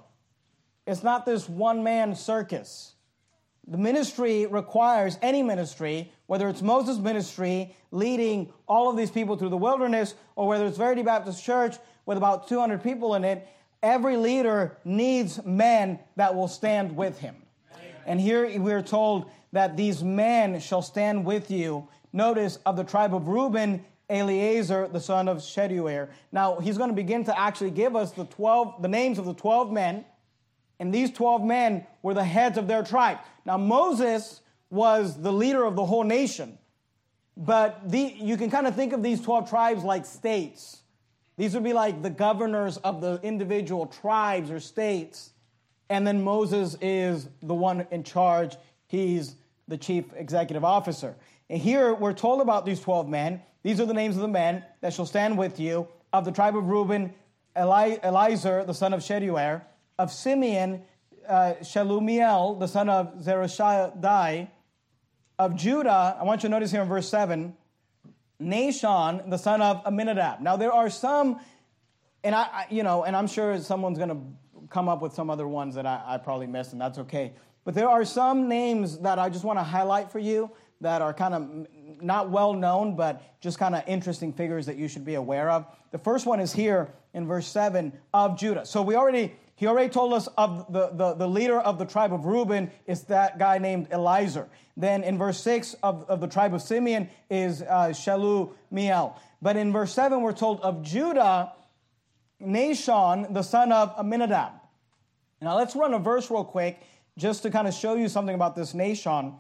it's 0.87 1.03
not 1.03 1.27
this 1.27 1.49
one 1.49 1.83
man 1.83 2.15
circus. 2.15 2.95
The 3.69 3.79
ministry 3.79 4.47
requires 4.47 5.19
any 5.23 5.41
ministry, 5.41 6.11
whether 6.27 6.49
it's 6.49 6.63
Moses' 6.63 6.99
ministry 6.99 7.77
leading 7.93 8.53
all 8.67 8.91
of 8.91 8.97
these 8.97 9.11
people 9.11 9.37
through 9.37 9.51
the 9.51 9.57
wilderness, 9.57 10.15
or 10.35 10.49
whether 10.49 10.67
it's 10.67 10.77
Verity 10.77 11.03
Baptist 11.03 11.45
Church 11.45 11.77
with 12.05 12.19
about 12.19 12.49
200 12.49 12.83
people 12.83 13.15
in 13.15 13.25
it, 13.25 13.47
every 13.81 14.17
leader 14.17 14.77
needs 14.85 15.45
men 15.45 16.01
that 16.17 16.35
will 16.35 16.49
stand 16.49 16.97
with 16.97 17.21
him. 17.21 17.37
Amen. 17.75 17.91
And 18.05 18.21
here 18.21 18.59
we're 18.59 18.83
told 18.83 19.31
that 19.53 19.77
these 19.77 20.03
men 20.03 20.59
shall 20.59 20.83
stand 20.83 21.25
with 21.25 21.51
you. 21.51 21.87
Notice 22.13 22.59
of 22.67 22.77
the 22.77 22.85
tribe 22.85 23.15
of 23.15 23.29
Reuben, 23.29 23.85
Eleazar, 24.13 24.89
the 24.89 25.01
son 25.01 25.27
of 25.29 25.39
Shedeur. 25.39 26.09
Now 26.31 26.59
he's 26.61 26.77
going 26.77 26.91
to 26.91 26.97
begin 26.97 27.25
to 27.25 27.39
actually 27.39 27.71
give 27.71 27.97
us 27.97 28.13
the 28.13 28.27
12, 28.27 28.83
the 28.83 28.89
names 28.89 29.19
of 29.19 29.25
the 29.25 29.35
12 29.35 29.73
men. 29.73 30.05
And 30.79 30.93
these 30.93 31.11
12 31.13 31.45
men 31.45 31.87
were 32.03 32.15
the 32.15 32.25
heads 32.25 32.59
of 32.59 32.67
their 32.67 32.83
tribe. 32.83 33.19
Now 33.47 33.57
Moses 33.57 34.41
was 34.71 35.21
the 35.21 35.33
leader 35.33 35.65
of 35.65 35.77
the 35.77 35.85
whole 35.85 36.05
nation. 36.05 36.59
But 37.37 37.91
the, 37.91 38.01
you 38.01 38.37
can 38.37 38.51
kind 38.51 38.67
of 38.67 38.75
think 38.75 38.93
of 38.93 39.03
these 39.03 39.21
12 39.21 39.49
tribes 39.49 39.85
like 39.85 40.05
states. 40.05 40.83
These 41.39 41.55
would 41.55 41.65
be 41.65 41.73
like 41.73 42.03
the 42.03 42.11
governors 42.11 42.77
of 42.79 43.01
the 43.01 43.19
individual 43.23 43.87
tribes 43.87 44.51
or 44.51 44.61
states. 44.61 45.33
And 45.89 46.07
then 46.07 46.23
Moses 46.23 46.77
is 46.81 47.29
the 47.43 47.55
one 47.55 47.87
in 47.91 48.03
charge. 48.03 48.57
He's 48.87 49.37
the 49.69 49.79
chief 49.79 50.05
executive 50.17 50.65
officer. 50.65 51.17
And 51.53 51.61
here 51.61 51.93
we're 51.93 52.15
told 52.15 52.41
about 52.41 52.65
these 52.65 52.81
12 52.81 53.11
men. 53.11 53.43
These 53.63 53.79
are 53.79 53.85
the 53.85 53.93
names 53.93 54.17
of 54.17 54.23
the 54.23 54.29
men 54.29 54.65
that 54.81 54.95
shall 54.95 55.05
stand 55.05 55.37
with 55.37 55.61
you. 55.61 55.87
Of 56.11 56.25
the 56.25 56.33
tribe 56.33 56.57
of 56.57 56.65
Reuben, 56.65 57.13
Eli- 57.55 57.97
the 57.97 58.73
son 58.73 58.95
of 58.95 59.01
Shedeur. 59.01 59.61
Of 59.99 60.11
Simeon, 60.11 60.81
uh, 61.29 61.57
Shelumiel, 61.61 62.59
the 62.59 62.67
son 62.67 62.89
of 62.89 63.19
Zurishaddai. 63.19 64.49
Of 65.39 65.55
Judah, 65.55 66.17
I 66.19 66.25
want 66.25 66.43
you 66.43 66.49
to 66.49 66.53
notice 66.53 66.71
here 66.71 66.81
in 66.81 66.89
verse 66.89 67.11
7, 67.11 67.55
Nahshon, 68.41 69.29
the 69.29 69.37
son 69.37 69.61
of 69.61 69.83
Aminadab. 69.85 70.41
Now 70.41 70.57
there 70.57 70.73
are 70.73 70.89
some, 70.89 71.39
and 72.25 72.35
I, 72.35 72.45
I 72.45 72.67
you 72.71 72.83
know, 72.83 73.05
and 73.05 73.15
I'm 73.15 73.27
sure 73.27 73.59
someone's 73.59 73.99
going 73.99 74.09
to 74.09 74.69
come 74.71 74.89
up 74.89 75.03
with 75.03 75.13
some 75.13 75.29
other 75.29 75.47
ones 75.47 75.75
that 75.75 75.85
I, 75.85 76.03
I 76.03 76.17
probably 76.17 76.47
missed, 76.47 76.73
and 76.73 76.81
that's 76.81 76.97
okay. 77.01 77.35
But 77.65 77.75
there 77.75 77.91
are 77.91 78.07
some 78.07 78.49
names 78.49 79.01
that 79.01 79.19
I 79.19 79.29
just 79.29 79.45
want 79.45 79.59
to 79.59 79.63
highlight 79.63 80.11
for 80.11 80.19
you 80.19 80.51
that 80.83 81.01
are 81.01 81.15
kind 81.15 81.35
of 81.35 81.67
not 82.03 82.31
well 82.31 82.53
known, 82.53 82.95
but 82.97 83.23
just 83.41 83.59
kind 83.59 83.75
of 83.75 83.83
interesting 83.87 84.33
figures 84.33 84.67
that 84.67 84.77
you 84.77 84.89
should 84.89 85.05
be 85.05 85.15
aware 85.15 85.51
of. 85.51 85.67
The 85.93 85.99
first 85.99 86.27
one 86.27 86.41
is 86.41 86.53
here 86.53 86.93
in 87.15 87.27
verse 87.27 87.47
7 87.47 87.93
of 88.13 88.39
Judah. 88.39 88.67
So 88.67 88.83
we 88.83 88.97
already, 88.97 89.35
he 89.55 89.67
already 89.67 89.89
told 89.89 90.13
us 90.13 90.29
of 90.37 90.73
the, 90.73 90.91
the, 90.93 91.15
the 91.15 91.29
leader 91.29 91.61
of 91.61 91.79
the 91.79 91.85
tribe 91.85 92.13
of 92.13 92.25
Reuben 92.25 92.71
is 92.87 93.05
that 93.05 93.39
guy 93.39 93.59
named 93.59 93.91
Elizur. 93.91 94.49
Then 94.77 95.05
in 95.05 95.19
verse 95.19 95.41
6 95.41 95.75
of, 95.83 96.05
of 96.09 96.21
the 96.21 96.29
tribe 96.29 96.55
of 96.55 96.63
Simeon 96.63 97.09
is 97.31 97.63
uh, 97.63 97.89
Shelumiel. 97.89 99.17
But 99.41 99.57
in 99.57 99.73
verse 99.73 99.93
7, 99.93 100.21
we're 100.23 100.33
told 100.33 100.61
of 100.61 100.83
Judah, 100.83 101.53
Nahshon, 102.43 103.33
the 103.33 103.43
son 103.43 103.71
of 103.73 103.95
Aminadab. 103.97 104.53
Now 105.41 105.57
let's 105.57 105.75
run 105.77 105.95
a 105.95 105.99
verse 105.99 106.31
real 106.31 106.45
quick 106.45 106.81
just 107.19 107.43
to 107.43 107.51
kind 107.51 107.69
of 107.69 107.75
show 107.75 107.95
you 107.95 108.09
something 108.09 108.35
about 108.35 108.57
this 108.57 108.73
Nahshon. 108.73 109.35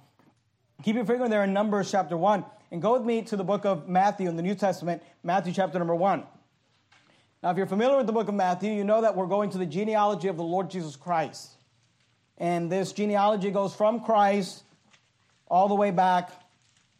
Keep 0.82 0.96
your 0.96 1.04
finger 1.04 1.28
there 1.28 1.44
in 1.44 1.52
Numbers 1.52 1.92
chapter 1.92 2.16
1. 2.16 2.44
And 2.72 2.82
go 2.82 2.94
with 2.94 3.02
me 3.02 3.22
to 3.22 3.36
the 3.36 3.44
book 3.44 3.64
of 3.64 3.88
Matthew 3.88 4.28
in 4.28 4.34
the 4.36 4.42
New 4.42 4.56
Testament, 4.56 5.02
Matthew 5.22 5.52
chapter 5.52 5.78
number 5.78 5.94
1. 5.94 6.24
Now, 7.42 7.50
if 7.50 7.56
you're 7.56 7.66
familiar 7.66 7.96
with 7.96 8.06
the 8.06 8.12
book 8.12 8.28
of 8.28 8.34
Matthew, 8.34 8.72
you 8.72 8.82
know 8.82 9.02
that 9.02 9.14
we're 9.14 9.26
going 9.26 9.50
to 9.50 9.58
the 9.58 9.66
genealogy 9.66 10.26
of 10.26 10.36
the 10.36 10.42
Lord 10.42 10.70
Jesus 10.70 10.96
Christ. 10.96 11.50
And 12.38 12.70
this 12.70 12.92
genealogy 12.92 13.52
goes 13.52 13.74
from 13.76 14.00
Christ 14.00 14.64
all 15.46 15.68
the 15.68 15.74
way 15.74 15.92
back 15.92 16.32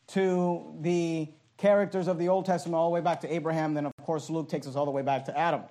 to 0.09 0.77
the 0.81 1.29
characters 1.57 2.07
of 2.07 2.19
the 2.19 2.29
Old 2.29 2.45
Testament, 2.47 2.77
all 2.77 2.89
the 2.89 2.95
way 2.95 3.01
back 3.01 3.23
to 3.23 3.35
Abraham. 3.35 3.75
Then, 3.75 3.87
of 3.87 3.93
course, 4.03 4.31
Luke 4.31 4.49
takes 4.49 4.69
us 4.69 4.77
all 4.77 4.85
the 4.85 4.93
way 4.93 5.03
back 5.03 5.25
to 5.25 5.37
Adam. 5.37 5.63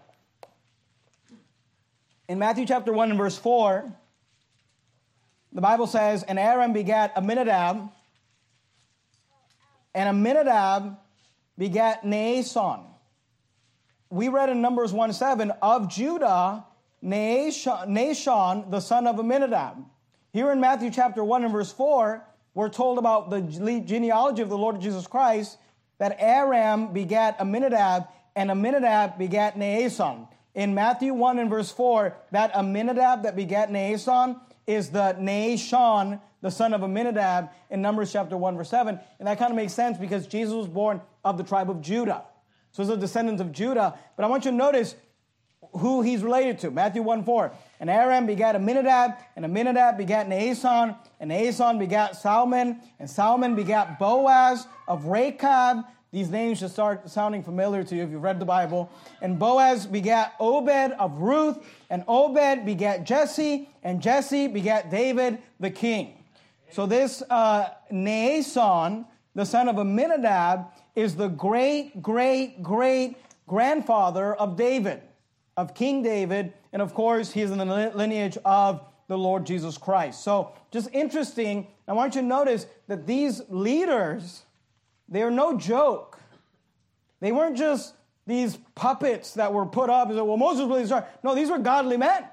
In 2.28 2.40
Matthew 2.40 2.66
chapter 2.66 2.92
1 2.92 3.12
and 3.12 3.18
verse 3.18 3.38
4, 3.38 3.90
the 5.54 5.62
Bible 5.62 5.88
says, 5.88 6.24
And 6.24 6.40
Aram 6.40 6.74
begat 6.74 7.16
Amminadab, 7.16 7.90
and 9.94 10.10
Aminadab 10.10 10.98
begat 11.58 12.04
Naasson. 12.04 12.86
We 14.10 14.28
read 14.28 14.50
in 14.50 14.62
Numbers 14.62 14.92
1 14.92 15.14
7, 15.14 15.52
of 15.62 15.90
Judah, 15.90 16.66
Nahshon, 17.04 18.70
the 18.72 18.80
son 18.80 19.08
of 19.08 19.20
Aminadab. 19.20 19.86
Here 20.34 20.52
in 20.52 20.60
Matthew 20.60 20.92
chapter 20.92 21.24
1 21.24 21.44
and 21.44 21.52
verse 21.52 21.72
4, 21.72 22.26
we're 22.54 22.70
told 22.70 22.98
about 22.98 23.30
the 23.30 23.42
genealogy 23.42 24.42
of 24.42 24.50
the 24.50 24.58
Lord 24.58 24.80
Jesus 24.82 25.08
Christ 25.08 25.58
that 25.98 26.18
Aram 26.20 26.94
begat 26.94 27.38
Aminadab, 27.40 28.08
and 28.36 28.50
Aminadab 28.50 29.18
begat 29.18 29.58
Naasson. 29.58 30.28
In 30.56 30.74
Matthew 30.74 31.14
1 31.14 31.40
and 31.40 31.50
verse 31.50 31.72
4, 31.72 32.16
that 32.32 32.52
Aminadab 32.54 33.24
that 33.24 33.36
begat 33.36 33.70
Naasson 33.70 34.40
is 34.68 34.90
the 34.90 35.16
Nahshon, 35.20 36.20
the 36.42 36.52
son 36.52 36.74
of 36.74 36.84
Amminadab, 36.84 37.50
in 37.70 37.82
Numbers 37.82 38.12
chapter 38.12 38.36
1, 38.36 38.58
verse 38.58 38.70
7. 38.70 39.00
And 39.20 39.28
that 39.28 39.38
kind 39.38 39.52
of 39.52 39.56
makes 39.56 39.74
sense 39.74 39.98
because 39.98 40.28
Jesus 40.28 40.54
was 40.54 40.68
born 40.68 41.02
of 41.24 41.38
the 41.38 41.44
tribe 41.44 41.70
of 41.70 41.82
Judah. 41.82 42.24
So 42.72 42.84
he's 42.84 42.90
a 42.90 42.98
descendant 42.98 43.40
of 43.42 43.52
Judah. 43.52 43.98
But 44.16 44.24
I 44.24 44.28
want 44.28 44.46
you 44.46 44.52
to 44.52 44.58
notice 44.58 44.96
who 45.74 46.02
he's 46.02 46.24
related 46.24 46.60
to. 46.60 46.72
Matthew 46.72 47.02
1 47.02 47.24
4. 47.24 47.52
And 47.80 47.90
Aram 47.90 48.26
begat 48.26 48.56
Amminadab, 48.56 49.18
and 49.36 49.46
Amminadab 49.46 49.98
begat 49.98 50.28
Naasson, 50.28 50.98
and 51.20 51.32
Naasson 51.32 51.80
begat 51.80 52.16
Salmon, 52.16 52.80
and 53.00 53.10
Salmon 53.10 53.56
begat 53.56 54.00
Boaz 54.00 54.68
of 54.88 55.04
Rachab. 55.04 55.86
These 56.12 56.30
names 56.30 56.60
should 56.60 56.72
start 56.72 57.10
sounding 57.10 57.42
familiar 57.42 57.86
to 57.86 57.96
you 57.96 58.04
if 58.04 58.10
you've 58.10 58.22
read 58.22 58.40
the 58.40 58.46
Bible. 58.46 58.92
And 59.22 59.40
Boaz 59.40 59.86
begat 59.86 60.34
Obed 60.40 60.92
of 61.00 61.20
Ruth, 61.20 61.58
and 61.90 62.04
Obed 62.08 62.66
begat 62.66 63.06
Jesse, 63.06 63.70
and 63.82 64.02
Jesse 64.02 64.48
begat 64.48 64.92
David 64.92 65.40
the 65.60 65.70
king. 65.72 66.21
So 66.72 66.86
this 66.86 67.22
uh, 67.30 67.70
the 67.90 69.46
son 69.46 69.70
of 69.70 69.78
Amminadab, 69.78 70.66
is 70.96 71.16
the 71.16 71.28
great, 71.28 72.02
great, 72.02 72.62
great 72.62 73.16
grandfather 73.48 74.34
of 74.36 74.56
David, 74.56 75.02
of 75.58 75.74
King 75.74 76.04
David, 76.04 76.54
and 76.74 76.82
of 76.82 76.94
course, 76.94 77.32
he's 77.32 77.52
in 77.52 77.58
the 77.58 77.92
lineage 77.94 78.38
of 78.46 78.82
the 79.08 79.18
Lord 79.18 79.46
Jesus 79.46 79.78
Christ. 79.78 80.24
So, 80.24 80.54
just 80.72 80.90
interesting. 80.94 81.68
I 81.88 81.94
want 81.94 82.16
you 82.16 82.22
to 82.22 82.28
notice 82.28 82.66
that 82.88 83.06
these 83.06 83.42
leaders, 83.50 84.44
they 85.10 85.22
are 85.22 85.32
no 85.32 85.58
joke. 85.58 86.18
They 87.20 87.34
weren't 87.34 87.58
just 87.58 87.94
these 88.26 88.58
puppets 88.76 89.34
that 89.34 89.52
were 89.54 89.66
put 89.66 89.90
up 89.90 90.08
and 90.08 90.18
said, 90.18 90.24
well, 90.24 90.38
Moses 90.38 90.66
really 90.66 90.86
started. 90.86 91.10
No, 91.24 91.36
these 91.36 91.50
were 91.50 91.60
godly 91.60 91.98
men. 91.98 92.26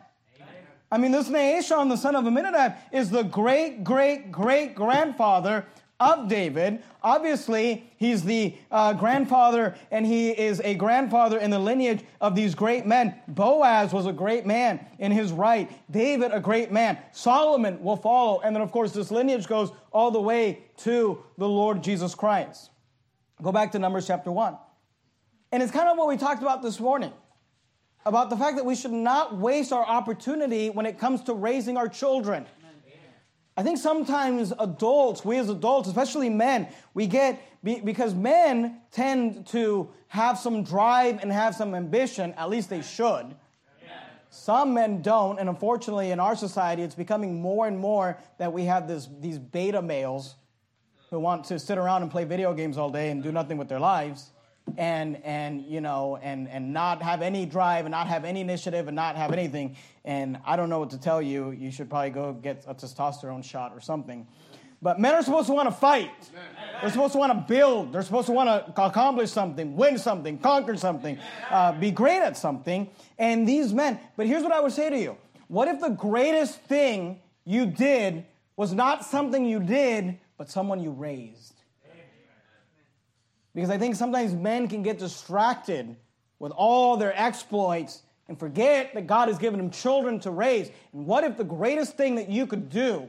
I 0.90 0.98
mean, 0.98 1.12
this 1.12 1.29
Nahshon, 1.29 1.88
the 1.88 1.96
son 1.96 2.16
of 2.16 2.27
Amminadab, 2.27 2.77
is 2.92 3.11
the 3.11 3.22
great, 3.22 3.85
great, 3.85 4.33
great 4.33 4.74
grandfather 4.74 5.66
of 6.01 6.29
David. 6.29 6.83
Obviously, 7.03 7.90
he's 7.96 8.22
the 8.22 8.55
uh, 8.70 8.92
grandfather, 8.94 9.74
and 9.90 10.07
he 10.07 10.31
is 10.31 10.61
a 10.64 10.74
grandfather 10.74 11.38
in 11.38 11.51
the 11.51 11.59
lineage 11.59 12.05
of 12.20 12.35
these 12.35 12.55
great 12.55 12.87
men. 12.87 13.14
Boaz 13.27 13.92
was 13.92 14.07
a 14.07 14.12
great 14.12 14.46
man 14.46 14.85
in 14.98 15.12
his 15.12 15.33
right. 15.33 15.70
David, 15.90 16.33
a 16.33 16.40
great 16.40 16.70
man. 16.70 16.98
Solomon 17.12 17.83
will 17.83 17.96
follow. 17.96 18.40
And 18.40 18.55
then, 18.55 18.62
of 18.62 18.70
course, 18.70 18.92
this 18.92 19.11
lineage 19.11 19.46
goes 19.46 19.72
all 19.92 20.11
the 20.11 20.20
way 20.20 20.62
to 20.79 21.22
the 21.37 21.48
Lord 21.48 21.83
Jesus 21.83 22.14
Christ. 22.14 22.70
Go 23.42 23.53
back 23.53 23.72
to 23.72 23.79
Numbers 23.79 24.07
chapter 24.07 24.31
1. 24.31 24.57
And 25.51 25.62
it's 25.62 25.72
kind 25.72 25.88
of 25.88 25.96
what 25.96 26.09
we 26.09 26.16
talked 26.16 26.42
about 26.42 26.62
this 26.62 26.79
morning 26.79 27.12
about 28.06 28.30
the 28.30 28.37
fact 28.37 28.56
that 28.56 28.64
we 28.64 28.74
should 28.74 28.92
not 28.92 29.37
waste 29.37 29.72
our 29.72 29.84
opportunity 29.84 30.70
when 30.70 30.87
it 30.87 30.98
comes 30.98 31.22
to 31.24 31.34
raising 31.34 31.76
our 31.76 31.88
children. 31.88 32.46
I 33.56 33.64
think 33.64 33.78
sometimes 33.78 34.52
adults, 34.61 35.24
we 35.24 35.37
as 35.37 35.48
adults, 35.48 35.88
especially 35.88 36.30
men, 36.30 36.68
we 36.94 37.08
get, 37.08 37.42
because 37.64 38.14
men 38.14 38.80
tend 38.92 39.46
to 39.48 39.90
have 40.06 40.38
some 40.38 40.62
drive 40.62 41.20
and 41.20 41.32
have 41.32 41.56
some 41.56 41.74
ambition, 41.74 42.32
at 42.34 42.50
least 42.50 42.70
they 42.70 42.82
should. 42.82 43.34
Some 44.30 44.74
men 44.74 45.02
don't, 45.02 45.40
and 45.40 45.48
unfortunately 45.48 46.11
in 46.11 46.20
our 46.20 46.37
society, 46.37 46.82
it's 46.82 46.94
becoming 46.94 47.40
more 47.40 47.66
and 47.66 47.78
more 47.78 48.18
that 48.38 48.52
we 48.52 48.64
have 48.64 48.87
this, 48.87 49.08
these 49.20 49.38
beta 49.38 49.82
males 49.82 50.37
who 51.11 51.18
want 51.18 51.44
to 51.46 51.58
sit 51.58 51.78
around 51.78 52.02
and 52.02 52.11
play 52.11 52.24
video 52.24 52.52
games 52.52 52.78
all 52.78 52.90
day 52.90 53.11
and 53.11 53.22
do 53.22 53.32
nothing 53.32 53.56
with 53.56 53.68
their 53.68 53.80
lives. 53.80 54.30
And 54.76 55.22
and 55.24 55.64
you 55.64 55.81
know 55.81 56.18
and 56.22 56.48
and 56.48 56.72
not 56.72 57.02
have 57.02 57.22
any 57.22 57.46
drive 57.46 57.85
and 57.85 57.92
not 57.92 58.07
have 58.07 58.24
any 58.24 58.40
initiative 58.40 58.88
and 58.88 58.94
not 58.96 59.16
have 59.16 59.33
anything. 59.33 59.76
And 60.04 60.38
i 60.44 60.57
don't 60.57 60.68
know 60.68 60.78
what 60.78 60.90
to 60.90 60.98
tell 60.98 61.22
you. 61.22 61.50
You 61.52 61.70
should 61.70 61.88
probably 61.88 62.11
go 62.11 62.33
get 62.33 62.64
a 62.66 62.74
testosterone 62.74 63.44
shot 63.44 63.72
or 63.72 63.81
something. 63.81 64.26
But 64.81 65.00
men 65.00 65.14
are 65.14 65.22
supposed 65.22 65.48
to 65.48 65.54
want 65.54 65.68
to 65.68 65.74
fight. 65.74 66.12
They're 66.81 66.90
supposed 66.90 67.12
to 67.12 67.18
want 67.18 67.33
to 67.33 67.52
build. 67.52 67.92
They're 67.92 68.02
supposed 68.02 68.26
to 68.26 68.33
want 68.33 68.48
to 68.48 68.83
accomplish 68.85 69.31
something 69.31 69.76
win 69.76 69.98
something 69.98 70.38
conquer 70.38 70.76
something 70.76 71.18
uh, 71.50 71.72
be 71.72 71.90
great 71.90 72.20
at 72.20 72.37
something. 72.37 72.90
And 73.18 73.46
these 73.46 73.72
men 73.72 73.98
but 74.16 74.26
here's 74.26 74.42
what 74.42 74.52
i 74.52 74.61
would 74.61 74.72
say 74.72 74.90
to 74.90 74.98
you. 74.98 75.16
What 75.48 75.68
if 75.68 75.81
the 75.81 75.90
greatest 75.90 76.61
thing 76.62 77.20
you 77.44 77.66
did 77.66 78.26
was 78.57 78.74
not 78.74 79.04
something 79.04 79.44
you 79.44 79.61
did 79.61 80.18
but 80.37 80.50
someone 80.50 80.81
you 80.81 80.90
raised 80.90 81.58
because 83.59 83.71
I 83.71 83.79
think 83.79 83.97
sometimes 83.97 84.35
men 84.35 84.68
can 84.68 84.85
get 84.85 85.01
distracted 85.01 85.97
with 86.38 86.53
all 86.53 86.97
their 86.97 87.12
exploits 87.21 88.03
and 88.29 88.38
forget 88.38 88.94
that 88.94 89.09
God 89.09 89.27
has 89.27 89.37
given 89.37 89.59
them 89.59 89.73
children 89.73 90.21
to 90.21 90.31
raise. 90.31 90.71
And 90.92 91.07
what 91.07 91.25
if 91.25 91.37
the 91.37 91.42
greatest 91.42 91.97
thing 91.97 92.14
that 92.14 92.29
you 92.29 92.47
could 92.47 92.71
do, 92.71 93.09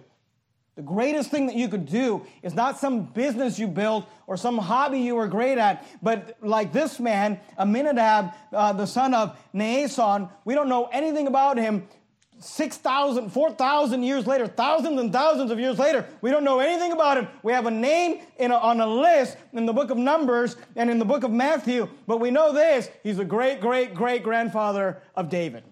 the 0.75 0.81
greatest 0.81 1.29
thing 1.29 1.45
that 1.45 1.55
you 1.55 1.69
could 1.69 1.85
do 1.85 2.25
is 2.41 2.55
not 2.55 2.79
some 2.79 3.03
business 3.03 3.59
you 3.59 3.67
built 3.67 4.09
or 4.25 4.37
some 4.37 4.57
hobby 4.57 5.01
you 5.01 5.13
were 5.13 5.27
great 5.27 5.59
at, 5.59 5.85
but 6.01 6.35
like 6.41 6.73
this 6.73 6.99
man, 6.99 7.39
Aminadab, 7.59 8.33
uh, 8.51 8.73
the 8.73 8.87
son 8.87 9.13
of 9.13 9.37
Naasson, 9.53 10.31
we 10.45 10.55
don't 10.55 10.67
know 10.67 10.85
anything 10.85 11.27
about 11.27 11.59
him, 11.59 11.87
6,000, 12.39 13.29
4,000 13.29 14.03
years 14.03 14.25
later, 14.25 14.47
thousands 14.47 14.99
and 14.99 15.11
thousands 15.11 15.51
of 15.51 15.59
years 15.59 15.77
later, 15.77 16.07
we 16.21 16.31
don't 16.31 16.43
know 16.43 16.59
anything 16.59 16.91
about 16.91 17.17
him. 17.17 17.27
We 17.43 17.51
have 17.53 17.65
a 17.65 17.71
name 17.71 18.21
a, 18.39 18.49
on 18.49 18.79
a 18.79 18.87
list 18.87 19.37
in 19.53 19.65
the 19.65 19.73
book 19.73 19.89
of 19.89 19.97
Numbers 19.97 20.55
and 20.75 20.89
in 20.89 20.99
the 20.99 21.05
book 21.05 21.23
of 21.23 21.31
Matthew, 21.31 21.89
but 22.07 22.19
we 22.19 22.31
know 22.31 22.53
this 22.53 22.89
he's 23.03 23.19
a 23.19 23.25
great, 23.25 23.61
great, 23.61 23.93
great 23.93 24.23
grandfather 24.23 25.01
of 25.15 25.29
David. 25.29 25.63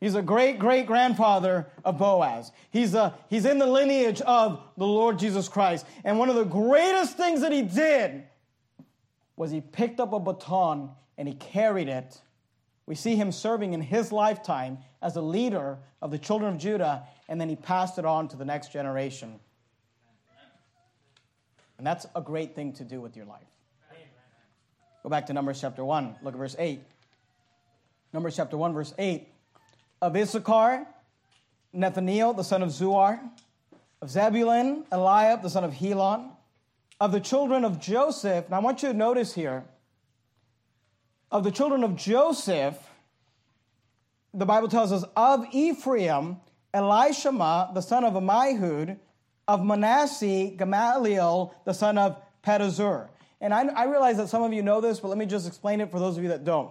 He's 0.00 0.14
a 0.14 0.22
great, 0.22 0.58
great 0.58 0.86
grandfather 0.86 1.66
of 1.84 1.98
Boaz. 1.98 2.52
He's, 2.70 2.94
a, 2.94 3.14
he's 3.28 3.44
in 3.44 3.58
the 3.58 3.66
lineage 3.66 4.22
of 4.22 4.62
the 4.78 4.86
Lord 4.86 5.18
Jesus 5.18 5.46
Christ. 5.46 5.84
And 6.04 6.18
one 6.18 6.30
of 6.30 6.36
the 6.36 6.44
greatest 6.44 7.18
things 7.18 7.42
that 7.42 7.52
he 7.52 7.60
did 7.60 8.22
was 9.36 9.50
he 9.50 9.60
picked 9.60 10.00
up 10.00 10.14
a 10.14 10.18
baton 10.18 10.90
and 11.18 11.28
he 11.28 11.34
carried 11.34 11.88
it 11.88 12.18
we 12.90 12.96
see 12.96 13.14
him 13.14 13.30
serving 13.30 13.72
in 13.72 13.80
his 13.80 14.10
lifetime 14.10 14.78
as 15.02 15.16
a 15.16 15.20
leader 15.22 15.78
of 16.02 16.10
the 16.10 16.18
children 16.18 16.54
of 16.54 16.58
Judah, 16.58 17.02
and 17.28 17.40
then 17.40 17.48
he 17.48 17.56
passed 17.56 17.98
it 17.98 18.04
on 18.04 18.28
to 18.28 18.36
the 18.36 18.44
next 18.44 18.72
generation. 18.72 19.38
And 21.78 21.86
that's 21.86 22.06
a 22.14 22.20
great 22.20 22.54
thing 22.54 22.72
to 22.74 22.84
do 22.84 23.00
with 23.00 23.16
your 23.16 23.24
life. 23.24 23.46
Go 25.02 25.08
back 25.08 25.26
to 25.26 25.32
Numbers 25.32 25.60
chapter 25.60 25.82
1, 25.82 26.16
look 26.22 26.34
at 26.34 26.38
verse 26.38 26.56
8. 26.58 26.80
Numbers 28.12 28.36
chapter 28.36 28.58
1, 28.58 28.74
verse 28.74 28.92
8. 28.98 29.28
Of 30.02 30.16
Issachar, 30.16 30.86
Nethaneel, 31.74 32.36
the 32.36 32.42
son 32.42 32.62
of 32.62 32.68
Zuar. 32.68 33.20
Of 34.02 34.10
Zebulun, 34.10 34.84
Eliab, 34.92 35.42
the 35.42 35.48
son 35.48 35.64
of 35.64 35.72
Helon. 35.72 36.30
Of 37.00 37.12
the 37.12 37.20
children 37.20 37.64
of 37.64 37.80
Joseph. 37.80 38.50
Now 38.50 38.56
I 38.56 38.60
want 38.60 38.82
you 38.82 38.88
to 38.90 38.94
notice 38.94 39.34
here 39.34 39.64
of 41.30 41.44
the 41.44 41.50
children 41.50 41.84
of 41.84 41.96
Joseph, 41.96 42.76
the 44.32 44.46
Bible 44.46 44.68
tells 44.68 44.92
us, 44.92 45.04
of 45.16 45.46
Ephraim, 45.52 46.38
Elishama, 46.72 47.74
the 47.74 47.80
son 47.80 48.04
of 48.04 48.14
Ammihud, 48.14 48.98
of 49.48 49.64
Manasseh, 49.64 50.50
Gamaliel, 50.56 51.54
the 51.64 51.74
son 51.74 51.98
of 51.98 52.20
Pedahzur. 52.44 53.08
And 53.40 53.52
I, 53.52 53.66
I 53.66 53.84
realize 53.84 54.16
that 54.18 54.28
some 54.28 54.42
of 54.42 54.52
you 54.52 54.62
know 54.62 54.80
this, 54.80 55.00
but 55.00 55.08
let 55.08 55.18
me 55.18 55.26
just 55.26 55.46
explain 55.48 55.80
it 55.80 55.90
for 55.90 55.98
those 55.98 56.16
of 56.16 56.22
you 56.22 56.28
that 56.28 56.44
don't. 56.44 56.70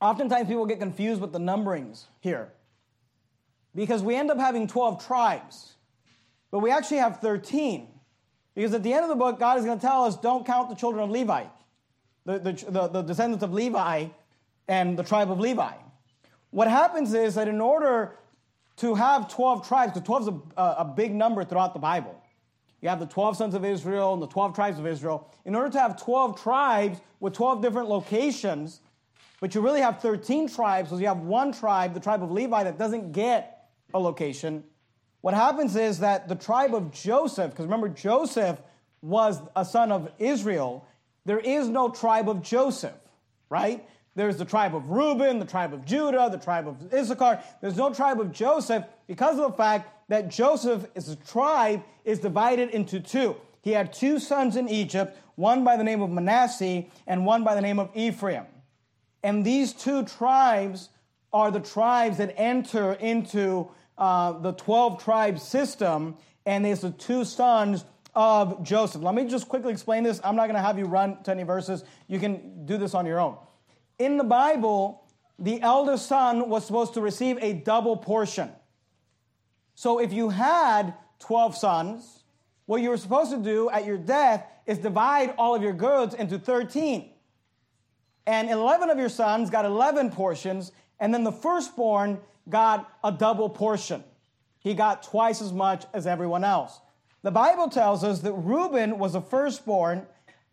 Oftentimes 0.00 0.46
people 0.46 0.66
get 0.66 0.78
confused 0.78 1.20
with 1.20 1.32
the 1.32 1.40
numberings 1.40 2.04
here 2.20 2.52
because 3.74 4.02
we 4.02 4.14
end 4.14 4.30
up 4.30 4.38
having 4.38 4.68
12 4.68 5.04
tribes, 5.04 5.74
but 6.52 6.60
we 6.60 6.70
actually 6.70 6.98
have 6.98 7.18
13. 7.18 7.88
Because 8.54 8.74
at 8.74 8.82
the 8.82 8.92
end 8.92 9.04
of 9.04 9.08
the 9.08 9.16
book, 9.16 9.40
God 9.40 9.58
is 9.58 9.64
going 9.64 9.78
to 9.78 9.84
tell 9.84 10.04
us 10.04 10.16
don't 10.16 10.46
count 10.46 10.68
the 10.68 10.76
children 10.76 11.02
of 11.02 11.10
Levi 11.10 11.46
the, 12.28 12.38
the, 12.38 12.70
the, 12.70 12.88
the 12.88 13.02
descendants 13.02 13.42
of 13.42 13.54
Levi 13.54 14.08
and 14.68 14.98
the 14.98 15.02
tribe 15.02 15.30
of 15.30 15.40
Levi. 15.40 15.72
What 16.50 16.68
happens 16.68 17.14
is 17.14 17.34
that 17.34 17.48
in 17.48 17.60
order 17.60 18.16
to 18.76 18.94
have 18.94 19.28
12 19.28 19.66
tribes, 19.66 19.92
because 19.92 20.06
12 20.06 20.22
is 20.22 20.28
a, 20.56 20.62
a, 20.62 20.84
big 20.84 21.14
number 21.14 21.44
throughout 21.44 21.72
the 21.72 21.80
Bible. 21.80 22.14
You 22.80 22.88
have 22.88 23.00
the 23.00 23.06
12 23.06 23.36
sons 23.36 23.54
of 23.54 23.64
Israel 23.64 24.14
and 24.14 24.22
the 24.22 24.28
12 24.28 24.54
tribes 24.54 24.78
of 24.78 24.86
Israel. 24.86 25.32
In 25.44 25.56
order 25.56 25.68
to 25.70 25.80
have 25.80 26.00
12 26.00 26.40
tribes 26.40 27.00
with 27.18 27.32
12 27.32 27.60
different 27.60 27.88
locations, 27.88 28.80
but 29.40 29.54
you 29.54 29.60
really 29.60 29.80
have 29.80 30.00
13 30.00 30.48
tribes, 30.48 30.88
because 30.88 31.00
you 31.00 31.08
have 31.08 31.18
one 31.18 31.52
tribe, 31.52 31.92
the 31.92 32.00
tribe 32.00 32.22
of 32.22 32.30
Levi, 32.30 32.64
that 32.64 32.78
doesn't 32.78 33.12
get 33.12 33.68
a 33.94 33.98
location. 33.98 34.62
What 35.22 35.34
happens 35.34 35.74
is 35.74 35.98
that 35.98 36.28
the 36.28 36.36
tribe 36.36 36.74
of 36.74 36.92
Joseph, 36.92 37.50
because 37.50 37.64
remember, 37.64 37.88
Joseph 37.88 38.60
was 39.02 39.40
a 39.56 39.64
son 39.64 39.90
of 39.90 40.10
Israel, 40.18 40.86
there 41.24 41.40
is 41.40 41.68
no 41.68 41.90
tribe 41.90 42.28
of 42.28 42.42
Joseph, 42.42 42.94
right? 43.50 43.84
There's 44.18 44.36
the 44.36 44.44
tribe 44.44 44.74
of 44.74 44.90
Reuben, 44.90 45.38
the 45.38 45.44
tribe 45.44 45.72
of 45.72 45.84
Judah, 45.84 46.28
the 46.28 46.38
tribe 46.38 46.66
of 46.66 46.92
Issachar. 46.92 47.40
There's 47.60 47.76
no 47.76 47.94
tribe 47.94 48.20
of 48.20 48.32
Joseph 48.32 48.84
because 49.06 49.38
of 49.38 49.52
the 49.52 49.56
fact 49.56 50.08
that 50.08 50.28
Joseph, 50.28 50.88
tribe, 51.24 51.84
is 52.04 52.18
divided 52.18 52.70
into 52.70 52.98
two. 52.98 53.36
He 53.62 53.70
had 53.70 53.92
two 53.92 54.18
sons 54.18 54.56
in 54.56 54.68
Egypt, 54.68 55.16
one 55.36 55.62
by 55.62 55.76
the 55.76 55.84
name 55.84 56.02
of 56.02 56.10
Manasseh 56.10 56.86
and 57.06 57.24
one 57.24 57.44
by 57.44 57.54
the 57.54 57.60
name 57.60 57.78
of 57.78 57.90
Ephraim. 57.94 58.46
And 59.22 59.46
these 59.46 59.72
two 59.72 60.04
tribes 60.04 60.88
are 61.32 61.52
the 61.52 61.60
tribes 61.60 62.16
that 62.16 62.34
enter 62.36 62.94
into 62.94 63.68
uh, 63.96 64.32
the 64.32 64.50
12 64.50 65.00
tribe 65.00 65.38
system, 65.38 66.16
and 66.44 66.64
there's 66.64 66.80
the 66.80 66.90
two 66.90 67.24
sons 67.24 67.84
of 68.16 68.64
Joseph. 68.64 69.00
Let 69.00 69.14
me 69.14 69.26
just 69.26 69.48
quickly 69.48 69.70
explain 69.70 70.02
this. 70.02 70.20
I'm 70.24 70.34
not 70.34 70.46
going 70.46 70.56
to 70.56 70.60
have 70.60 70.76
you 70.76 70.86
run 70.86 71.22
to 71.22 71.30
any 71.30 71.44
verses. 71.44 71.84
You 72.08 72.18
can 72.18 72.66
do 72.66 72.78
this 72.78 72.94
on 72.94 73.06
your 73.06 73.20
own. 73.20 73.36
In 73.98 74.16
the 74.16 74.24
Bible, 74.24 75.04
the 75.38 75.60
eldest 75.60 76.06
son 76.06 76.48
was 76.48 76.64
supposed 76.66 76.94
to 76.94 77.00
receive 77.00 77.38
a 77.40 77.52
double 77.52 77.96
portion. 77.96 78.50
So 79.74 80.00
if 80.00 80.12
you 80.12 80.30
had 80.30 80.94
12 81.20 81.56
sons, 81.56 82.24
what 82.66 82.82
you 82.82 82.90
were 82.90 82.96
supposed 82.96 83.30
to 83.30 83.38
do 83.38 83.70
at 83.70 83.84
your 83.84 83.96
death 83.96 84.46
is 84.66 84.78
divide 84.78 85.34
all 85.38 85.54
of 85.54 85.62
your 85.62 85.72
goods 85.72 86.14
into 86.14 86.38
13. 86.38 87.10
And 88.26 88.50
11 88.50 88.90
of 88.90 88.98
your 88.98 89.08
sons 89.08 89.50
got 89.50 89.64
11 89.64 90.10
portions, 90.10 90.72
and 91.00 91.14
then 91.14 91.24
the 91.24 91.32
firstborn 91.32 92.20
got 92.48 92.92
a 93.02 93.10
double 93.10 93.48
portion. 93.48 94.04
He 94.58 94.74
got 94.74 95.02
twice 95.02 95.40
as 95.40 95.52
much 95.52 95.86
as 95.94 96.06
everyone 96.06 96.44
else. 96.44 96.80
The 97.22 97.30
Bible 97.30 97.68
tells 97.68 98.04
us 98.04 98.20
that 98.20 98.32
Reuben 98.32 98.98
was 98.98 99.14
the 99.14 99.20
firstborn 99.20 100.06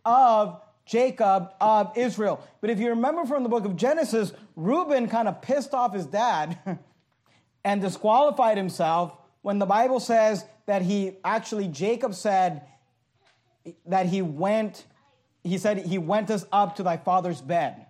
of 0.05 0.61
Jacob 0.85 1.51
of 1.59 1.97
Israel. 1.97 2.45
But 2.61 2.69
if 2.69 2.79
you 2.79 2.89
remember 2.89 3.25
from 3.25 3.43
the 3.43 3.49
book 3.49 3.65
of 3.65 3.75
Genesis, 3.75 4.31
Reuben 4.55 5.07
kind 5.07 5.27
of 5.27 5.41
pissed 5.41 5.73
off 5.73 5.93
his 5.93 6.05
dad 6.05 6.57
and 7.63 7.81
disqualified 7.81 8.57
himself 8.57 9.13
when 9.41 9.59
the 9.59 9.65
Bible 9.65 9.99
says 9.99 10.45
that 10.65 10.81
he 10.81 11.17
actually, 11.23 11.67
Jacob 11.67 12.13
said 12.13 12.63
that 13.85 14.05
he 14.05 14.21
went, 14.21 14.85
he 15.43 15.57
said, 15.57 15.79
he 15.79 15.97
went 15.97 16.29
us 16.29 16.45
up 16.51 16.75
to 16.77 16.83
thy 16.83 16.97
father's 16.97 17.41
bed. 17.41 17.85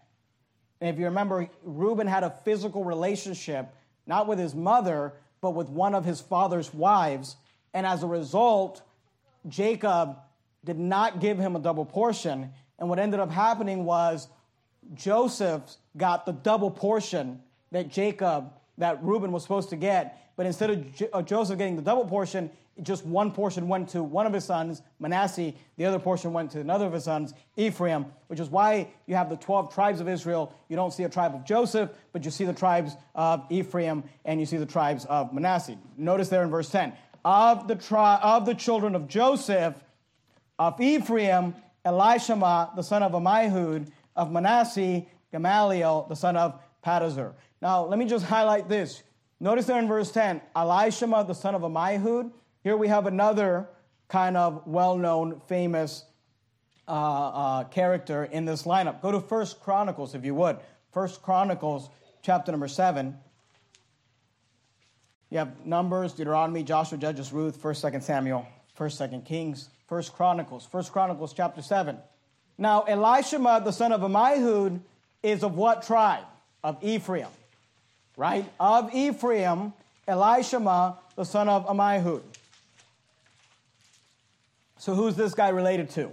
And 0.82 0.90
if 0.90 1.00
you 1.00 1.06
remember, 1.06 1.50
Reuben 1.64 2.08
had 2.08 2.24
a 2.24 2.30
physical 2.44 2.84
relationship, 2.84 3.74
not 4.06 4.28
with 4.28 4.40
his 4.40 4.54
mother, 4.54 5.14
but 5.42 5.52
with 5.52 5.70
one 5.70 5.96
of 5.96 6.06
his 6.06 6.22
father's 6.22 6.74
wives. 6.74 7.38
And 7.74 7.86
as 7.86 8.04
a 8.04 8.08
result, 8.08 8.82
Jacob 9.48 10.18
did 10.64 10.80
not 10.80 11.20
give 11.20 11.38
him 11.38 11.56
a 11.56 11.60
double 11.60 11.86
portion. 11.86 12.52
And 12.80 12.90
what 12.90 13.00
ended 13.00 13.20
up 13.20 13.32
happening 13.32 13.86
was 13.86 14.28
Joseph 14.94 15.62
got 15.98 16.26
the 16.26 16.34
double 16.34 16.72
portion 16.72 17.42
that 17.72 17.90
Jacob, 17.90 18.52
that 18.78 19.04
Reuben 19.04 19.32
was 19.32 19.44
supposed 19.44 19.70
to 19.70 19.76
get. 19.76 20.32
But 20.36 20.46
instead 20.46 20.70
of 20.70 20.96
J- 20.96 21.10
uh, 21.14 21.22
Joseph 21.22 21.58
getting 21.58 21.76
the 21.76 21.82
double 21.82 22.06
portion, 22.06 22.50
just 22.84 23.06
one 23.06 23.32
portion 23.32 23.70
went 23.70 23.90
to 23.90 24.04
one 24.04 24.28
of 24.28 24.34
his 24.34 24.44
sons, 24.44 24.82
Manasseh. 25.00 25.54
The 25.78 25.86
other 25.86 26.00
portion 26.00 26.34
went 26.34 26.52
to 26.52 26.60
another 26.60 26.86
of 26.86 26.94
his 26.94 27.06
sons, 27.06 27.34
Ephraim, 27.56 28.06
which 28.28 28.42
is 28.42 28.50
why 28.50 28.90
you 29.08 29.16
have 29.16 29.30
the 29.30 29.38
12 29.38 29.74
tribes 29.74 30.02
of 30.02 30.10
Israel. 30.10 30.54
You 30.68 30.76
don't 30.76 30.92
see 30.92 31.04
a 31.04 31.10
tribe 31.10 31.34
of 31.34 31.46
Joseph, 31.46 31.90
but 32.12 32.26
you 32.26 32.32
see 32.32 32.44
the 32.44 32.54
tribes 32.54 32.98
of 33.14 33.46
Ephraim 33.50 34.04
and 34.26 34.42
you 34.42 34.46
see 34.46 34.58
the 34.58 34.66
tribes 34.66 35.06
of 35.06 35.34
Manasseh. 35.34 35.78
Notice 35.98 36.28
there 36.28 36.44
in 36.44 36.50
verse 36.50 36.70
10 36.70 36.94
of 37.24 37.68
the, 37.68 37.76
tri- 37.76 38.20
of 38.22 38.46
the 38.46 38.54
children 38.54 38.94
of 38.94 39.08
Joseph, 39.08 39.76
of 40.60 40.80
Ephraim, 40.80 41.56
Elishama, 41.86 42.76
the 42.76 42.82
son 42.82 43.04
of 43.04 43.12
Ammihud, 43.12 43.90
of 44.16 44.32
Manasseh, 44.32 45.04
Gamaliel, 45.32 46.08
the 46.10 46.16
son 46.16 46.36
of 46.36 46.60
Pedahzur. 46.86 47.34
Now, 47.62 47.86
let 47.86 48.00
me 48.00 48.06
just 48.06 48.26
highlight 48.26 48.70
this. 48.70 49.04
Notice 49.40 49.66
there 49.66 49.80
in 49.80 49.88
verse 49.88 50.12
10, 50.12 50.42
Elishama, 50.56 51.28
the 51.28 51.34
son 51.34 51.56
of 51.56 51.62
Ammihud. 51.62 52.32
Here 52.64 52.78
we 52.78 52.88
have 52.88 53.06
another 53.06 53.70
kind 54.08 54.38
of 54.38 54.66
well 54.66 54.98
known, 54.98 55.42
famous 55.48 56.06
uh, 56.88 56.92
uh, 56.92 57.64
character 57.66 58.26
in 58.26 58.46
this 58.46 58.64
lineup. 58.64 59.02
Go 59.02 59.12
to 59.12 59.20
First 59.20 59.60
Chronicles, 59.62 60.16
if 60.16 60.24
you 60.24 60.36
would. 60.36 60.58
First 60.92 61.22
Chronicles, 61.22 61.90
chapter 62.22 62.52
number 62.52 62.68
7. 62.68 63.18
You 65.30 65.40
have 65.40 65.66
Numbers, 65.66 66.14
Deuteronomy, 66.14 66.64
Joshua, 66.64 66.98
Judges, 66.98 67.34
Ruth, 67.34 67.62
1st, 67.62 67.92
2nd 67.92 68.04
Samuel, 68.04 68.48
1st, 68.80 69.10
2nd 69.10 69.26
Kings, 69.26 69.70
1st 69.90 70.14
Chronicles, 70.14 70.68
1st 70.72 70.92
Chronicles, 70.92 71.34
chapter 71.34 71.62
7. 71.62 71.98
Now, 72.58 72.86
Elishama, 72.88 73.64
the 73.64 73.72
son 73.72 73.92
of 73.92 74.02
Ammihud, 74.02 74.80
is 75.22 75.44
of 75.44 75.56
what 75.56 75.84
tribe? 75.84 76.24
Of 76.64 76.84
Ephraim, 76.84 77.28
right? 78.18 78.46
Of 78.60 78.94
Ephraim, 78.94 79.74
Elishama, 80.08 80.98
the 81.16 81.26
son 81.26 81.50
of 81.50 81.68
Ammihud. 81.68 82.22
So 84.78 84.96
who's 84.96 85.16
this 85.16 85.34
guy 85.34 85.50
related 85.50 85.90
to? 85.92 86.12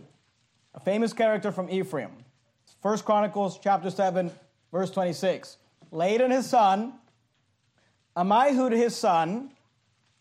A 0.75 0.81
famous 0.81 1.13
character 1.13 1.53
from 1.53 1.71
Ephraim. 1.71 2.11
First 2.83 3.05
Chronicles 3.05 3.59
chapter 3.63 3.91
7, 3.91 4.31
verse 4.73 4.91
26. 4.91 5.59
Laadan 5.93 6.31
his 6.31 6.49
son, 6.49 6.95
Ammihud 8.17 8.73
his 8.73 8.97
son, 8.97 9.51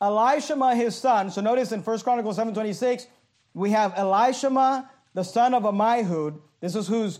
Elishama 0.01 0.75
his 0.75 0.95
son. 0.95 1.31
So 1.31 1.41
notice 1.41 1.71
in 1.71 1.81
First 1.81 2.03
Chronicles 2.03 2.35
7, 2.35 2.53
26, 2.53 3.07
we 3.53 3.71
have 3.71 3.93
Elishama, 3.95 4.87
the 5.13 5.23
son 5.23 5.53
of 5.53 5.63
Ammihud. 5.63 6.39
This 6.59 6.75
is 6.75 6.87
who's 6.87 7.19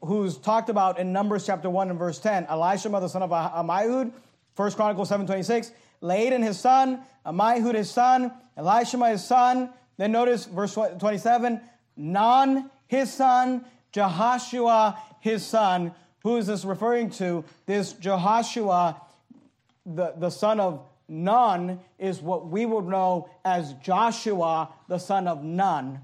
who's 0.00 0.36
talked 0.36 0.68
about 0.68 0.98
in 0.98 1.12
Numbers 1.12 1.46
chapter 1.46 1.70
1 1.70 1.90
and 1.90 1.98
verse 1.98 2.18
10. 2.18 2.46
Elishama, 2.46 3.00
the 3.00 3.08
son 3.08 3.22
of 3.22 3.30
Ammihud, 3.30 4.12
First 4.54 4.76
Chronicles 4.76 5.08
7, 5.08 5.26
26. 5.26 5.72
Laadan 6.02 6.42
his 6.42 6.60
son, 6.60 7.00
Ammihud 7.24 7.74
his 7.74 7.90
son, 7.90 8.32
Elishama 8.58 9.10
his 9.10 9.24
son. 9.24 9.70
Then 9.96 10.12
notice 10.12 10.44
verse 10.44 10.74
27, 10.74 11.60
Nun 11.96 12.70
his 12.86 13.12
son, 13.12 13.64
Jehoshua 13.92 14.98
his 15.20 15.44
son. 15.44 15.92
Who 16.22 16.36
is 16.36 16.46
this 16.46 16.64
referring 16.64 17.10
to? 17.10 17.44
This 17.66 17.94
Jehoshua, 17.94 19.00
the, 19.86 20.14
the 20.16 20.30
son 20.30 20.60
of 20.60 20.84
Nun, 21.08 21.80
is 21.98 22.20
what 22.20 22.48
we 22.48 22.66
would 22.66 22.86
know 22.86 23.28
as 23.44 23.74
Joshua, 23.74 24.70
the 24.88 24.98
son 24.98 25.28
of 25.28 25.42
Nun, 25.42 26.00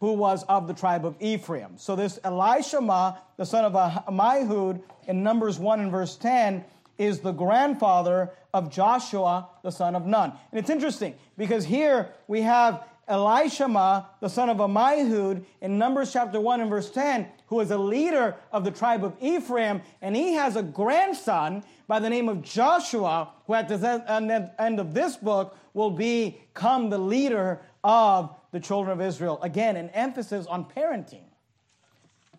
who 0.00 0.12
was 0.12 0.44
of 0.44 0.68
the 0.68 0.74
tribe 0.74 1.04
of 1.04 1.16
Ephraim. 1.20 1.76
So 1.76 1.96
this 1.96 2.18
Elishama, 2.20 3.18
the 3.36 3.46
son 3.46 3.64
of 3.64 3.74
ah-, 3.74 4.04
Ammihud, 4.08 4.82
in 5.06 5.22
Numbers 5.22 5.58
1 5.58 5.80
and 5.80 5.90
verse 5.90 6.16
10, 6.16 6.64
is 6.98 7.20
the 7.20 7.32
grandfather 7.32 8.30
of 8.52 8.70
Joshua, 8.70 9.48
the 9.62 9.70
son 9.70 9.96
of 9.96 10.06
Nun. 10.06 10.32
And 10.52 10.60
it's 10.60 10.70
interesting 10.70 11.14
because 11.36 11.64
here 11.64 12.10
we 12.28 12.42
have 12.42 12.84
Elishama, 13.08 14.06
the 14.20 14.28
son 14.28 14.48
of 14.48 14.58
Ammihud, 14.58 15.44
in 15.60 15.78
Numbers 15.78 16.12
chapter 16.12 16.40
1 16.40 16.60
and 16.60 16.70
verse 16.70 16.90
10, 16.90 17.26
who 17.46 17.60
is 17.60 17.70
a 17.70 17.78
leader 17.78 18.36
of 18.52 18.64
the 18.64 18.70
tribe 18.70 19.04
of 19.04 19.14
Ephraim, 19.20 19.82
and 20.00 20.16
he 20.16 20.34
has 20.34 20.56
a 20.56 20.62
grandson 20.62 21.62
by 21.86 21.98
the 22.00 22.08
name 22.08 22.28
of 22.28 22.42
Joshua, 22.42 23.30
who 23.46 23.54
at 23.54 23.68
the 23.68 24.52
end 24.58 24.80
of 24.80 24.94
this 24.94 25.16
book 25.16 25.56
will 25.74 25.90
become 25.90 26.90
the 26.90 26.98
leader 26.98 27.60
of 27.82 28.34
the 28.52 28.60
children 28.60 28.98
of 28.98 29.06
Israel. 29.06 29.38
Again, 29.42 29.76
an 29.76 29.90
emphasis 29.90 30.46
on 30.46 30.64
parenting 30.64 31.24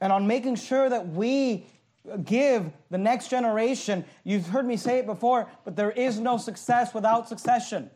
and 0.02 0.12
on 0.12 0.26
making 0.26 0.56
sure 0.56 0.90
that 0.90 1.08
we 1.10 1.68
give 2.24 2.72
the 2.90 2.98
next 2.98 3.30
generation. 3.30 4.06
You've 4.24 4.48
heard 4.48 4.66
me 4.66 4.78
say 4.78 5.00
it 5.00 5.06
before, 5.06 5.48
but 5.64 5.76
there 5.76 5.92
is 5.92 6.20
no 6.20 6.38
success 6.38 6.94
without 6.94 7.28
succession. 7.28 7.90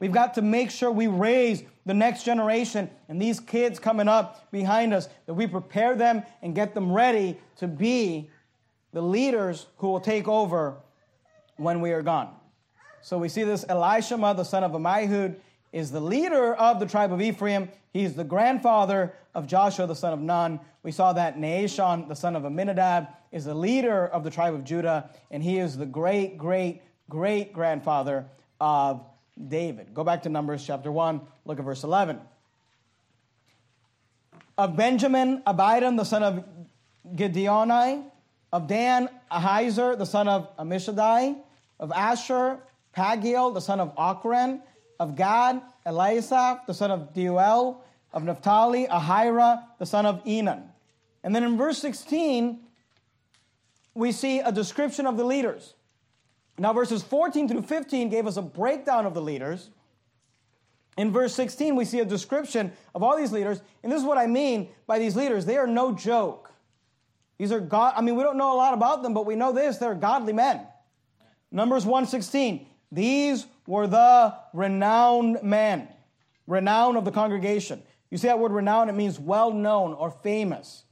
We've 0.00 0.12
got 0.12 0.34
to 0.34 0.42
make 0.42 0.70
sure 0.70 0.90
we 0.90 1.06
raise 1.06 1.62
the 1.84 1.94
next 1.94 2.24
generation 2.24 2.90
and 3.08 3.20
these 3.20 3.38
kids 3.38 3.78
coming 3.78 4.08
up 4.08 4.50
behind 4.50 4.94
us, 4.94 5.08
that 5.26 5.34
we 5.34 5.46
prepare 5.46 5.94
them 5.94 6.22
and 6.42 6.54
get 6.54 6.74
them 6.74 6.90
ready 6.90 7.38
to 7.56 7.68
be 7.68 8.30
the 8.92 9.02
leaders 9.02 9.66
who 9.76 9.88
will 9.88 10.00
take 10.00 10.26
over 10.26 10.76
when 11.58 11.80
we 11.80 11.92
are 11.92 12.02
gone. 12.02 12.34
So 13.02 13.18
we 13.18 13.28
see 13.28 13.44
this 13.44 13.64
Elishama, 13.66 14.36
the 14.36 14.44
son 14.44 14.64
of 14.64 14.72
Ammihud, 14.72 15.36
is 15.72 15.92
the 15.92 16.00
leader 16.00 16.54
of 16.54 16.80
the 16.80 16.86
tribe 16.86 17.12
of 17.12 17.20
Ephraim. 17.20 17.68
He's 17.92 18.14
the 18.14 18.24
grandfather 18.24 19.14
of 19.34 19.46
Joshua, 19.46 19.86
the 19.86 19.94
son 19.94 20.12
of 20.12 20.20
Nun. 20.20 20.60
We 20.82 20.92
saw 20.92 21.12
that 21.12 21.38
Nahshon, 21.38 22.08
the 22.08 22.16
son 22.16 22.36
of 22.36 22.44
Aminadab, 22.44 23.08
is 23.32 23.44
the 23.44 23.54
leader 23.54 24.06
of 24.06 24.24
the 24.24 24.30
tribe 24.30 24.54
of 24.54 24.64
Judah, 24.64 25.10
and 25.30 25.42
he 25.42 25.58
is 25.58 25.76
the 25.76 25.86
great, 25.86 26.36
great, 26.36 26.82
great 27.08 27.52
grandfather 27.52 28.26
of 28.60 29.04
David. 29.48 29.94
Go 29.94 30.04
back 30.04 30.22
to 30.24 30.28
Numbers 30.28 30.64
chapter 30.66 30.90
1, 30.92 31.20
look 31.44 31.58
at 31.58 31.64
verse 31.64 31.84
11. 31.84 32.20
Of 34.58 34.76
Benjamin, 34.76 35.42
Abidan, 35.46 35.96
the 35.96 36.04
son 36.04 36.22
of 36.22 36.44
Gideoni. 37.14 38.04
Of 38.52 38.66
Dan, 38.66 39.08
Ahiezer, 39.30 39.96
the 39.96 40.04
son 40.04 40.26
of 40.26 40.56
Ammishaddai, 40.56 41.36
Of 41.78 41.92
Asher, 41.92 42.58
Pagiel, 42.96 43.54
the 43.54 43.60
son 43.60 43.78
of 43.78 43.94
Ocran. 43.94 44.60
Of 44.98 45.16
Gad, 45.16 45.62
Eliasaph, 45.86 46.66
the 46.66 46.74
son 46.74 46.90
of 46.90 47.14
Deuel. 47.14 47.78
Of 48.12 48.24
Naphtali, 48.24 48.86
Ahira, 48.88 49.62
the 49.78 49.86
son 49.86 50.04
of 50.04 50.24
Enan. 50.24 50.64
And 51.22 51.34
then 51.34 51.44
in 51.44 51.56
verse 51.56 51.78
16, 51.78 52.58
we 53.94 54.10
see 54.10 54.40
a 54.40 54.50
description 54.50 55.06
of 55.06 55.16
the 55.16 55.24
leaders. 55.24 55.74
Now, 56.60 56.74
verses 56.74 57.02
14 57.02 57.48
through 57.48 57.62
15 57.62 58.10
gave 58.10 58.26
us 58.26 58.36
a 58.36 58.42
breakdown 58.42 59.06
of 59.06 59.14
the 59.14 59.22
leaders. 59.22 59.70
In 60.98 61.10
verse 61.10 61.34
16, 61.34 61.74
we 61.74 61.86
see 61.86 62.00
a 62.00 62.04
description 62.04 62.72
of 62.94 63.02
all 63.02 63.16
these 63.16 63.32
leaders. 63.32 63.62
And 63.82 63.90
this 63.90 63.98
is 63.98 64.06
what 64.06 64.18
I 64.18 64.26
mean 64.26 64.68
by 64.86 64.98
these 64.98 65.16
leaders. 65.16 65.46
They 65.46 65.56
are 65.56 65.66
no 65.66 65.94
joke. 65.94 66.52
These 67.38 67.50
are 67.50 67.60
God, 67.60 67.94
I 67.96 68.02
mean, 68.02 68.14
we 68.14 68.22
don't 68.22 68.36
know 68.36 68.54
a 68.54 68.58
lot 68.58 68.74
about 68.74 69.02
them, 69.02 69.14
but 69.14 69.24
we 69.24 69.36
know 69.36 69.52
this, 69.52 69.78
they're 69.78 69.94
godly 69.94 70.34
men. 70.34 70.60
Numbers 71.50 71.86
116. 71.86 72.66
These 72.92 73.46
were 73.66 73.86
the 73.86 74.34
renowned 74.52 75.42
men, 75.42 75.88
renown 76.46 76.98
of 76.98 77.06
the 77.06 77.10
congregation. 77.10 77.82
You 78.10 78.18
see 78.18 78.26
that 78.26 78.38
word 78.38 78.52
renown, 78.52 78.90
it 78.90 78.94
means 78.94 79.18
well 79.18 79.50
known 79.50 79.94
or 79.94 80.10
famous. 80.10 80.82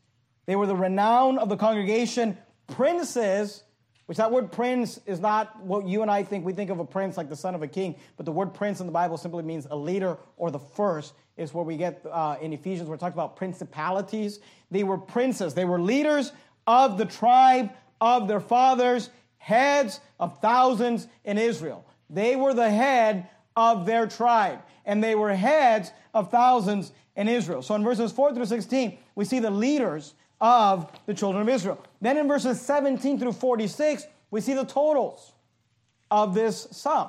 They 0.47 0.57
were 0.57 0.67
the 0.67 0.75
renown 0.75 1.37
of 1.37 1.51
the 1.51 1.59
congregation, 1.59 2.39
princes 2.69 3.65
which 4.09 4.17
that 4.17 4.33
word 4.33 4.51
prince 4.51 4.99
is 5.05 5.21
not 5.21 5.63
what 5.63 5.87
you 5.87 6.01
and 6.01 6.11
I 6.11 6.23
think. 6.23 6.43
We 6.43 6.55
think 6.55 6.71
of 6.71 6.79
a 6.79 6.85
prince 6.85 7.19
like 7.19 7.29
the 7.29 7.37
son 7.37 7.55
of 7.55 7.63
a 7.63 7.69
king, 7.69 7.95
but 8.17 8.25
the 8.25 8.33
word 8.33 8.55
prince 8.55 8.81
in 8.81 8.87
the 8.87 8.93
Bible 8.93 9.19
simply 9.19 9.43
means 9.43 9.67
a 9.71 9.77
leader 9.77 10.17
or 10.39 10.51
the 10.51 10.59
first, 10.59 11.13
is 11.37 11.53
where 11.53 11.63
we 11.63 11.77
get 11.77 12.03
uh, 12.11 12.37
in 12.41 12.55
Ephesians, 12.55 12.89
we're 12.89 12.97
talking 12.97 13.13
about 13.13 13.37
principalities. 13.37 14.41
They 14.71 14.83
were 14.83 14.97
princes, 14.97 15.53
they 15.53 15.67
were 15.67 15.79
leaders 15.79 16.33
of 16.67 16.97
the 16.97 17.05
tribe 17.05 17.71
of 18.01 18.29
their 18.29 18.41
fathers, 18.41 19.11
heads 19.37 20.01
of 20.19 20.41
thousands 20.41 21.07
in 21.27 21.37
Israel. 21.37 21.85
They 22.09 22.35
were 22.35 22.55
the 22.55 22.71
head 22.71 23.29
of 23.57 23.85
their 23.85 24.07
tribe, 24.07 24.61
and 24.87 25.05
they 25.05 25.17
were 25.17 25.35
heads 25.35 25.93
of 26.15 26.31
thousands 26.31 26.93
in 27.15 27.29
Israel. 27.29 27.61
So 27.61 27.75
in 27.75 27.85
verses 27.85 28.11
4 28.11 28.33
through 28.33 28.47
16, 28.47 28.97
we 29.17 29.27
see 29.27 29.39
the 29.39 29.51
leaders 29.51 30.15
of 30.41 30.91
the 31.07 31.15
children 31.15 31.43
of 31.43 31.49
Israel. 31.49 31.83
Then 32.01 32.17
in 32.17 32.29
verses 32.29 32.61
17 32.61 33.19
through 33.19 33.33
46, 33.33 34.05
we 34.31 34.41
see 34.41 34.55
the 34.55 34.65
totals 34.65 35.33
of 36.11 36.35
this 36.35 36.69
sum. 36.71 37.09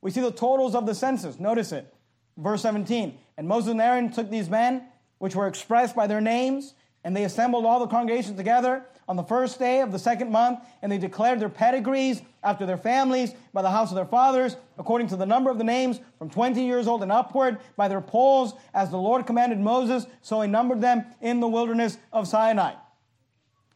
We 0.00 0.10
see 0.10 0.20
the 0.20 0.32
totals 0.32 0.74
of 0.74 0.86
the 0.86 0.94
census. 0.94 1.38
Notice 1.38 1.72
it. 1.72 1.92
Verse 2.36 2.62
17. 2.62 3.18
And 3.36 3.48
Moses 3.48 3.72
and 3.72 3.80
Aaron 3.80 4.10
took 4.10 4.30
these 4.30 4.48
men, 4.48 4.84
which 5.18 5.34
were 5.34 5.46
expressed 5.46 5.94
by 5.94 6.06
their 6.06 6.20
names, 6.20 6.74
and 7.04 7.16
they 7.16 7.24
assembled 7.24 7.64
all 7.64 7.80
the 7.80 7.86
congregation 7.86 8.36
together 8.36 8.84
on 9.10 9.16
the 9.16 9.24
first 9.24 9.58
day 9.58 9.80
of 9.80 9.90
the 9.90 9.98
second 9.98 10.30
month, 10.30 10.60
and 10.82 10.92
they 10.92 10.96
declared 10.96 11.40
their 11.40 11.48
pedigrees 11.48 12.22
after 12.44 12.64
their 12.64 12.76
families 12.76 13.34
by 13.52 13.60
the 13.60 13.68
house 13.68 13.90
of 13.90 13.96
their 13.96 14.04
fathers, 14.04 14.56
according 14.78 15.08
to 15.08 15.16
the 15.16 15.26
number 15.26 15.50
of 15.50 15.58
the 15.58 15.64
names 15.64 15.98
from 16.16 16.30
20 16.30 16.62
years 16.62 16.86
old 16.86 17.02
and 17.02 17.10
upward, 17.10 17.58
by 17.76 17.88
their 17.88 18.00
polls, 18.00 18.54
as 18.72 18.88
the 18.88 18.96
Lord 18.96 19.26
commanded 19.26 19.58
Moses, 19.58 20.06
so 20.22 20.40
he 20.40 20.46
numbered 20.46 20.80
them 20.80 21.04
in 21.20 21.40
the 21.40 21.48
wilderness 21.48 21.98
of 22.12 22.28
Sinai. 22.28 22.74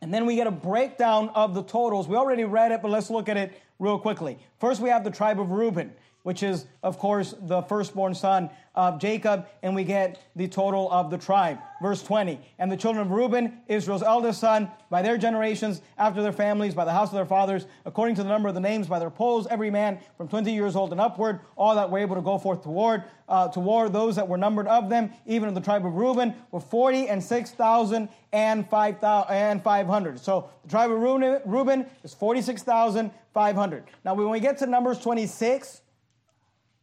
And 0.00 0.14
then 0.14 0.24
we 0.24 0.36
get 0.36 0.46
a 0.46 0.52
breakdown 0.52 1.30
of 1.30 1.52
the 1.52 1.64
totals. 1.64 2.06
We 2.06 2.14
already 2.14 2.44
read 2.44 2.70
it, 2.70 2.80
but 2.80 2.92
let's 2.92 3.10
look 3.10 3.28
at 3.28 3.36
it 3.36 3.60
real 3.80 3.98
quickly. 3.98 4.38
First, 4.60 4.80
we 4.80 4.88
have 4.90 5.02
the 5.02 5.10
tribe 5.10 5.40
of 5.40 5.50
Reuben 5.50 5.92
which 6.24 6.42
is, 6.42 6.66
of 6.82 6.98
course, 6.98 7.34
the 7.42 7.62
firstborn 7.62 8.14
son 8.14 8.50
of 8.74 8.98
Jacob, 8.98 9.46
and 9.62 9.74
we 9.74 9.84
get 9.84 10.20
the 10.34 10.48
total 10.48 10.90
of 10.90 11.10
the 11.10 11.18
tribe. 11.18 11.58
Verse 11.82 12.02
20. 12.02 12.40
And 12.58 12.72
the 12.72 12.78
children 12.78 13.06
of 13.06 13.12
Reuben, 13.12 13.60
Israel's 13.68 14.02
eldest 14.02 14.40
son, 14.40 14.70
by 14.88 15.02
their 15.02 15.18
generations, 15.18 15.82
after 15.98 16.22
their 16.22 16.32
families, 16.32 16.74
by 16.74 16.86
the 16.86 16.92
house 16.92 17.08
of 17.10 17.14
their 17.14 17.26
fathers, 17.26 17.66
according 17.84 18.16
to 18.16 18.22
the 18.22 18.28
number 18.28 18.48
of 18.48 18.54
the 18.54 18.60
names, 18.60 18.86
by 18.86 18.98
their 18.98 19.10
polls, 19.10 19.46
every 19.50 19.70
man 19.70 19.98
from 20.16 20.26
20 20.26 20.50
years 20.50 20.74
old 20.74 20.92
and 20.92 21.00
upward, 21.00 21.40
all 21.56 21.74
that 21.74 21.90
were 21.90 21.98
able 21.98 22.16
to 22.16 22.22
go 22.22 22.38
forth 22.38 22.62
to 22.62 22.70
war, 22.70 23.04
uh, 23.28 23.48
to 23.48 23.60
war, 23.60 23.90
those 23.90 24.16
that 24.16 24.26
were 24.26 24.38
numbered 24.38 24.66
of 24.66 24.88
them, 24.88 25.12
even 25.26 25.46
of 25.46 25.54
the 25.54 25.60
tribe 25.60 25.84
of 25.84 25.94
Reuben, 25.94 26.34
were 26.50 26.60
40 26.60 27.08
and 27.08 27.22
6,000 27.22 28.08
and 28.32 28.68
500. 28.68 30.18
So 30.18 30.48
the 30.62 30.70
tribe 30.70 30.90
of 30.90 31.00
Reuben 31.44 31.86
is 32.02 32.14
46,500. 32.14 33.84
Now, 34.06 34.14
when 34.14 34.30
we 34.30 34.40
get 34.40 34.56
to 34.58 34.66
Numbers 34.66 34.98
26, 35.00 35.82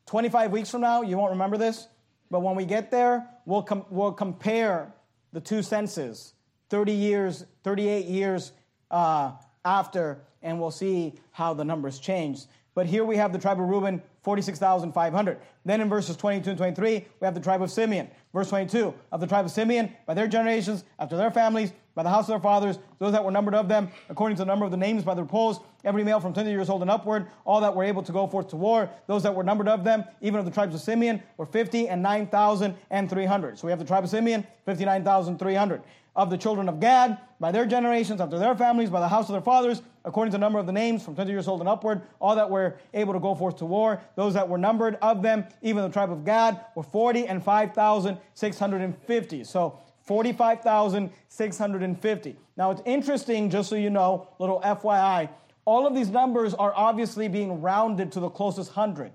25 0.06 0.52
weeks 0.52 0.70
from 0.70 0.82
now, 0.82 1.02
you 1.02 1.18
won't 1.18 1.32
remember 1.32 1.58
this, 1.58 1.88
but 2.30 2.42
when 2.42 2.56
we 2.56 2.66
get 2.66 2.92
there, 2.92 3.28
we'll, 3.46 3.64
com- 3.64 3.86
we'll 3.90 4.12
compare 4.12 4.94
the 5.34 5.42
two 5.42 5.62
census, 5.64 6.34
30 6.70 6.92
years, 6.94 7.46
38 7.64 8.06
years 8.06 8.52
uh, 8.90 9.32
after, 9.64 10.22
and 10.42 10.60
we'll 10.60 10.72
see 10.72 11.14
how 11.32 11.54
the 11.54 11.64
numbers 11.64 12.00
change. 12.00 12.42
But 12.74 12.86
here 12.86 13.04
we 13.04 13.18
have 13.18 13.34
the 13.34 13.40
tribe 13.40 13.60
of 13.60 13.68
Reuben, 13.68 14.02
46,500. 14.24 15.40
Then 15.66 15.82
in 15.82 15.90
verses 15.90 16.16
22 16.16 16.52
and 16.52 16.58
23, 16.58 17.06
we 17.20 17.26
have 17.26 17.34
the 17.34 17.42
tribe 17.42 17.62
of 17.62 17.70
Simeon. 17.70 18.10
Verse 18.34 18.50
22, 18.50 18.94
of 19.12 19.20
the 19.20 19.28
tribe 19.28 19.46
of 19.46 19.52
Simeon, 19.52 19.92
by 20.06 20.14
their 20.14 20.28
generations, 20.28 20.86
after 20.98 21.18
their 21.18 21.32
families, 21.32 21.74
by 21.96 22.04
the 22.04 22.10
house 22.10 22.24
of 22.24 22.28
their 22.28 22.40
fathers, 22.40 22.80
those 23.00 23.12
that 23.12 23.24
were 23.24 23.32
numbered 23.32 23.56
of 23.56 23.68
them, 23.68 23.90
according 24.10 24.38
to 24.38 24.42
the 24.42 24.46
number 24.46 24.66
of 24.66 24.72
the 24.72 24.78
names 24.78 25.04
by 25.04 25.14
their 25.14 25.26
polls, 25.26 25.60
every 25.84 26.04
male 26.04 26.20
from 26.20 26.34
20 26.34 26.50
years 26.50 26.70
old 26.70 26.82
and 26.82 26.92
upward, 26.92 27.28
all 27.46 27.62
that 27.62 27.76
were 27.76 27.84
able 27.84 28.04
to 28.04 28.12
go 28.12 28.28
forth 28.28 28.50
to 28.50 28.56
war, 28.56 28.90
those 29.08 29.24
that 29.24 29.34
were 29.34 29.44
numbered 29.44 29.68
of 29.68 29.84
them, 29.84 30.04
even 30.22 30.40
of 30.40 30.46
the 30.46 30.52
tribes 30.52 30.74
of 30.74 30.82
Simeon, 30.82 31.22
were 31.38 31.46
50 31.46 31.90
and 31.90 32.02
9,300. 32.02 33.60
So 33.60 33.68
we 33.68 33.72
have 33.72 33.80
the 33.80 33.86
tribe 33.86 34.04
of 34.04 34.10
Simeon, 34.10 34.46
59,300 34.66 35.82
of 36.14 36.30
the 36.30 36.38
children 36.38 36.68
of 36.68 36.82
Gad, 36.82 37.18
by 37.40 37.52
their 37.52 37.66
generations, 37.66 38.20
after 38.20 38.38
their 38.38 38.54
families, 38.54 38.90
by 38.90 39.00
the 39.00 39.08
house 39.08 39.30
of 39.30 39.34
their 39.34 39.42
fathers, 39.42 39.82
according 40.04 40.32
to 40.32 40.36
the 40.36 40.42
number 40.42 40.60
of 40.60 40.66
the 40.66 40.72
names, 40.72 41.04
from 41.04 41.16
20 41.16 41.32
years 41.32 41.48
old 41.48 41.62
and 41.62 41.70
upward, 41.70 42.02
all 42.20 42.36
that 42.36 42.50
were 42.50 42.76
able 42.94 43.14
to 43.14 43.20
go 43.20 43.34
forth 43.34 43.58
to 43.58 43.66
war, 43.66 44.02
those 44.16 44.34
that 44.34 44.48
were 44.48 44.58
numbered 44.58 44.98
of 45.02 45.22
them, 45.22 45.46
even 45.62 45.84
the 45.84 45.90
tribe 45.90 46.12
of 46.12 46.26
Gad, 46.26 46.60
were 46.76 46.84
40 46.84 47.28
and 47.28 47.44
5,650. 47.44 49.44
So 49.46 49.80
45,650. 50.12 52.36
Now 52.58 52.72
it's 52.72 52.82
interesting, 52.86 53.50
just 53.50 53.70
so 53.70 53.76
you 53.76 53.90
know, 53.90 54.28
little 54.40 54.60
FYI, 54.60 55.30
all 55.64 55.88
of 55.88 55.96
these 55.96 56.10
numbers 56.10 56.54
are 56.54 56.74
obviously 56.76 57.30
being 57.30 57.62
rounded 57.62 58.12
to 58.12 58.20
the 58.20 58.28
closest 58.28 58.74
hundred. 58.74 59.14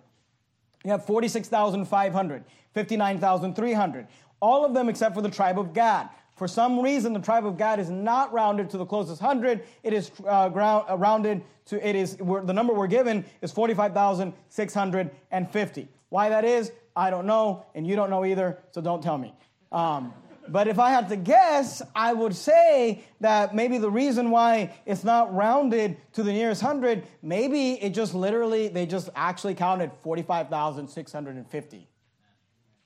You 0.86 0.92
have 0.92 1.04
46,500, 1.04 2.44
59,300. 2.72 4.06
All 4.40 4.64
of 4.64 4.72
them 4.72 4.88
except 4.88 5.14
for 5.14 5.20
the 5.20 5.28
tribe 5.28 5.58
of 5.58 5.74
Gad. 5.74 6.08
For 6.34 6.48
some 6.48 6.80
reason, 6.80 7.12
the 7.12 7.20
tribe 7.20 7.44
of 7.44 7.58
Gad 7.58 7.78
is 7.78 7.90
not 7.90 8.32
rounded 8.32 8.70
to 8.70 8.78
the 8.78 8.86
closest 8.86 9.20
hundred. 9.20 9.64
It 9.82 9.92
is 9.92 10.10
uh, 10.26 10.48
ground, 10.48 10.86
uh, 10.88 10.96
rounded 10.96 11.42
to, 11.66 11.86
it 11.86 11.94
is, 11.94 12.16
the 12.16 12.54
number 12.54 12.72
we're 12.72 12.86
given 12.86 13.22
is 13.42 13.52
45,650. 13.52 15.88
Why 16.08 16.30
that 16.30 16.46
is, 16.46 16.72
I 16.96 17.10
don't 17.10 17.26
know, 17.26 17.66
and 17.74 17.86
you 17.86 17.96
don't 17.96 18.08
know 18.08 18.24
either, 18.24 18.60
so 18.70 18.80
don't 18.80 19.02
tell 19.02 19.18
me. 19.18 19.34
Um, 19.72 20.14
but 20.50 20.68
if 20.68 20.78
I 20.78 20.90
had 20.90 21.08
to 21.10 21.16
guess, 21.16 21.82
I 21.94 22.12
would 22.12 22.34
say 22.34 23.04
that 23.20 23.54
maybe 23.54 23.78
the 23.78 23.90
reason 23.90 24.30
why 24.30 24.74
it's 24.86 25.04
not 25.04 25.34
rounded 25.34 25.96
to 26.14 26.22
the 26.22 26.32
nearest 26.32 26.62
hundred, 26.62 27.06
maybe 27.22 27.72
it 27.72 27.90
just 27.90 28.14
literally, 28.14 28.68
they 28.68 28.86
just 28.86 29.08
actually 29.14 29.54
counted 29.54 29.90
45,650. 30.02 31.88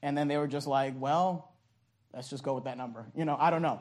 And 0.02 0.16
then 0.16 0.28
they 0.28 0.38
were 0.38 0.48
just 0.48 0.66
like, 0.66 0.94
well, 0.98 1.50
Let's 2.12 2.28
just 2.28 2.42
go 2.42 2.54
with 2.54 2.64
that 2.64 2.76
number. 2.76 3.06
You 3.14 3.24
know, 3.24 3.36
I 3.38 3.50
don't 3.50 3.62
know. 3.62 3.80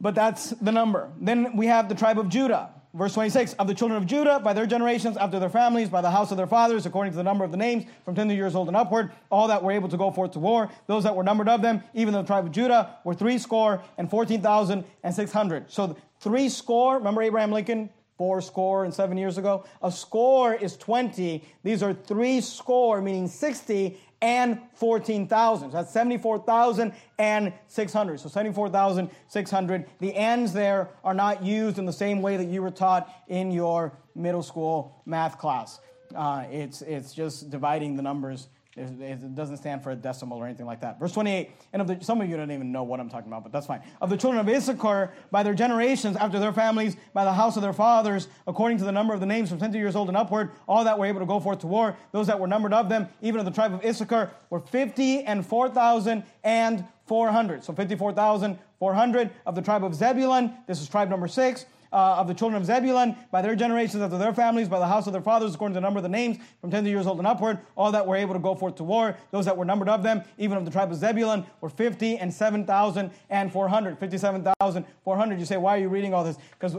But 0.00 0.14
that's 0.14 0.50
the 0.50 0.72
number. 0.72 1.10
Then 1.20 1.56
we 1.56 1.66
have 1.66 1.88
the 1.88 1.94
tribe 1.94 2.18
of 2.18 2.28
Judah. 2.28 2.70
Verse 2.92 3.14
26 3.14 3.52
Of 3.54 3.68
the 3.68 3.74
children 3.74 4.00
of 4.02 4.06
Judah, 4.06 4.40
by 4.40 4.52
their 4.52 4.66
generations, 4.66 5.16
after 5.16 5.38
their 5.38 5.50
families, 5.50 5.88
by 5.88 6.00
the 6.00 6.10
house 6.10 6.30
of 6.30 6.36
their 6.36 6.46
fathers, 6.46 6.86
according 6.86 7.12
to 7.12 7.16
the 7.16 7.22
number 7.22 7.44
of 7.44 7.50
the 7.50 7.56
names, 7.56 7.84
from 8.04 8.14
10 8.14 8.30
years 8.30 8.54
old 8.54 8.68
and 8.68 8.76
upward, 8.76 9.12
all 9.30 9.48
that 9.48 9.62
were 9.62 9.72
able 9.72 9.88
to 9.88 9.96
go 9.96 10.10
forth 10.10 10.32
to 10.32 10.38
war, 10.40 10.70
those 10.86 11.04
that 11.04 11.14
were 11.14 11.22
numbered 11.22 11.48
of 11.48 11.62
them, 11.62 11.82
even 11.94 12.12
the 12.12 12.22
tribe 12.22 12.46
of 12.46 12.52
Judah, 12.52 12.96
were 13.04 13.14
three 13.14 13.38
score 13.38 13.82
and 13.96 14.10
14,600. 14.10 15.70
So 15.70 15.96
three 16.18 16.48
score, 16.48 16.98
remember 16.98 17.22
Abraham 17.22 17.52
Lincoln? 17.52 17.90
Four 18.18 18.42
score 18.42 18.84
and 18.84 18.92
seven 18.92 19.16
years 19.16 19.38
ago. 19.38 19.64
A 19.82 19.90
score 19.90 20.52
is 20.54 20.76
20. 20.76 21.42
These 21.62 21.82
are 21.82 21.94
three 21.94 22.42
score, 22.42 23.00
meaning 23.00 23.26
60, 23.26 23.98
and 24.22 24.60
14,000. 24.74 25.70
So 25.70 25.76
that's 25.76 25.92
74,600. 25.92 28.20
So 28.20 28.28
74,600. 28.28 29.86
The 29.98 30.14
ands 30.14 30.52
there 30.52 30.90
are 31.02 31.14
not 31.14 31.42
used 31.42 31.78
in 31.78 31.86
the 31.86 31.92
same 31.92 32.22
way 32.22 32.36
that 32.36 32.48
you 32.48 32.62
were 32.62 32.70
taught 32.70 33.12
in 33.28 33.50
your 33.50 33.92
middle 34.14 34.42
school 34.42 35.02
math 35.06 35.38
class. 35.38 35.80
Uh, 36.14 36.44
it's, 36.50 36.82
it's 36.82 37.14
just 37.14 37.48
dividing 37.50 37.96
the 37.96 38.02
numbers 38.02 38.48
it 38.76 39.34
doesn't 39.34 39.56
stand 39.56 39.82
for 39.82 39.90
a 39.90 39.96
decimal 39.96 40.38
or 40.38 40.46
anything 40.46 40.66
like 40.66 40.80
that. 40.82 41.00
Verse 41.00 41.12
28, 41.12 41.50
and 41.72 41.82
of 41.82 41.88
the, 41.88 42.04
some 42.04 42.20
of 42.20 42.28
you 42.28 42.36
don't 42.36 42.52
even 42.52 42.70
know 42.70 42.84
what 42.84 43.00
I'm 43.00 43.08
talking 43.08 43.26
about, 43.26 43.42
but 43.42 43.50
that's 43.50 43.66
fine. 43.66 43.82
Of 44.00 44.10
the 44.10 44.16
children 44.16 44.40
of 44.40 44.48
Issachar, 44.48 45.12
by 45.32 45.42
their 45.42 45.54
generations, 45.54 46.16
after 46.16 46.38
their 46.38 46.52
families, 46.52 46.96
by 47.12 47.24
the 47.24 47.32
house 47.32 47.56
of 47.56 47.62
their 47.62 47.72
fathers, 47.72 48.28
according 48.46 48.78
to 48.78 48.84
the 48.84 48.92
number 48.92 49.12
of 49.12 49.18
the 49.18 49.26
names 49.26 49.48
from 49.48 49.58
20 49.58 49.76
years 49.76 49.96
old 49.96 50.06
and 50.06 50.16
upward, 50.16 50.50
all 50.68 50.84
that 50.84 50.96
were 50.98 51.06
able 51.06 51.18
to 51.18 51.26
go 51.26 51.40
forth 51.40 51.58
to 51.60 51.66
war, 51.66 51.96
those 52.12 52.28
that 52.28 52.38
were 52.38 52.46
numbered 52.46 52.72
of 52.72 52.88
them, 52.88 53.08
even 53.22 53.40
of 53.40 53.44
the 53.44 53.52
tribe 53.52 53.74
of 53.74 53.84
Issachar, 53.84 54.30
were 54.50 54.60
50 54.60 55.24
and 55.24 55.44
4,000 55.44 56.22
and 56.44 56.84
400. 57.06 57.64
So 57.64 57.72
54,400 57.72 59.30
of 59.46 59.54
the 59.56 59.62
tribe 59.62 59.84
of 59.84 59.96
Zebulun. 59.96 60.54
This 60.68 60.80
is 60.80 60.88
tribe 60.88 61.10
number 61.10 61.26
six 61.26 61.66
uh, 61.92 62.16
of 62.18 62.28
the 62.28 62.34
children 62.34 62.60
of 62.60 62.66
Zebulun 62.66 63.16
by 63.30 63.42
their 63.42 63.54
generations 63.54 64.02
after 64.02 64.18
their 64.18 64.34
families, 64.34 64.68
by 64.68 64.78
the 64.78 64.86
house 64.86 65.06
of 65.06 65.12
their 65.12 65.22
fathers, 65.22 65.54
according 65.54 65.74
to 65.74 65.76
the 65.76 65.82
number 65.82 65.98
of 65.98 66.02
the 66.02 66.08
names, 66.08 66.38
from 66.60 66.70
10 66.70 66.86
years 66.86 67.06
old 67.06 67.18
and 67.18 67.26
upward, 67.26 67.58
all 67.76 67.92
that 67.92 68.06
were 68.06 68.16
able 68.16 68.34
to 68.34 68.40
go 68.40 68.54
forth 68.54 68.76
to 68.76 68.84
war. 68.84 69.16
Those 69.30 69.44
that 69.44 69.56
were 69.56 69.64
numbered 69.64 69.88
of 69.88 70.02
them, 70.02 70.22
even 70.38 70.56
of 70.56 70.64
the 70.64 70.70
tribe 70.70 70.90
of 70.90 70.98
Zebulun, 70.98 71.46
were 71.60 71.68
50 71.68 72.18
and 72.18 72.32
7,400. 72.32 73.98
57,400. 73.98 75.40
You 75.40 75.46
say, 75.46 75.56
why 75.56 75.76
are 75.76 75.80
you 75.80 75.88
reading 75.88 76.14
all 76.14 76.24
this? 76.24 76.36
Because 76.58 76.74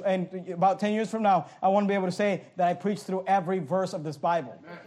about 0.52 0.80
10 0.80 0.94
years 0.94 1.10
from 1.10 1.24
now, 1.24 1.48
I 1.62 1.68
want 1.68 1.86
to 1.86 1.88
be 1.88 1.94
able 1.94 2.08
to 2.08 2.12
say 2.12 2.44
that 2.58 2.68
I 2.68 2.74
preached 2.74 3.04
through 3.04 3.24
every 3.28 3.60
verse 3.60 3.94
of 3.94 4.04
this 4.04 4.18
Bible. 4.18 4.58
Amen. 4.66 4.80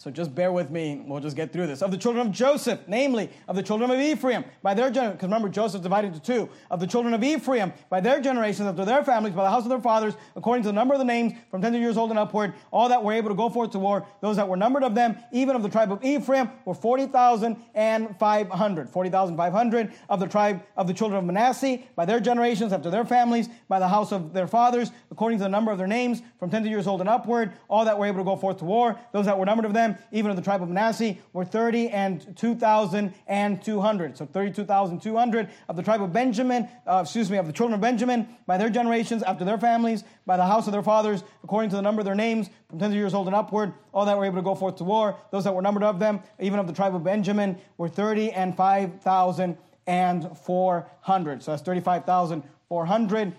So 0.00 0.10
just 0.10 0.34
bear 0.34 0.50
with 0.50 0.70
me. 0.70 1.02
We'll 1.06 1.20
just 1.20 1.36
get 1.36 1.52
through 1.52 1.66
this. 1.66 1.82
Of 1.82 1.90
the 1.90 1.98
children 1.98 2.26
of 2.26 2.32
Joseph, 2.32 2.80
namely, 2.86 3.28
of 3.46 3.54
the 3.54 3.62
children 3.62 3.90
of 3.90 4.00
Ephraim, 4.00 4.46
by 4.62 4.72
their 4.72 4.90
generation, 4.90 5.18
because 5.18 5.26
remember, 5.26 5.50
Joseph 5.50 5.82
divided 5.82 6.14
into 6.14 6.20
two. 6.20 6.48
Of 6.70 6.80
the 6.80 6.86
children 6.86 7.12
of 7.12 7.22
Ephraim, 7.22 7.74
by 7.90 8.00
their 8.00 8.18
generations, 8.18 8.66
after 8.66 8.86
their 8.86 9.04
families, 9.04 9.34
by 9.34 9.44
the 9.44 9.50
house 9.50 9.64
of 9.64 9.68
their 9.68 9.78
fathers, 9.78 10.14
according 10.36 10.62
to 10.62 10.70
the 10.70 10.72
number 10.72 10.94
of 10.94 11.00
the 11.00 11.04
names, 11.04 11.34
from 11.50 11.60
10 11.60 11.74
years 11.74 11.98
old 11.98 12.08
and 12.08 12.18
upward, 12.18 12.54
all 12.70 12.88
that 12.88 13.04
were 13.04 13.12
able 13.12 13.28
to 13.28 13.34
go 13.34 13.50
forth 13.50 13.72
to 13.72 13.78
war, 13.78 14.06
those 14.22 14.36
that 14.36 14.48
were 14.48 14.56
numbered 14.56 14.84
of 14.84 14.94
them, 14.94 15.18
even 15.32 15.54
of 15.54 15.62
the 15.62 15.68
tribe 15.68 15.92
of 15.92 16.02
Ephraim, 16.02 16.48
were 16.64 16.72
40,500. 16.72 18.88
40,500 18.88 19.92
of 20.08 20.18
the 20.18 20.26
tribe 20.26 20.62
of 20.78 20.86
the 20.86 20.94
children 20.94 21.18
of 21.18 21.26
Manasseh, 21.26 21.80
by 21.94 22.06
their 22.06 22.20
generations, 22.20 22.72
after 22.72 22.88
their 22.88 23.04
families, 23.04 23.50
by 23.68 23.78
the 23.78 23.88
house 23.88 24.12
of 24.12 24.32
their 24.32 24.46
fathers, 24.46 24.92
according 25.10 25.38
to 25.40 25.44
the 25.44 25.50
number 25.50 25.70
of 25.70 25.76
their 25.76 25.86
names, 25.86 26.22
from 26.38 26.48
10 26.48 26.64
years 26.64 26.86
old 26.86 27.00
and 27.00 27.08
upward, 27.10 27.52
all 27.68 27.84
that 27.84 27.98
were 27.98 28.06
able 28.06 28.16
to 28.16 28.24
go 28.24 28.34
forth 28.34 28.56
to 28.56 28.64
war, 28.64 28.98
those 29.12 29.26
that 29.26 29.38
were 29.38 29.44
numbered 29.44 29.66
of 29.66 29.74
them, 29.74 29.89
even 30.12 30.30
of 30.30 30.36
the 30.36 30.42
tribe 30.42 30.62
of 30.62 30.68
Manasseh, 30.68 31.16
were 31.32 31.44
30 31.44 31.88
and 31.90 32.36
2,200. 32.36 34.16
So 34.16 34.26
32,200 34.26 35.48
of 35.68 35.76
the 35.76 35.82
tribe 35.82 36.02
of 36.02 36.12
Benjamin, 36.12 36.68
uh, 36.86 37.00
excuse 37.02 37.30
me, 37.30 37.38
of 37.38 37.46
the 37.46 37.52
children 37.52 37.74
of 37.74 37.80
Benjamin, 37.80 38.28
by 38.46 38.56
their 38.56 38.70
generations, 38.70 39.22
after 39.22 39.44
their 39.44 39.58
families, 39.58 40.04
by 40.26 40.36
the 40.36 40.46
house 40.46 40.66
of 40.66 40.72
their 40.72 40.82
fathers, 40.82 41.22
according 41.44 41.70
to 41.70 41.76
the 41.76 41.82
number 41.82 42.00
of 42.00 42.06
their 42.06 42.14
names, 42.14 42.50
from 42.68 42.78
10 42.78 42.92
years 42.92 43.14
old 43.14 43.26
and 43.26 43.36
upward, 43.36 43.72
all 43.92 44.04
that 44.04 44.16
were 44.16 44.24
able 44.24 44.36
to 44.36 44.42
go 44.42 44.54
forth 44.54 44.76
to 44.76 44.84
war. 44.84 45.16
Those 45.30 45.44
that 45.44 45.54
were 45.54 45.62
numbered 45.62 45.84
of 45.84 45.98
them, 45.98 46.20
even 46.38 46.58
of 46.58 46.66
the 46.66 46.72
tribe 46.72 46.94
of 46.94 47.04
Benjamin, 47.04 47.58
were 47.78 47.88
30 47.88 48.32
and 48.32 48.56
5,400. 48.56 51.42
So 51.42 51.50
that's 51.50 51.62
35,400 51.62 53.32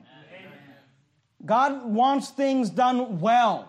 God 1.46 1.86
wants 1.86 2.30
things 2.30 2.70
done 2.70 3.20
well. 3.20 3.68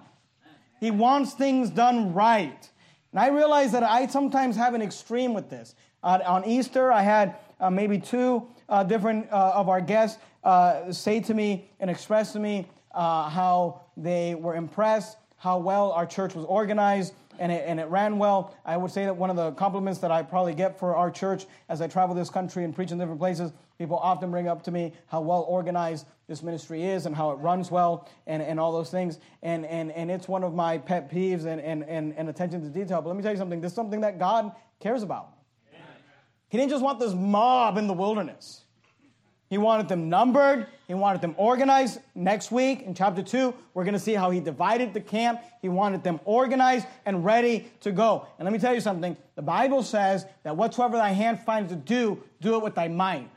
He 0.80 0.90
wants 0.90 1.32
things 1.32 1.70
done 1.70 2.12
right. 2.12 2.68
And 3.12 3.20
I 3.20 3.28
realize 3.28 3.72
that 3.72 3.82
I 3.82 4.06
sometimes 4.06 4.56
have 4.56 4.74
an 4.74 4.82
extreme 4.82 5.34
with 5.34 5.48
this. 5.48 5.74
Uh, 6.02 6.18
on 6.26 6.44
Easter, 6.44 6.92
I 6.92 7.02
had 7.02 7.36
uh, 7.60 7.70
maybe 7.70 7.98
two 7.98 8.46
uh, 8.68 8.82
different 8.82 9.30
uh, 9.30 9.52
of 9.54 9.68
our 9.68 9.80
guests 9.80 10.20
uh, 10.44 10.92
say 10.92 11.20
to 11.20 11.34
me 11.34 11.70
and 11.80 11.90
express 11.90 12.32
to 12.32 12.40
me 12.40 12.68
uh, 12.92 13.28
how 13.28 13.82
they 13.96 14.34
were 14.34 14.54
impressed, 14.54 15.16
how 15.36 15.58
well 15.58 15.92
our 15.92 16.06
church 16.06 16.34
was 16.34 16.44
organized, 16.44 17.14
and 17.38 17.50
it, 17.50 17.64
and 17.66 17.80
it 17.80 17.86
ran 17.88 18.18
well. 18.18 18.54
I 18.64 18.76
would 18.76 18.90
say 18.90 19.04
that 19.04 19.16
one 19.16 19.30
of 19.30 19.36
the 19.36 19.52
compliments 19.52 20.00
that 20.00 20.10
I 20.10 20.22
probably 20.22 20.54
get 20.54 20.78
for 20.78 20.94
our 20.94 21.10
church 21.10 21.46
as 21.68 21.80
I 21.80 21.86
travel 21.86 22.14
this 22.14 22.30
country 22.30 22.64
and 22.64 22.74
preach 22.74 22.90
in 22.90 22.98
different 22.98 23.18
places, 23.18 23.52
people 23.78 23.96
often 23.96 24.30
bring 24.30 24.48
up 24.48 24.62
to 24.64 24.70
me 24.70 24.92
how 25.06 25.20
well 25.20 25.44
organized 25.48 26.06
this 26.28 26.42
ministry 26.42 26.84
is 26.84 27.06
and 27.06 27.16
how 27.16 27.30
it 27.30 27.36
runs 27.36 27.70
well 27.70 28.08
and, 28.26 28.42
and 28.42 28.60
all 28.60 28.72
those 28.72 28.90
things. 28.90 29.18
And, 29.42 29.64
and, 29.66 29.90
and 29.92 30.10
it's 30.10 30.28
one 30.28 30.44
of 30.44 30.54
my 30.54 30.78
pet 30.78 31.10
peeves 31.10 31.46
and, 31.46 31.60
and, 31.60 31.84
and, 31.84 32.14
and 32.16 32.28
attention 32.28 32.62
to 32.62 32.68
detail. 32.68 33.00
But 33.02 33.08
let 33.08 33.16
me 33.16 33.22
tell 33.22 33.32
you 33.32 33.38
something 33.38 33.60
this 33.60 33.72
is 33.72 33.76
something 33.76 34.02
that 34.02 34.18
God 34.18 34.52
cares 34.80 35.02
about. 35.02 35.30
He 36.48 36.58
didn't 36.58 36.70
just 36.70 36.84
want 36.84 37.00
this 37.00 37.14
mob 37.14 37.78
in 37.78 37.86
the 37.86 37.94
wilderness. 37.94 38.61
He 39.52 39.58
wanted 39.58 39.86
them 39.86 40.08
numbered. 40.08 40.66
He 40.88 40.94
wanted 40.94 41.20
them 41.20 41.34
organized. 41.36 41.98
Next 42.14 42.50
week 42.50 42.84
in 42.84 42.94
chapter 42.94 43.22
2, 43.22 43.52
we're 43.74 43.84
going 43.84 43.92
to 43.92 44.00
see 44.00 44.14
how 44.14 44.30
he 44.30 44.40
divided 44.40 44.94
the 44.94 45.00
camp. 45.02 45.42
He 45.60 45.68
wanted 45.68 46.02
them 46.02 46.20
organized 46.24 46.86
and 47.04 47.22
ready 47.22 47.70
to 47.82 47.92
go. 47.92 48.26
And 48.38 48.46
let 48.46 48.52
me 48.54 48.58
tell 48.58 48.72
you 48.72 48.80
something. 48.80 49.14
The 49.34 49.42
Bible 49.42 49.82
says 49.82 50.24
that 50.44 50.56
whatsoever 50.56 50.96
thy 50.96 51.10
hand 51.10 51.38
finds 51.38 51.70
to 51.70 51.76
do, 51.76 52.24
do 52.40 52.54
it 52.54 52.62
with 52.62 52.74
thy 52.74 52.88
might. 52.88 53.28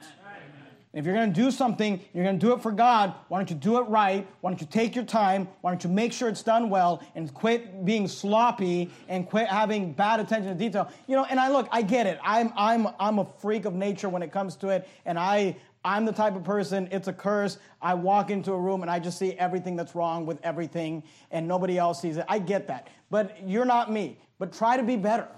If 0.93 1.03
you're 1.03 1.13
going 1.13 1.33
to 1.33 1.41
do 1.41 1.51
something, 1.51 1.99
you're 2.13 2.23
going 2.23 2.39
to 2.39 2.45
do 2.45 2.53
it 2.53 2.61
for 2.61 2.71
God, 2.71 3.13
why 3.27 3.37
don't 3.37 3.49
you 3.49 3.57
do 3.57 3.79
it 3.79 3.89
right? 3.89 4.25
Why 4.39 4.49
don't 4.49 4.61
you 4.61 4.67
take 4.67 4.95
your 4.95 5.03
time? 5.03 5.49
Why 5.59 5.71
don't 5.71 5.83
you 5.83 5.89
make 5.89 6.13
sure 6.13 6.29
it's 6.29 6.43
done 6.43 6.69
well 6.69 7.03
and 7.15 7.33
quit 7.33 7.83
being 7.83 8.07
sloppy 8.07 8.89
and 9.09 9.27
quit 9.27 9.49
having 9.49 9.91
bad 9.91 10.21
attention 10.21 10.47
to 10.47 10.55
detail? 10.57 10.89
You 11.07 11.17
know, 11.17 11.25
and 11.25 11.37
I 11.37 11.49
look, 11.49 11.67
I 11.69 11.81
get 11.81 12.07
it. 12.07 12.17
I'm 12.23 12.53
I'm 12.55 12.87
I'm 12.97 13.19
a 13.19 13.27
freak 13.41 13.65
of 13.65 13.73
nature 13.73 14.07
when 14.07 14.23
it 14.23 14.31
comes 14.31 14.55
to 14.57 14.69
it, 14.69 14.87
and 15.05 15.19
I 15.19 15.57
I'm 15.85 16.03
the 16.03 16.11
type 16.11 16.35
of 16.35 16.43
person, 16.43 16.89
it's 16.91 17.07
a 17.07 17.13
curse. 17.13 17.57
I 17.81 17.93
walk 17.93 18.29
into 18.31 18.51
a 18.51 18.59
room 18.59 18.81
and 18.81 18.91
I 18.91 18.99
just 18.99 19.17
see 19.17 19.33
everything 19.33 19.77
that's 19.77 19.95
wrong 19.95 20.25
with 20.25 20.39
everything 20.43 21.03
and 21.31 21.47
nobody 21.47 21.77
else 21.77 22.01
sees 22.01 22.17
it. 22.17 22.25
I 22.27 22.39
get 22.39 22.67
that. 22.67 22.89
But 23.09 23.47
you're 23.47 23.65
not 23.65 23.91
me. 23.91 24.19
But 24.39 24.51
try 24.51 24.75
to 24.75 24.83
be 24.83 24.97
better. 24.97 25.29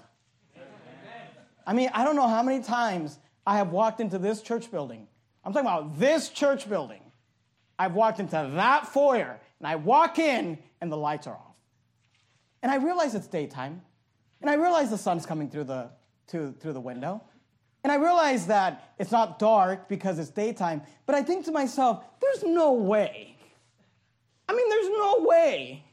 I 1.66 1.74
mean, 1.74 1.90
I 1.92 2.02
don't 2.02 2.16
know 2.16 2.26
how 2.26 2.42
many 2.42 2.64
times 2.64 3.18
I 3.46 3.58
have 3.58 3.70
walked 3.70 4.00
into 4.00 4.18
this 4.18 4.42
church 4.42 4.70
building 4.70 5.06
I'm 5.48 5.54
talking 5.54 5.66
about 5.66 5.98
this 5.98 6.28
church 6.28 6.68
building. 6.68 7.00
I've 7.78 7.94
walked 7.94 8.20
into 8.20 8.32
that 8.32 8.86
foyer 8.88 9.40
and 9.58 9.66
I 9.66 9.76
walk 9.76 10.18
in 10.18 10.58
and 10.82 10.92
the 10.92 10.96
lights 10.96 11.26
are 11.26 11.34
off. 11.34 11.56
And 12.62 12.70
I 12.70 12.76
realize 12.76 13.14
it's 13.14 13.28
daytime. 13.28 13.80
And 14.42 14.50
I 14.50 14.54
realize 14.54 14.90
the 14.90 14.98
sun's 14.98 15.24
coming 15.24 15.48
through 15.48 15.64
the, 15.64 15.88
to, 16.28 16.52
through 16.60 16.74
the 16.74 16.80
window. 16.80 17.22
And 17.88 17.92
I 17.92 18.04
realize 18.04 18.48
that 18.48 18.92
it's 18.98 19.10
not 19.10 19.38
dark 19.38 19.88
because 19.88 20.18
it's 20.18 20.28
daytime. 20.28 20.82
But 21.06 21.14
I 21.14 21.22
think 21.22 21.46
to 21.46 21.52
myself, 21.52 22.04
there's 22.20 22.42
no 22.42 22.74
way. 22.74 23.34
I 24.46 24.54
mean, 24.54 24.68
there's 24.68 24.90
no 24.90 25.16
way. 25.20 25.84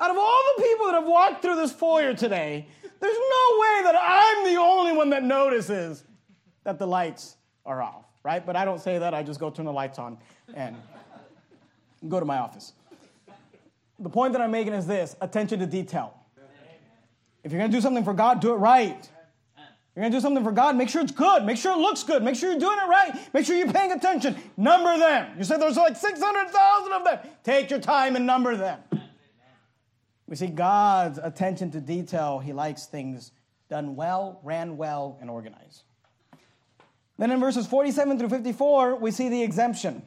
Out 0.00 0.10
of 0.10 0.16
all 0.18 0.42
the 0.56 0.62
people 0.62 0.86
that 0.86 0.94
have 0.94 1.06
walked 1.06 1.42
through 1.42 1.56
this 1.56 1.72
foyer 1.72 2.14
today, 2.14 2.66
there's 2.82 3.16
no 3.16 3.60
way 3.60 3.82
that 3.84 3.96
I'm 3.96 4.52
the 4.52 4.60
only 4.60 4.92
one 4.92 5.10
that 5.10 5.22
notices 5.22 6.02
that 6.64 6.78
the 6.78 6.86
lights 6.86 7.36
are 7.64 7.80
off 7.80 8.04
right? 8.22 8.44
But 8.44 8.56
I 8.56 8.64
don't 8.64 8.80
say 8.80 8.98
that. 8.98 9.14
I 9.14 9.22
just 9.22 9.40
go 9.40 9.50
turn 9.50 9.66
the 9.66 9.72
lights 9.72 9.98
on 9.98 10.18
and 10.54 10.76
go 12.08 12.20
to 12.20 12.26
my 12.26 12.38
office. 12.38 12.72
The 13.98 14.08
point 14.08 14.32
that 14.32 14.42
I'm 14.42 14.50
making 14.50 14.72
is 14.72 14.86
this 14.86 15.16
attention 15.20 15.58
to 15.60 15.66
detail. 15.66 16.14
If 17.42 17.52
you're 17.52 17.58
going 17.58 17.70
to 17.70 17.76
do 17.76 17.80
something 17.80 18.04
for 18.04 18.12
God, 18.12 18.40
do 18.40 18.52
it 18.52 18.56
right. 18.56 19.08
You're 20.00 20.08
going 20.08 20.12
to 20.12 20.16
do 20.16 20.22
something 20.22 20.44
for 20.44 20.52
God, 20.52 20.76
make 20.76 20.88
sure 20.88 21.02
it's 21.02 21.12
good. 21.12 21.44
Make 21.44 21.58
sure 21.58 21.72
it 21.72 21.78
looks 21.78 22.02
good. 22.04 22.22
Make 22.22 22.34
sure 22.34 22.50
you're 22.50 22.58
doing 22.58 22.78
it 22.78 22.88
right. 22.88 23.34
Make 23.34 23.44
sure 23.44 23.54
you're 23.54 23.70
paying 23.70 23.92
attention. 23.92 24.34
Number 24.56 24.98
them. 24.98 25.36
You 25.36 25.44
said 25.44 25.60
there's 25.60 25.76
like 25.76 25.94
600,000 25.94 26.92
of 26.94 27.04
them. 27.04 27.18
Take 27.44 27.68
your 27.68 27.80
time 27.80 28.16
and 28.16 28.24
number 28.24 28.56
them. 28.56 28.80
We 30.26 30.36
see 30.36 30.46
God's 30.46 31.18
attention 31.18 31.70
to 31.72 31.82
detail. 31.82 32.38
He 32.38 32.54
likes 32.54 32.86
things 32.86 33.32
done 33.68 33.94
well, 33.94 34.40
ran 34.42 34.78
well, 34.78 35.18
and 35.20 35.28
organized. 35.28 35.82
Then 37.18 37.30
in 37.30 37.38
verses 37.38 37.66
47 37.66 38.18
through 38.18 38.30
54, 38.30 38.96
we 38.96 39.10
see 39.10 39.28
the 39.28 39.42
exemption. 39.42 40.00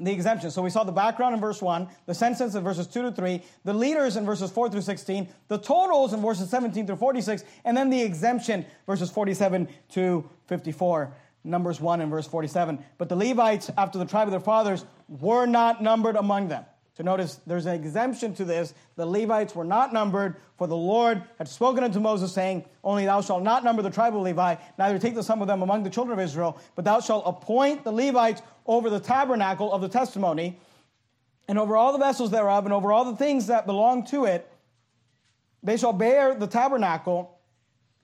The 0.00 0.10
exemption. 0.10 0.50
So 0.50 0.62
we 0.62 0.70
saw 0.70 0.82
the 0.82 0.92
background 0.92 1.34
in 1.34 1.40
verse 1.40 1.60
1, 1.60 1.86
the 2.06 2.14
census 2.14 2.54
in 2.54 2.64
verses 2.64 2.86
2 2.86 3.02
to 3.02 3.12
3, 3.12 3.42
the 3.64 3.74
leaders 3.74 4.16
in 4.16 4.24
verses 4.24 4.50
4 4.50 4.70
through 4.70 4.80
16, 4.80 5.28
the 5.48 5.58
totals 5.58 6.14
in 6.14 6.22
verses 6.22 6.48
17 6.48 6.86
through 6.86 6.96
46, 6.96 7.44
and 7.66 7.76
then 7.76 7.90
the 7.90 8.00
exemption, 8.00 8.64
verses 8.86 9.10
47 9.10 9.68
to 9.90 10.28
54. 10.46 11.12
Numbers 11.44 11.80
1 11.80 12.00
and 12.00 12.10
verse 12.10 12.26
47. 12.26 12.78
But 12.98 13.08
the 13.08 13.16
Levites, 13.16 13.70
after 13.78 13.98
the 13.98 14.04
tribe 14.04 14.28
of 14.28 14.30
their 14.30 14.40
fathers, 14.40 14.84
were 15.08 15.46
not 15.46 15.82
numbered 15.82 16.16
among 16.16 16.48
them. 16.48 16.64
So 17.00 17.04
notice 17.04 17.40
there's 17.46 17.64
an 17.64 17.74
exemption 17.74 18.34
to 18.34 18.44
this. 18.44 18.74
The 18.96 19.06
Levites 19.06 19.54
were 19.54 19.64
not 19.64 19.90
numbered, 19.90 20.36
for 20.58 20.66
the 20.66 20.76
Lord 20.76 21.22
had 21.38 21.48
spoken 21.48 21.82
unto 21.82 21.98
Moses, 21.98 22.30
saying, 22.30 22.66
Only 22.84 23.06
thou 23.06 23.22
shalt 23.22 23.42
not 23.42 23.64
number 23.64 23.80
the 23.80 23.88
tribe 23.88 24.14
of 24.14 24.20
Levi, 24.20 24.56
neither 24.76 24.98
take 24.98 25.14
the 25.14 25.22
sum 25.22 25.40
of 25.40 25.48
them 25.48 25.62
among 25.62 25.82
the 25.82 25.88
children 25.88 26.18
of 26.18 26.22
Israel, 26.22 26.60
but 26.76 26.84
thou 26.84 27.00
shalt 27.00 27.22
appoint 27.24 27.84
the 27.84 27.90
Levites 27.90 28.42
over 28.66 28.90
the 28.90 29.00
tabernacle 29.00 29.72
of 29.72 29.80
the 29.80 29.88
testimony, 29.88 30.58
and 31.48 31.58
over 31.58 31.74
all 31.74 31.92
the 31.92 31.98
vessels 31.98 32.30
thereof, 32.30 32.66
and 32.66 32.74
over 32.74 32.92
all 32.92 33.06
the 33.06 33.16
things 33.16 33.46
that 33.46 33.64
belong 33.64 34.04
to 34.08 34.26
it. 34.26 34.46
They 35.62 35.78
shall 35.78 35.94
bear 35.94 36.34
the 36.34 36.48
tabernacle 36.48 37.40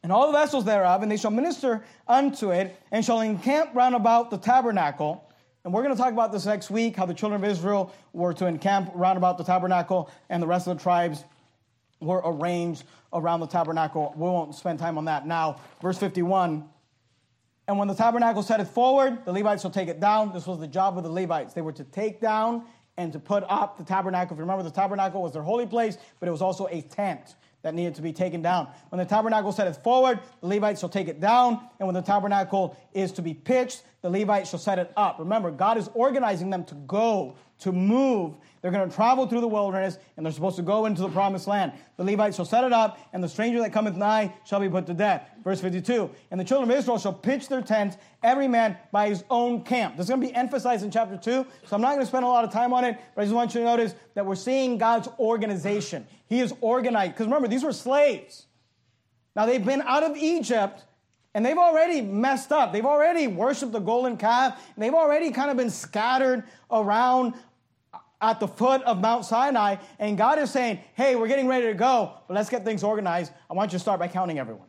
and 0.03 0.11
all 0.11 0.33
the 0.33 0.39
vessels 0.39 0.65
thereof, 0.65 1.03
and 1.03 1.13
they 1.13 1.19
shall 1.19 1.31
minister 1.31 1.85
unto 2.09 2.51
it, 2.51 2.75
and 2.91 3.05
shall 3.05 3.21
encamp 3.21 3.75
round 3.75 3.95
about 3.95 4.31
the 4.31 4.39
tabernacle. 4.39 5.26
And 5.67 5.75
we're 5.75 5.83
going 5.83 5.97
to 5.97 6.01
talk 6.01 6.13
about 6.13 6.31
this 6.31 6.47
next 6.47 6.71
week 6.71 6.95
how 6.95 7.07
the 7.07 7.13
children 7.13 7.43
of 7.43 7.51
Israel 7.51 7.93
were 8.13 8.33
to 8.35 8.47
encamp 8.47 8.95
around 8.95 9.17
about 9.17 9.37
the 9.37 9.43
tabernacle 9.43 10.09
and 10.31 10.41
the 10.41 10.47
rest 10.47 10.69
of 10.69 10.77
the 10.77 10.81
tribes 10.81 11.25
were 11.99 12.23
arranged 12.25 12.85
around 13.13 13.41
the 13.41 13.49
tabernacle. 13.49 14.15
We 14.17 14.23
won't 14.29 14.55
spend 14.55 14.79
time 14.79 14.97
on 14.97 15.07
that 15.07 15.27
now. 15.27 15.61
Verse 15.83 15.99
51 15.99 16.69
And 17.67 17.79
when 17.81 17.89
the 17.89 17.97
tabernacle 17.97 18.45
setteth 18.45 18.71
forward, 18.71 19.25
the 19.25 19.33
Levites 19.33 19.63
shall 19.63 19.73
take 19.73 19.89
it 19.89 19.99
down. 19.99 20.33
This 20.33 20.47
was 20.47 20.61
the 20.61 20.69
job 20.69 20.99
of 20.99 21.03
the 21.03 21.11
Levites. 21.11 21.53
They 21.53 21.63
were 21.63 21.73
to 21.73 21.83
take 21.83 22.21
down 22.21 22.63
and 22.97 23.13
to 23.13 23.19
put 23.19 23.43
up 23.49 23.77
the 23.77 23.83
tabernacle. 23.83 24.35
If 24.35 24.39
you 24.39 24.45
remember, 24.45 24.63
the 24.63 24.71
tabernacle 24.71 25.21
was 25.21 25.33
their 25.33 25.43
holy 25.43 25.67
place, 25.67 25.99
but 26.21 26.29
it 26.29 26.33
was 26.33 26.43
also 26.43 26.69
a 26.69 26.83
tent 26.83 27.35
that 27.63 27.75
needed 27.75 27.97
to 27.97 28.03
be 28.03 28.13
taken 28.13 28.41
down. 28.41 28.69
When 28.91 29.01
the 29.01 29.05
tabernacle 29.05 29.51
setteth 29.51 29.83
forward, 29.83 30.21
the 30.41 30.47
Levites 30.47 30.79
shall 30.79 30.89
take 30.89 31.09
it 31.09 31.21
down. 31.21 31.69
And 31.81 31.89
when 31.89 31.95
the 31.95 32.01
tabernacle 32.01 32.77
is 32.97 33.13
to 33.13 33.23
be 33.23 33.35
pitched, 33.35 33.83
the 34.01 34.11
Levites 34.11 34.51
shall 34.51 34.59
set 34.59 34.79
it 34.79 34.93
up. 34.97 35.19
Remember, 35.19 35.51
God 35.51 35.77
is 35.77 35.91
organizing 35.95 36.49
them 36.49 36.65
to 36.65 36.75
go, 36.75 37.37
to 37.61 37.73
move. 37.73 38.35
They're 38.61 38.71
going 38.71 38.89
to 38.89 38.95
travel 38.95 39.27
through 39.27 39.43
the 39.43 39.49
wilderness, 39.49 39.99
and 40.17 40.25
they're 40.25 40.33
supposed 40.33 40.57
to 40.57 40.63
go 40.63 40.87
into 40.87 41.03
the 41.03 41.09
promised 41.09 41.47
land. 41.47 41.73
The 41.97 42.05
Levites 42.05 42.37
shall 42.37 42.45
set 42.45 42.65
it 42.65 42.73
up, 42.73 42.99
and 43.13 43.23
the 43.23 43.29
stranger 43.29 43.61
that 43.61 43.73
cometh 43.73 43.97
nigh 43.97 44.33
shall 44.45 44.61
be 44.61 44.69
put 44.69 44.87
to 44.87 44.95
death. 44.95 45.29
Verse 45.45 45.61
52 45.61 46.11
And 46.31 46.41
the 46.41 46.45
children 46.45 46.71
of 46.71 46.77
Israel 46.77 46.99
shall 46.99 47.13
pitch 47.13 47.49
their 47.49 47.63
tents, 47.63 47.97
every 48.23 48.49
man 48.49 48.77
by 48.93 49.09
his 49.09 49.25
own 49.29 49.63
camp. 49.63 49.97
This 49.97 50.07
is 50.07 50.11
going 50.11 50.21
to 50.23 50.27
be 50.27 50.35
emphasized 50.35 50.85
in 50.85 50.91
chapter 50.91 51.17
2, 51.17 51.47
so 51.67 51.77
I'm 51.77 51.83
not 51.83 51.91
going 51.91 52.01
to 52.01 52.07
spend 52.07 52.25
a 52.25 52.29
lot 52.29 52.45
of 52.45 52.53
time 52.53 52.73
on 52.73 52.85
it, 52.85 52.99
but 53.15 53.23
I 53.23 53.25
just 53.25 53.35
want 53.35 53.55
you 53.55 53.61
to 53.61 53.67
notice 53.67 53.95
that 54.15 54.25
we're 54.25 54.35
seeing 54.35 54.79
God's 54.79 55.09
organization. 55.19 56.07
He 56.27 56.41
is 56.41 56.55
organized, 56.61 57.13
because 57.13 57.27
remember, 57.27 57.49
these 57.49 57.63
were 57.63 57.73
slaves. 57.73 58.47
Now 59.37 59.45
they've 59.45 59.65
been 59.65 59.83
out 59.83 60.03
of 60.03 60.17
Egypt, 60.17 60.86
And 61.37 61.45
they've 61.45 61.59
already 61.59 62.01
messed 62.01 62.51
up. 62.51 62.73
They've 62.73 62.87
already 62.87 63.27
worshiped 63.27 63.73
the 63.73 63.79
golden 63.79 64.17
calf. 64.17 64.59
And 64.75 64.83
they've 64.83 64.95
already 64.95 65.31
kind 65.31 65.51
of 65.51 65.59
been 65.59 65.69
scattered 65.69 66.45
around 66.71 67.35
at 68.23 68.41
the 68.41 68.49
foot 68.49 68.81
of 68.85 69.03
Mount 69.03 69.27
Sinai. 69.27 69.77
And 69.99 70.17
God 70.17 70.39
is 70.39 70.51
saying, 70.51 70.81
hey, 70.95 71.15
we're 71.15 71.29
getting 71.29 71.47
ready 71.47 71.67
to 71.67 71.75
go, 71.75 72.15
but 72.27 72.33
let's 72.33 72.49
get 72.49 72.65
things 72.65 72.83
organized. 72.83 73.33
I 73.51 73.53
want 73.53 73.71
you 73.71 73.79
to 73.79 73.83
start 73.83 74.01
by 74.01 74.09
counting 74.09 74.39
everyone. 74.39 74.67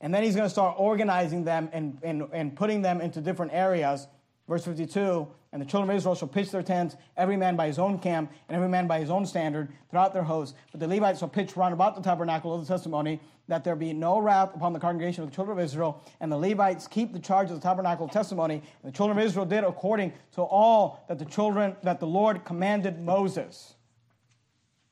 And 0.00 0.14
then 0.14 0.22
he's 0.22 0.34
going 0.34 0.46
to 0.46 0.50
start 0.50 0.76
organizing 0.78 1.44
them 1.44 1.68
and, 1.74 1.98
and, 2.02 2.26
and 2.32 2.56
putting 2.56 2.80
them 2.80 3.02
into 3.02 3.20
different 3.20 3.52
areas. 3.52 4.06
Verse 4.48 4.64
52 4.64 5.28
And 5.52 5.62
the 5.62 5.66
children 5.66 5.88
of 5.90 5.96
Israel 5.96 6.14
shall 6.14 6.28
pitch 6.28 6.50
their 6.50 6.62
tents, 6.62 6.96
every 7.16 7.36
man 7.36 7.56
by 7.56 7.66
his 7.66 7.78
own 7.78 7.98
camp, 7.98 8.30
and 8.48 8.56
every 8.56 8.68
man 8.68 8.86
by 8.86 9.00
his 9.00 9.08
own 9.08 9.24
standard, 9.24 9.70
throughout 9.90 10.12
their 10.12 10.22
hosts. 10.22 10.54
But 10.72 10.80
the 10.80 10.88
Levites 10.88 11.20
shall 11.20 11.28
pitch 11.28 11.56
round 11.56 11.72
about 11.72 11.94
the 11.96 12.02
tabernacle 12.02 12.54
of 12.54 12.60
the 12.60 12.66
testimony, 12.66 13.20
that 13.48 13.64
there 13.64 13.74
be 13.74 13.94
no 13.94 14.18
wrath 14.18 14.54
upon 14.54 14.74
the 14.74 14.78
congregation 14.78 15.24
of 15.24 15.30
the 15.30 15.34
children 15.34 15.58
of 15.58 15.64
Israel. 15.64 16.04
And 16.20 16.30
the 16.30 16.36
Levites 16.36 16.86
keep 16.86 17.14
the 17.14 17.18
charge 17.18 17.48
of 17.50 17.56
the 17.56 17.62
tabernacle 17.62 18.04
of 18.04 18.12
testimony. 18.12 18.56
And 18.82 18.92
the 18.92 18.96
children 18.96 19.18
of 19.18 19.24
Israel 19.24 19.46
did 19.46 19.64
according 19.64 20.12
to 20.32 20.42
all 20.42 21.04
that 21.08 21.18
the 21.18 21.24
children, 21.24 21.76
that 21.82 21.98
the 21.98 22.06
Lord 22.06 22.44
commanded 22.44 23.00
Moses. 23.00 23.74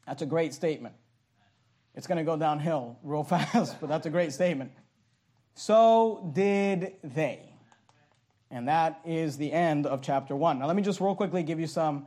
That's 0.07 0.23
a 0.23 0.27
great 0.27 0.55
statement. 0.55 0.95
It's 1.95 2.07
going 2.07 2.19
to 2.19 2.25
go 2.25 2.37
downhill 2.37 2.99
real 3.03 3.25
fast, 3.25 3.79
but 3.79 3.89
that's 3.89 4.07
a 4.07 4.11
great 4.11 4.33
statement. 4.33 4.73
So 5.55 6.31
did 6.35 6.95
they. 7.03 7.56
And 8.51 8.69
that 8.69 9.01
is 9.05 9.37
the 9.37 9.53
end 9.53 9.87
of 9.87 10.03
chapter 10.03 10.37
one. 10.37 10.59
Now, 10.59 10.67
let 10.67 10.77
me 10.77 10.83
just 10.83 11.01
real 11.01 11.15
quickly 11.15 11.43
give 11.43 11.59
you 11.59 11.67
some 11.67 12.07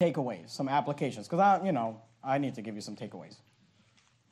takeaways, 0.00 0.50
some 0.50 0.68
applications, 0.68 1.26
because 1.26 1.40
I, 1.40 1.64
you 1.64 1.72
know, 1.72 2.00
I 2.24 2.38
need 2.38 2.54
to 2.54 2.62
give 2.62 2.74
you 2.74 2.80
some 2.80 2.96
takeaways. 2.96 3.36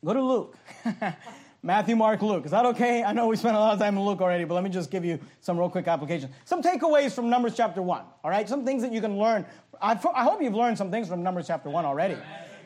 Go 0.05 0.15
to 0.15 0.23
Luke. 0.23 0.57
Matthew, 1.63 1.95
Mark, 1.95 2.23
Luke. 2.23 2.47
Is 2.47 2.53
that 2.53 2.65
okay? 2.65 3.05
I 3.05 3.13
know 3.13 3.27
we 3.27 3.37
spent 3.37 3.55
a 3.55 3.61
lot 3.61 3.75
of 3.75 3.79
time 3.79 3.99
in 3.99 4.03
Luke 4.03 4.23
already, 4.23 4.45
but 4.45 4.55
let 4.55 4.65
me 4.65 4.71
just 4.71 4.91
give 4.91 5.05
you 5.05 5.19
some 5.43 5.59
real 5.59 5.69
quick 5.69 5.87
applications. 5.89 6.33
Some 6.47 6.63
takeaways 6.63 7.13
from 7.13 7.29
Numbers 7.29 7.55
chapter 7.55 7.83
1, 7.83 8.03
all 8.25 8.31
right? 8.31 8.49
Some 8.49 8.65
things 8.65 8.81
that 8.81 8.93
you 8.93 9.03
can 9.03 9.19
learn. 9.19 9.45
I, 9.81 9.93
I 10.15 10.25
hope 10.25 10.41
you've 10.41 10.55
learned 10.55 10.79
some 10.79 10.91
things 10.91 11.09
from 11.09 11.23
Numbers 11.23 11.49
chapter 11.49 11.69
1 11.69 11.85
already. 11.85 12.17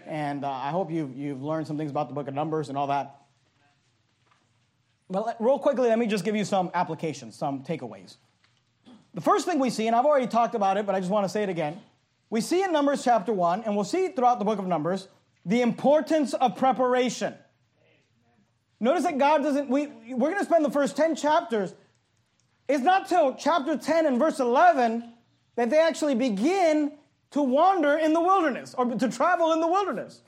And 0.07 0.45
uh, 0.45 0.51
I 0.51 0.71
hope 0.71 0.93
you've, 0.93 1.17
you've 1.17 1.43
learned 1.43 1.67
some 1.67 1.77
things 1.77 1.91
about 1.91 2.09
the 2.09 2.15
book 2.15 2.29
of 2.29 2.35
Numbers 2.35 2.69
and 2.69 2.79
all 2.79 2.87
that. 2.87 3.17
But 5.11 5.27
let, 5.27 5.41
real 5.41 5.59
quickly, 5.59 5.89
let 5.89 5.99
me 5.99 6.07
just 6.07 6.25
give 6.25 6.37
you 6.37 6.45
some 6.45 6.71
applications, 6.73 7.35
some 7.35 7.65
takeaways. 7.65 8.17
The 9.15 9.21
first 9.21 9.47
thing 9.47 9.61
we 9.61 9.71
see, 9.71 9.87
and 9.87 9.95
I've 9.95 10.05
already 10.05 10.27
talked 10.27 10.57
about 10.57 10.77
it, 10.77 10.87
but 10.87 10.95
I 10.95 11.01
just 11.01 11.11
want 11.11 11.25
to 11.25 11.29
say 11.29 11.45
it 11.45 11.49
again. 11.49 11.81
We 12.31 12.41
see 12.41 12.65
in 12.65 12.73
Numbers 12.73 13.05
chapter 13.05 13.33
1, 13.33 13.63
and 13.63 13.77
we'll 13.77 13.85
see 13.85 14.09
throughout 14.09 14.41
the 14.41 14.45
book 14.45 14.59
of 14.59 14.67
Numbers, 14.67 15.07
the 15.47 15.63
importance 15.63 16.35
of 16.35 16.57
preparation. 16.57 17.35
Notice 18.81 19.05
that 19.05 19.19
God 19.19 19.43
doesn't, 19.43 19.71
we, 19.71 19.87
we're 19.87 20.31
going 20.31 20.39
to 20.39 20.45
spend 20.45 20.65
the 20.65 20.71
first 20.71 20.97
10 20.97 21.15
chapters. 21.15 21.75
It's 22.69 22.83
not 22.83 23.09
till 23.09 23.35
chapter 23.35 23.77
10 23.77 24.07
and 24.07 24.19
verse 24.19 24.41
11 24.41 25.13
that 25.55 25.71
they 25.71 25.79
actually 25.79 26.17
begin 26.17 26.93
to 27.31 27.43
wander 27.43 27.97
in 27.97 28.13
the 28.13 28.21
wilderness 28.21 28.75
or 28.75 28.87
to 28.87 29.09
travel 29.09 29.53
in 29.53 29.61
the 29.61 29.69
wilderness. 29.69 30.23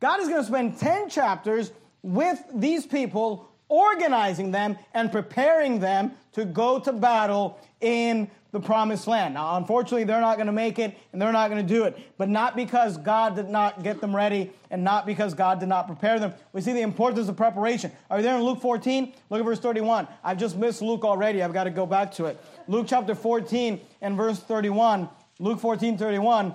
God 0.00 0.20
is 0.20 0.28
going 0.28 0.40
to 0.40 0.46
spend 0.46 0.78
10 0.78 1.08
chapters 1.08 1.72
with 2.02 2.40
these 2.54 2.86
people 2.86 3.47
organizing 3.68 4.50
them 4.50 4.78
and 4.94 5.12
preparing 5.12 5.80
them 5.80 6.12
to 6.32 6.44
go 6.44 6.78
to 6.78 6.92
battle 6.92 7.58
in 7.80 8.30
the 8.50 8.60
promised 8.60 9.06
land. 9.06 9.34
Now, 9.34 9.56
unfortunately, 9.56 10.04
they're 10.04 10.22
not 10.22 10.36
going 10.36 10.46
to 10.46 10.52
make 10.52 10.78
it 10.78 10.96
and 11.12 11.20
they're 11.20 11.32
not 11.32 11.50
going 11.50 11.66
to 11.66 11.74
do 11.74 11.84
it, 11.84 11.98
but 12.16 12.30
not 12.30 12.56
because 12.56 12.96
God 12.96 13.36
did 13.36 13.50
not 13.50 13.82
get 13.82 14.00
them 14.00 14.16
ready 14.16 14.50
and 14.70 14.82
not 14.82 15.04
because 15.04 15.34
God 15.34 15.60
did 15.60 15.68
not 15.68 15.86
prepare 15.86 16.18
them. 16.18 16.32
We 16.54 16.62
see 16.62 16.72
the 16.72 16.80
importance 16.80 17.28
of 17.28 17.36
preparation. 17.36 17.92
Are 18.10 18.18
you 18.18 18.22
there 18.22 18.36
in 18.36 18.42
Luke 18.42 18.60
14? 18.62 19.12
Look 19.28 19.40
at 19.40 19.44
verse 19.44 19.60
31. 19.60 20.08
I've 20.24 20.38
just 20.38 20.56
missed 20.56 20.80
Luke 20.80 21.04
already. 21.04 21.42
I've 21.42 21.52
got 21.52 21.64
to 21.64 21.70
go 21.70 21.84
back 21.84 22.12
to 22.12 22.24
it. 22.24 22.42
Luke 22.68 22.86
chapter 22.88 23.14
14 23.14 23.80
and 24.00 24.16
verse 24.16 24.38
31. 24.38 25.10
Luke 25.38 25.60
14, 25.60 25.98
31. 25.98 26.54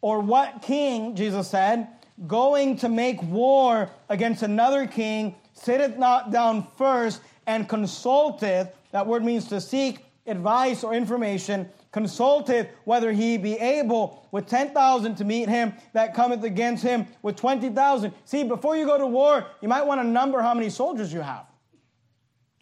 Or 0.00 0.20
what 0.20 0.62
king, 0.62 1.14
Jesus 1.14 1.48
said, 1.48 1.88
going 2.26 2.76
to 2.78 2.88
make 2.88 3.22
war 3.22 3.90
against 4.08 4.42
another 4.42 4.86
king 4.86 5.34
sitteth 5.54 5.96
not 5.96 6.30
down 6.30 6.66
first 6.76 7.22
and 7.46 7.68
consulteth, 7.68 8.68
that 8.92 9.06
word 9.06 9.24
means 9.24 9.48
to 9.48 9.60
seek 9.60 10.04
advice 10.26 10.84
or 10.84 10.94
information, 10.94 11.68
consulteth 11.92 12.68
whether 12.84 13.12
he 13.12 13.36
be 13.36 13.54
able 13.54 14.26
with 14.32 14.46
10,000 14.46 15.14
to 15.14 15.24
meet 15.24 15.48
him 15.48 15.72
that 15.92 16.14
cometh 16.14 16.42
against 16.44 16.82
him 16.82 17.06
with 17.22 17.36
20,000. 17.36 18.12
See, 18.24 18.44
before 18.44 18.76
you 18.76 18.84
go 18.84 18.98
to 18.98 19.06
war, 19.06 19.46
you 19.60 19.68
might 19.68 19.86
want 19.86 20.00
to 20.00 20.06
number 20.06 20.42
how 20.42 20.54
many 20.54 20.70
soldiers 20.70 21.12
you 21.12 21.20
have. 21.20 21.46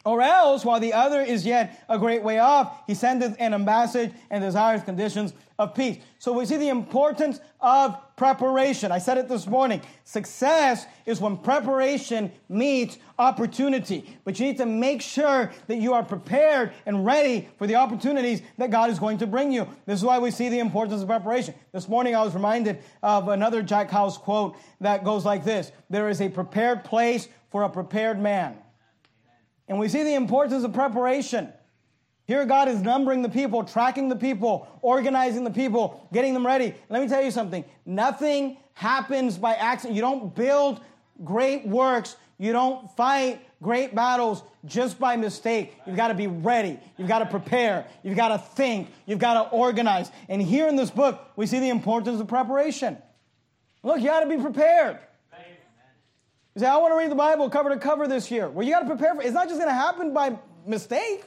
Or 0.05 0.21
else, 0.21 0.65
while 0.65 0.81
the 0.81 0.91
other 0.91 1.21
is 1.21 1.45
yet 1.45 1.85
a 1.87 1.97
great 1.97 2.23
way 2.23 2.39
off, 2.39 2.83
he 2.87 2.93
sendeth 2.93 3.37
an 3.39 3.53
ambassage 3.53 4.13
and 4.29 4.43
desireth 4.43 4.83
conditions 4.83 5.33
of 5.57 5.73
peace. 5.73 5.97
So 6.19 6.33
we 6.33 6.45
see 6.45 6.57
the 6.57 6.67
importance 6.67 7.39
of 7.61 7.97
preparation. 8.17 8.91
I 8.91 8.97
said 8.97 9.17
it 9.17 9.29
this 9.29 9.47
morning. 9.47 9.81
Success 10.03 10.85
is 11.05 11.21
when 11.21 11.37
preparation 11.37 12.33
meets 12.49 12.97
opportunity. 13.17 14.17
But 14.25 14.39
you 14.39 14.47
need 14.47 14.57
to 14.57 14.65
make 14.65 15.01
sure 15.01 15.51
that 15.67 15.77
you 15.77 15.93
are 15.93 16.03
prepared 16.03 16.73
and 16.85 17.05
ready 17.05 17.47
for 17.57 17.65
the 17.65 17.75
opportunities 17.75 18.41
that 18.57 18.71
God 18.71 18.89
is 18.89 18.99
going 18.99 19.19
to 19.19 19.27
bring 19.27 19.53
you. 19.53 19.67
This 19.85 19.99
is 19.99 20.05
why 20.05 20.19
we 20.19 20.31
see 20.31 20.49
the 20.49 20.59
importance 20.59 21.01
of 21.01 21.07
preparation. 21.07 21.53
This 21.71 21.87
morning 21.87 22.13
I 22.13 22.23
was 22.23 22.33
reminded 22.33 22.79
of 23.01 23.29
another 23.29 23.61
Jack 23.61 23.89
Hyles 23.89 24.17
quote 24.17 24.57
that 24.81 25.05
goes 25.05 25.23
like 25.23 25.45
this 25.45 25.71
There 25.89 26.09
is 26.09 26.19
a 26.19 26.27
prepared 26.27 26.83
place 26.83 27.29
for 27.51 27.63
a 27.63 27.69
prepared 27.69 28.19
man. 28.19 28.57
And 29.73 29.79
we 29.79 29.89
see 29.89 30.03
the 30.03 30.13
importance 30.13 30.63
of 30.63 30.71
preparation. 30.71 31.51
Here, 32.27 32.45
God 32.45 32.67
is 32.67 32.79
numbering 32.83 33.23
the 33.23 33.29
people, 33.29 33.63
tracking 33.63 34.07
the 34.07 34.15
people, 34.15 34.67
organizing 34.83 35.43
the 35.43 35.49
people, 35.49 36.07
getting 36.13 36.35
them 36.35 36.45
ready. 36.45 36.75
Let 36.89 37.01
me 37.01 37.07
tell 37.07 37.23
you 37.23 37.31
something 37.31 37.65
nothing 37.83 38.57
happens 38.75 39.35
by 39.35 39.55
accident. 39.55 39.95
You 39.95 40.03
don't 40.03 40.35
build 40.35 40.79
great 41.23 41.67
works, 41.67 42.17
you 42.37 42.51
don't 42.51 42.87
fight 42.95 43.41
great 43.63 43.95
battles 43.95 44.43
just 44.63 44.99
by 44.99 45.15
mistake. 45.15 45.75
You've 45.87 45.97
got 45.97 46.09
to 46.09 46.13
be 46.13 46.27
ready, 46.27 46.79
you've 46.95 47.07
got 47.07 47.19
to 47.19 47.25
prepare, 47.25 47.87
you've 48.03 48.15
got 48.15 48.27
to 48.27 48.37
think, 48.37 48.89
you've 49.07 49.17
got 49.17 49.41
to 49.45 49.49
organize. 49.49 50.11
And 50.29 50.39
here 50.39 50.67
in 50.67 50.75
this 50.75 50.91
book, 50.91 51.19
we 51.35 51.47
see 51.47 51.57
the 51.57 51.69
importance 51.69 52.21
of 52.21 52.27
preparation. 52.27 52.99
Look, 53.81 54.01
you 54.01 54.05
got 54.05 54.19
to 54.19 54.29
be 54.29 54.37
prepared. 54.37 54.99
You 56.55 56.61
say, 56.61 56.67
I 56.67 56.77
want 56.77 56.93
to 56.93 56.97
read 56.97 57.09
the 57.09 57.15
Bible 57.15 57.49
cover 57.49 57.69
to 57.69 57.77
cover 57.77 58.07
this 58.07 58.29
year. 58.29 58.49
Well, 58.49 58.65
you 58.65 58.71
got 58.71 58.81
to 58.81 58.85
prepare 58.85 59.15
for 59.15 59.21
it. 59.21 59.25
It's 59.25 59.33
not 59.33 59.47
just 59.47 59.59
going 59.59 59.69
to 59.69 59.75
happen 59.75 60.13
by 60.13 60.37
mistake. 60.67 61.25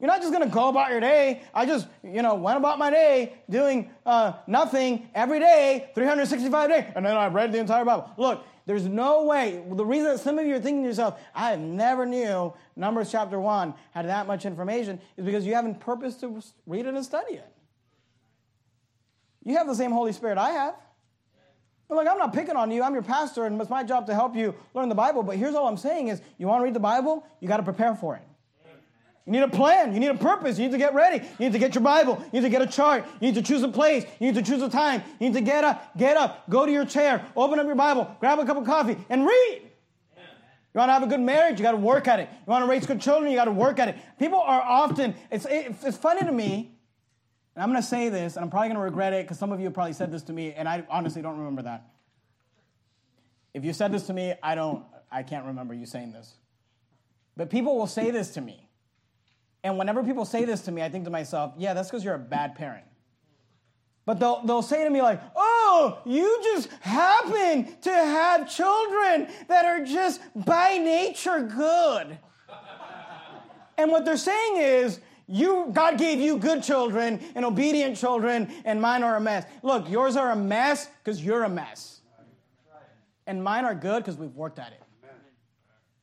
You're 0.00 0.08
not 0.08 0.20
just 0.20 0.32
going 0.32 0.48
to 0.48 0.54
go 0.54 0.68
about 0.68 0.90
your 0.90 1.00
day. 1.00 1.42
I 1.52 1.66
just, 1.66 1.88
you 2.04 2.22
know, 2.22 2.34
went 2.36 2.56
about 2.56 2.78
my 2.78 2.90
day 2.90 3.34
doing 3.50 3.90
uh, 4.06 4.34
nothing 4.46 5.08
every 5.12 5.40
day, 5.40 5.90
365 5.94 6.70
days, 6.70 6.84
and 6.94 7.04
then 7.04 7.16
I 7.16 7.26
read 7.26 7.52
the 7.52 7.58
entire 7.58 7.84
Bible. 7.84 8.08
Look, 8.16 8.44
there's 8.64 8.86
no 8.86 9.24
way. 9.24 9.64
The 9.68 9.84
reason 9.84 10.08
that 10.08 10.20
some 10.20 10.38
of 10.38 10.46
you 10.46 10.54
are 10.54 10.60
thinking 10.60 10.82
to 10.82 10.88
yourself, 10.88 11.18
I 11.34 11.56
never 11.56 12.06
knew 12.06 12.52
Numbers 12.76 13.10
chapter 13.10 13.40
1 13.40 13.74
had 13.92 14.06
that 14.06 14.28
much 14.28 14.44
information 14.44 15.00
is 15.16 15.24
because 15.24 15.44
you 15.44 15.54
haven't 15.54 15.80
purposed 15.80 16.20
to 16.20 16.40
read 16.66 16.86
it 16.86 16.94
and 16.94 17.04
study 17.04 17.34
it. 17.34 17.52
You 19.44 19.56
have 19.56 19.66
the 19.66 19.74
same 19.74 19.90
Holy 19.90 20.12
Spirit 20.12 20.38
I 20.38 20.50
have. 20.50 20.74
Look, 21.90 22.06
I'm 22.06 22.18
not 22.18 22.34
picking 22.34 22.54
on 22.54 22.70
you. 22.70 22.82
I'm 22.82 22.92
your 22.92 23.02
pastor, 23.02 23.46
and 23.46 23.58
it's 23.60 23.70
my 23.70 23.82
job 23.82 24.06
to 24.06 24.14
help 24.14 24.36
you 24.36 24.54
learn 24.74 24.88
the 24.88 24.94
Bible. 24.94 25.22
But 25.22 25.36
here's 25.36 25.54
all 25.54 25.66
I'm 25.66 25.78
saying 25.78 26.08
is 26.08 26.20
you 26.36 26.46
want 26.46 26.60
to 26.60 26.64
read 26.64 26.74
the 26.74 26.80
Bible, 26.80 27.24
you 27.40 27.48
got 27.48 27.56
to 27.58 27.62
prepare 27.62 27.94
for 27.94 28.16
it. 28.16 28.22
You 29.24 29.32
need 29.32 29.42
a 29.42 29.48
plan. 29.48 29.92
You 29.92 30.00
need 30.00 30.08
a 30.08 30.14
purpose. 30.14 30.58
You 30.58 30.64
need 30.64 30.72
to 30.72 30.78
get 30.78 30.94
ready. 30.94 31.18
You 31.18 31.46
need 31.46 31.52
to 31.52 31.58
get 31.58 31.74
your 31.74 31.84
Bible. 31.84 32.18
You 32.32 32.40
need 32.40 32.46
to 32.46 32.50
get 32.50 32.62
a 32.62 32.66
chart. 32.66 33.04
You 33.20 33.28
need 33.28 33.34
to 33.34 33.42
choose 33.42 33.62
a 33.62 33.68
place. 33.68 34.04
You 34.18 34.32
need 34.32 34.42
to 34.42 34.50
choose 34.50 34.62
a 34.62 34.70
time. 34.70 35.02
You 35.20 35.28
need 35.28 35.34
to 35.34 35.42
get 35.42 35.64
up, 35.64 35.96
get 35.98 36.16
up, 36.16 36.48
go 36.48 36.64
to 36.64 36.72
your 36.72 36.86
chair, 36.86 37.22
open 37.36 37.58
up 37.58 37.66
your 37.66 37.74
Bible, 37.74 38.16
grab 38.20 38.38
a 38.38 38.46
cup 38.46 38.56
of 38.56 38.64
coffee, 38.64 38.96
and 39.10 39.26
read. 39.26 39.62
You 40.14 40.78
want 40.78 40.88
to 40.88 40.92
have 40.94 41.02
a 41.02 41.06
good 41.06 41.20
marriage? 41.20 41.58
You 41.58 41.62
got 41.62 41.72
to 41.72 41.76
work 41.76 42.08
at 42.08 42.20
it. 42.20 42.28
You 42.32 42.50
want 42.50 42.64
to 42.64 42.70
raise 42.70 42.86
good 42.86 43.02
children? 43.02 43.30
You 43.30 43.36
got 43.36 43.46
to 43.46 43.50
work 43.50 43.78
at 43.78 43.88
it. 43.88 43.96
People 44.18 44.40
are 44.40 44.62
often, 44.62 45.14
it's, 45.30 45.46
it's 45.46 45.98
funny 45.98 46.20
to 46.20 46.32
me 46.32 46.77
and 47.58 47.64
I'm 47.64 47.70
going 47.70 47.82
to 47.82 47.88
say 47.88 48.08
this, 48.08 48.36
and 48.36 48.44
I'm 48.44 48.50
probably 48.50 48.68
going 48.68 48.76
to 48.76 48.84
regret 48.84 49.12
it 49.12 49.24
because 49.24 49.36
some 49.36 49.50
of 49.50 49.58
you 49.58 49.68
probably 49.72 49.92
said 49.92 50.12
this 50.12 50.22
to 50.22 50.32
me, 50.32 50.52
and 50.52 50.68
I 50.68 50.84
honestly 50.88 51.22
don't 51.22 51.38
remember 51.38 51.62
that. 51.62 51.88
If 53.52 53.64
you 53.64 53.72
said 53.72 53.90
this 53.90 54.06
to 54.06 54.12
me, 54.12 54.32
I 54.44 54.54
don't, 54.54 54.84
I 55.10 55.24
can't 55.24 55.44
remember 55.44 55.74
you 55.74 55.84
saying 55.84 56.12
this. 56.12 56.34
But 57.36 57.50
people 57.50 57.76
will 57.76 57.88
say 57.88 58.12
this 58.12 58.30
to 58.34 58.40
me. 58.40 58.68
And 59.64 59.76
whenever 59.76 60.04
people 60.04 60.24
say 60.24 60.44
this 60.44 60.60
to 60.66 60.70
me, 60.70 60.82
I 60.82 60.88
think 60.88 61.04
to 61.06 61.10
myself, 61.10 61.54
yeah, 61.58 61.74
that's 61.74 61.90
because 61.90 62.04
you're 62.04 62.14
a 62.14 62.18
bad 62.20 62.54
parent. 62.54 62.84
But 64.06 64.20
they'll, 64.20 64.40
they'll 64.46 64.62
say 64.62 64.84
to 64.84 64.90
me, 64.90 65.02
like, 65.02 65.20
oh, 65.34 65.98
you 66.06 66.40
just 66.44 66.70
happen 66.80 67.76
to 67.80 67.90
have 67.90 68.48
children 68.48 69.26
that 69.48 69.64
are 69.64 69.84
just 69.84 70.20
by 70.36 70.78
nature 70.78 71.42
good. 71.42 72.20
and 73.76 73.90
what 73.90 74.04
they're 74.04 74.16
saying 74.16 74.58
is, 74.58 75.00
you, 75.28 75.68
God 75.72 75.98
gave 75.98 76.18
you 76.18 76.38
good 76.38 76.62
children 76.62 77.20
and 77.34 77.44
obedient 77.44 77.96
children, 77.96 78.50
and 78.64 78.80
mine 78.80 79.02
are 79.02 79.16
a 79.16 79.20
mess. 79.20 79.44
Look, 79.62 79.88
yours 79.90 80.16
are 80.16 80.30
a 80.30 80.36
mess 80.36 80.88
because 81.04 81.22
you're 81.22 81.44
a 81.44 81.48
mess. 81.48 82.00
And 83.26 83.44
mine 83.44 83.66
are 83.66 83.74
good 83.74 84.02
because 84.02 84.16
we've 84.16 84.34
worked 84.34 84.58
at 84.58 84.72
it. 84.72 84.82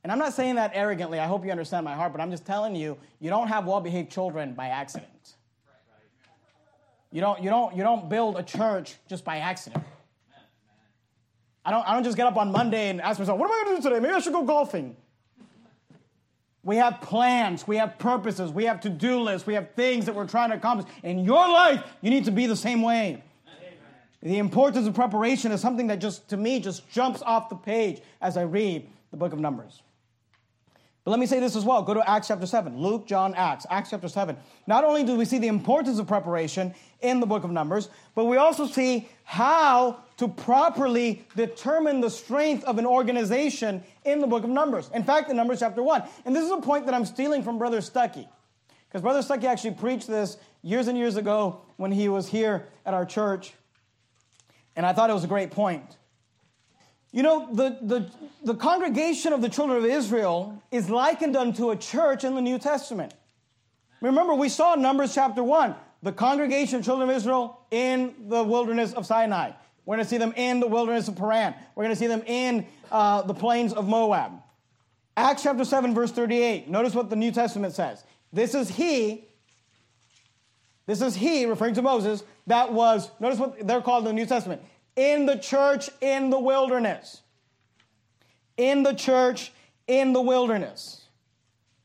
And 0.04 0.12
I'm 0.12 0.20
not 0.20 0.34
saying 0.34 0.54
that 0.54 0.70
arrogantly. 0.74 1.18
I 1.18 1.26
hope 1.26 1.44
you 1.44 1.50
understand 1.50 1.84
my 1.84 1.94
heart, 1.94 2.12
but 2.12 2.20
I'm 2.20 2.30
just 2.30 2.46
telling 2.46 2.76
you, 2.76 2.96
you 3.18 3.28
don't 3.28 3.48
have 3.48 3.66
well-behaved 3.66 4.12
children 4.12 4.54
by 4.54 4.68
accident. 4.68 5.34
You 7.10 7.20
don't, 7.20 7.42
you 7.42 7.50
don't, 7.50 7.74
you 7.74 7.82
don't 7.82 8.08
build 8.08 8.36
a 8.36 8.44
church 8.44 8.94
just 9.08 9.24
by 9.24 9.38
accident. 9.38 9.82
I 11.64 11.72
don't, 11.72 11.88
I 11.88 11.94
don't 11.94 12.04
just 12.04 12.16
get 12.16 12.28
up 12.28 12.36
on 12.36 12.52
Monday 12.52 12.90
and 12.90 13.00
ask 13.00 13.18
myself, 13.18 13.40
what 13.40 13.46
am 13.46 13.52
I 13.52 13.64
going 13.64 13.76
to 13.76 13.82
do 13.82 13.88
today? 13.88 14.00
Maybe 14.00 14.14
I 14.14 14.20
should 14.20 14.32
go 14.32 14.44
golfing. 14.44 14.96
We 16.66 16.74
have 16.78 17.00
plans, 17.00 17.68
we 17.68 17.76
have 17.76 17.96
purposes, 17.96 18.50
we 18.50 18.64
have 18.64 18.80
to 18.80 18.88
do 18.88 19.20
lists, 19.20 19.46
we 19.46 19.54
have 19.54 19.70
things 19.74 20.04
that 20.06 20.16
we're 20.16 20.26
trying 20.26 20.50
to 20.50 20.56
accomplish. 20.56 20.92
In 21.04 21.20
your 21.20 21.48
life, 21.48 21.84
you 22.00 22.10
need 22.10 22.24
to 22.24 22.32
be 22.32 22.46
the 22.46 22.56
same 22.56 22.82
way. 22.82 23.22
The 24.20 24.38
importance 24.38 24.88
of 24.88 24.92
preparation 24.92 25.52
is 25.52 25.60
something 25.60 25.86
that 25.86 26.00
just, 26.00 26.26
to 26.30 26.36
me, 26.36 26.58
just 26.58 26.90
jumps 26.90 27.22
off 27.22 27.50
the 27.50 27.54
page 27.54 28.02
as 28.20 28.36
I 28.36 28.42
read 28.42 28.90
the 29.12 29.16
book 29.16 29.32
of 29.32 29.38
Numbers. 29.38 29.80
But 31.04 31.12
let 31.12 31.20
me 31.20 31.26
say 31.26 31.38
this 31.38 31.54
as 31.54 31.64
well. 31.64 31.82
Go 31.82 31.94
to 31.94 32.10
Acts 32.10 32.26
chapter 32.26 32.46
7. 32.46 32.76
Luke, 32.76 33.06
John, 33.06 33.32
Acts. 33.34 33.64
Acts 33.70 33.90
chapter 33.90 34.08
7. 34.08 34.36
Not 34.66 34.82
only 34.82 35.04
do 35.04 35.14
we 35.14 35.24
see 35.24 35.38
the 35.38 35.46
importance 35.46 36.00
of 36.00 36.08
preparation 36.08 36.74
in 37.00 37.20
the 37.20 37.26
book 37.26 37.44
of 37.44 37.52
Numbers, 37.52 37.90
but 38.16 38.24
we 38.24 38.38
also 38.38 38.66
see 38.66 39.08
how 39.22 40.00
to 40.16 40.28
properly 40.28 41.26
determine 41.36 42.00
the 42.00 42.10
strength 42.10 42.64
of 42.64 42.78
an 42.78 42.86
organization 42.86 43.82
in 44.04 44.20
the 44.20 44.26
book 44.26 44.44
of 44.44 44.50
Numbers. 44.50 44.90
In 44.94 45.04
fact, 45.04 45.30
in 45.30 45.36
Numbers 45.36 45.60
chapter 45.60 45.82
1. 45.82 46.02
And 46.24 46.34
this 46.34 46.44
is 46.44 46.50
a 46.50 46.60
point 46.60 46.86
that 46.86 46.94
I'm 46.94 47.04
stealing 47.04 47.42
from 47.42 47.58
Brother 47.58 47.78
Stuckey. 47.78 48.26
Because 48.88 49.02
Brother 49.02 49.20
Stuckey 49.20 49.44
actually 49.44 49.74
preached 49.74 50.06
this 50.06 50.38
years 50.62 50.88
and 50.88 50.96
years 50.96 51.16
ago 51.16 51.60
when 51.76 51.92
he 51.92 52.08
was 52.08 52.28
here 52.28 52.66
at 52.86 52.94
our 52.94 53.04
church. 53.04 53.52
And 54.74 54.86
I 54.86 54.92
thought 54.92 55.10
it 55.10 55.14
was 55.14 55.24
a 55.24 55.28
great 55.28 55.50
point. 55.50 55.84
You 57.12 57.22
know, 57.22 57.48
the, 57.52 57.78
the, 57.82 58.10
the 58.44 58.54
congregation 58.54 59.32
of 59.32 59.42
the 59.42 59.48
children 59.48 59.78
of 59.78 59.84
Israel 59.84 60.62
is 60.70 60.88
likened 60.90 61.36
unto 61.36 61.70
a 61.70 61.76
church 61.76 62.24
in 62.24 62.34
the 62.34 62.42
New 62.42 62.58
Testament. 62.58 63.14
Remember, 64.00 64.34
we 64.34 64.48
saw 64.48 64.74
Numbers 64.74 65.14
chapter 65.14 65.42
1 65.42 65.74
the 66.02 66.12
congregation 66.12 66.78
of 66.78 66.84
children 66.84 67.08
of 67.08 67.16
Israel 67.16 67.58
in 67.70 68.14
the 68.28 68.44
wilderness 68.44 68.92
of 68.92 69.06
Sinai. 69.06 69.52
We're 69.86 69.96
going 69.96 70.04
to 70.04 70.10
see 70.10 70.18
them 70.18 70.34
in 70.36 70.60
the 70.60 70.66
wilderness 70.66 71.08
of 71.08 71.16
Paran. 71.16 71.54
We're 71.74 71.84
going 71.84 71.94
to 71.94 71.98
see 71.98 72.08
them 72.08 72.22
in 72.26 72.66
uh, 72.92 73.22
the 73.22 73.34
plains 73.34 73.72
of 73.72 73.88
Moab. 73.88 74.32
Acts 75.16 75.44
chapter 75.44 75.64
7, 75.64 75.94
verse 75.94 76.10
38. 76.10 76.68
Notice 76.68 76.94
what 76.94 77.08
the 77.08 77.16
New 77.16 77.30
Testament 77.30 77.72
says. 77.72 78.04
This 78.32 78.54
is 78.54 78.68
he, 78.68 79.24
this 80.86 81.00
is 81.00 81.14
he, 81.14 81.46
referring 81.46 81.74
to 81.74 81.82
Moses, 81.82 82.24
that 82.48 82.72
was, 82.72 83.10
notice 83.20 83.38
what 83.38 83.66
they're 83.66 83.80
called 83.80 84.02
in 84.06 84.14
the 84.14 84.20
New 84.20 84.26
Testament 84.26 84.60
in 84.96 85.26
the 85.26 85.36
church 85.36 85.90
in 86.00 86.30
the 86.30 86.38
wilderness. 86.38 87.20
In 88.56 88.82
the 88.82 88.94
church 88.94 89.52
in 89.86 90.12
the 90.12 90.20
wilderness. 90.20 91.02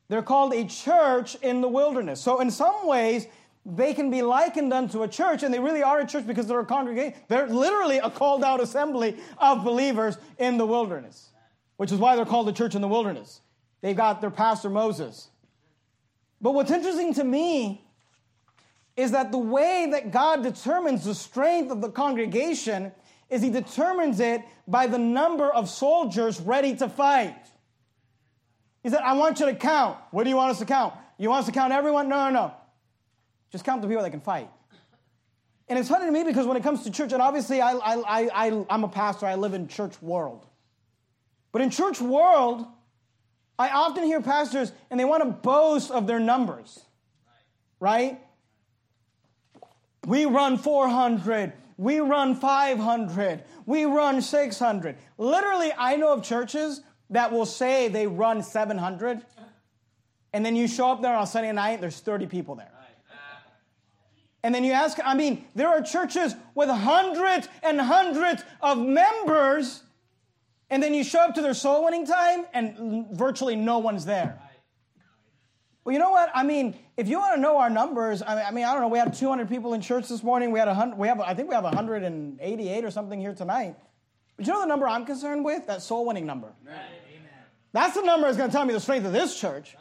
They're 0.07 0.21
called 0.21 0.53
a 0.53 0.65
church 0.65 1.35
in 1.41 1.61
the 1.61 1.67
wilderness. 1.67 2.19
So, 2.19 2.41
in 2.41 2.51
some 2.51 2.87
ways, 2.87 3.27
they 3.65 3.93
can 3.93 4.09
be 4.09 4.21
likened 4.21 4.73
unto 4.73 5.03
a 5.03 5.07
church, 5.07 5.43
and 5.43 5.53
they 5.53 5.59
really 5.59 5.83
are 5.83 5.99
a 5.99 6.07
church 6.07 6.25
because 6.25 6.47
they're 6.47 6.59
a 6.59 6.65
congregation. 6.65 7.13
They're 7.27 7.47
literally 7.47 7.97
a 7.97 8.09
called 8.09 8.43
out 8.43 8.59
assembly 8.59 9.17
of 9.37 9.63
believers 9.63 10.17
in 10.39 10.57
the 10.57 10.65
wilderness, 10.65 11.29
which 11.77 11.91
is 11.91 11.99
why 11.99 12.15
they're 12.15 12.25
called 12.25 12.47
the 12.47 12.53
church 12.53 12.73
in 12.73 12.81
the 12.81 12.87
wilderness. 12.87 13.41
They've 13.81 13.95
got 13.95 14.21
their 14.21 14.31
pastor 14.31 14.69
Moses. 14.69 15.29
But 16.39 16.53
what's 16.53 16.71
interesting 16.71 17.13
to 17.15 17.23
me 17.23 17.85
is 18.95 19.11
that 19.11 19.31
the 19.31 19.37
way 19.37 19.87
that 19.91 20.11
God 20.11 20.43
determines 20.43 21.05
the 21.05 21.15
strength 21.15 21.71
of 21.71 21.81
the 21.81 21.89
congregation 21.89 22.91
is 23.29 23.41
he 23.41 23.49
determines 23.49 24.19
it 24.19 24.41
by 24.67 24.87
the 24.87 24.97
number 24.97 25.49
of 25.51 25.69
soldiers 25.69 26.41
ready 26.41 26.75
to 26.75 26.89
fight. 26.89 27.37
He 28.83 28.89
said, 28.89 29.01
I 29.01 29.13
want 29.13 29.39
you 29.39 29.45
to 29.45 29.55
count. 29.55 29.97
What 30.09 30.23
do 30.23 30.29
you 30.29 30.35
want 30.35 30.51
us 30.51 30.59
to 30.59 30.65
count? 30.65 30.95
You 31.17 31.29
want 31.29 31.41
us 31.41 31.45
to 31.45 31.51
count 31.51 31.71
everyone? 31.71 32.09
No, 32.09 32.25
no, 32.25 32.31
no. 32.31 32.53
Just 33.51 33.65
count 33.65 33.81
the 33.81 33.87
people 33.87 34.03
that 34.03 34.11
can 34.11 34.21
fight. 34.21 34.49
And 35.67 35.79
it's 35.79 35.89
funny 35.89 36.05
to 36.05 36.11
me 36.11 36.23
because 36.23 36.45
when 36.45 36.57
it 36.57 36.63
comes 36.63 36.83
to 36.83 36.91
church, 36.91 37.13
and 37.13 37.21
obviously 37.21 37.61
I, 37.61 37.71
I, 37.71 38.29
I, 38.33 38.65
I'm 38.69 38.83
a 38.83 38.89
pastor, 38.89 39.25
I 39.25 39.35
live 39.35 39.53
in 39.53 39.67
church 39.67 40.01
world. 40.01 40.45
But 41.51 41.61
in 41.61 41.69
church 41.69 42.01
world, 42.01 42.65
I 43.57 43.69
often 43.69 44.03
hear 44.03 44.21
pastors 44.21 44.71
and 44.89 44.99
they 44.99 45.05
want 45.05 45.23
to 45.23 45.29
boast 45.29 45.91
of 45.91 46.07
their 46.07 46.19
numbers, 46.19 46.79
right? 47.79 48.19
We 50.05 50.25
run 50.25 50.57
400, 50.57 51.53
we 51.81 51.99
run 51.99 52.35
500. 52.35 53.43
We 53.65 53.85
run 53.85 54.21
600. 54.21 54.97
Literally, 55.17 55.71
I 55.75 55.95
know 55.95 56.13
of 56.13 56.23
churches 56.23 56.81
that 57.09 57.31
will 57.31 57.45
say 57.45 57.87
they 57.87 58.05
run 58.05 58.43
700. 58.43 59.25
And 60.33 60.45
then 60.45 60.55
you 60.55 60.67
show 60.67 60.91
up 60.91 61.01
there 61.01 61.15
on 61.15 61.25
Sunday 61.25 61.51
night, 61.51 61.81
there's 61.81 61.99
30 61.99 62.27
people 62.27 62.55
there. 62.55 62.70
And 64.43 64.55
then 64.55 64.63
you 64.63 64.71
ask, 64.71 64.97
I 65.03 65.13
mean, 65.13 65.45
there 65.53 65.69
are 65.69 65.81
churches 65.81 66.35
with 66.55 66.69
hundreds 66.69 67.47
and 67.61 67.79
hundreds 67.79 68.43
of 68.61 68.79
members, 68.79 69.83
and 70.69 70.81
then 70.81 70.93
you 70.93 71.03
show 71.03 71.19
up 71.19 71.35
to 71.35 71.41
their 71.41 71.53
soul 71.53 71.85
winning 71.85 72.05
time, 72.07 72.45
and 72.53 73.07
virtually 73.11 73.55
no 73.55 73.77
one's 73.77 74.05
there. 74.05 74.39
Well, 75.83 75.93
you 75.93 75.99
know 75.99 76.11
what? 76.11 76.29
I 76.33 76.43
mean, 76.43 76.75
if 76.95 77.07
you 77.07 77.17
want 77.17 77.35
to 77.35 77.41
know 77.41 77.57
our 77.57 77.69
numbers, 77.69 78.21
I 78.21 78.35
mean, 78.35 78.45
I, 78.45 78.51
mean, 78.51 78.65
I 78.65 78.73
don't 78.73 78.81
know. 78.81 78.87
We 78.87 78.99
had 78.99 79.13
200 79.13 79.49
people 79.49 79.73
in 79.73 79.81
church 79.81 80.07
this 80.07 80.21
morning. 80.23 80.51
We 80.51 80.59
had 80.59 80.67
a 80.67 80.93
we 80.95 81.07
have, 81.07 81.19
I 81.19 81.33
think 81.33 81.49
we 81.49 81.55
have 81.55 81.63
188 81.63 82.85
or 82.85 82.91
something 82.91 83.19
here 83.19 83.33
tonight. 83.33 83.75
But 84.37 84.45
you 84.45 84.53
know 84.53 84.61
the 84.61 84.67
number 84.67 84.87
I'm 84.87 85.05
concerned 85.05 85.43
with? 85.43 85.67
That 85.67 85.81
soul 85.81 86.05
winning 86.05 86.25
number. 86.25 86.53
Amen. 86.67 86.81
That's 87.73 87.95
the 87.95 88.03
number 88.03 88.27
that's 88.27 88.37
going 88.37 88.49
to 88.49 88.55
tell 88.55 88.65
me 88.65 88.73
the 88.73 88.79
strength 88.79 89.05
of 89.05 89.13
this 89.13 89.39
church. 89.39 89.75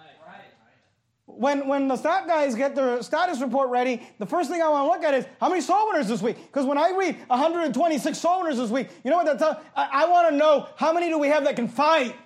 When, 1.37 1.67
when 1.69 1.89
the 1.89 1.97
stat 1.97 2.27
guys 2.27 2.55
get 2.55 2.75
their 2.75 3.03
status 3.03 3.41
report 3.41 3.71
ready, 3.71 4.03
the 4.19 4.27
first 4.27 4.51
thing 4.51 4.63
I 4.63 4.69
want 4.69 4.87
to 4.87 4.91
look 4.91 5.05
at 5.05 5.19
is 5.19 5.27
how 5.41 5.49
many 5.49 5.61
soul 5.61 5.89
winners 5.89 6.09
this 6.09 6.23
week? 6.23 6.37
Because 6.37 6.67
when 6.67 6.79
I 6.79 6.91
read 6.91 7.17
126 7.29 8.19
soul 8.19 8.43
winners 8.43 8.59
this 8.59 8.71
week, 8.71 8.89
you 9.05 9.11
know 9.11 9.17
what 9.17 9.27
that 9.27 9.39
tells? 9.39 9.57
I, 9.75 10.05
I 10.05 10.09
want 10.09 10.31
to 10.31 10.37
know 10.37 10.69
how 10.77 10.93
many 10.93 11.09
do 11.09 11.19
we 11.19 11.29
have 11.29 11.45
that 11.45 11.57
can 11.57 11.69
fight? 11.69 12.17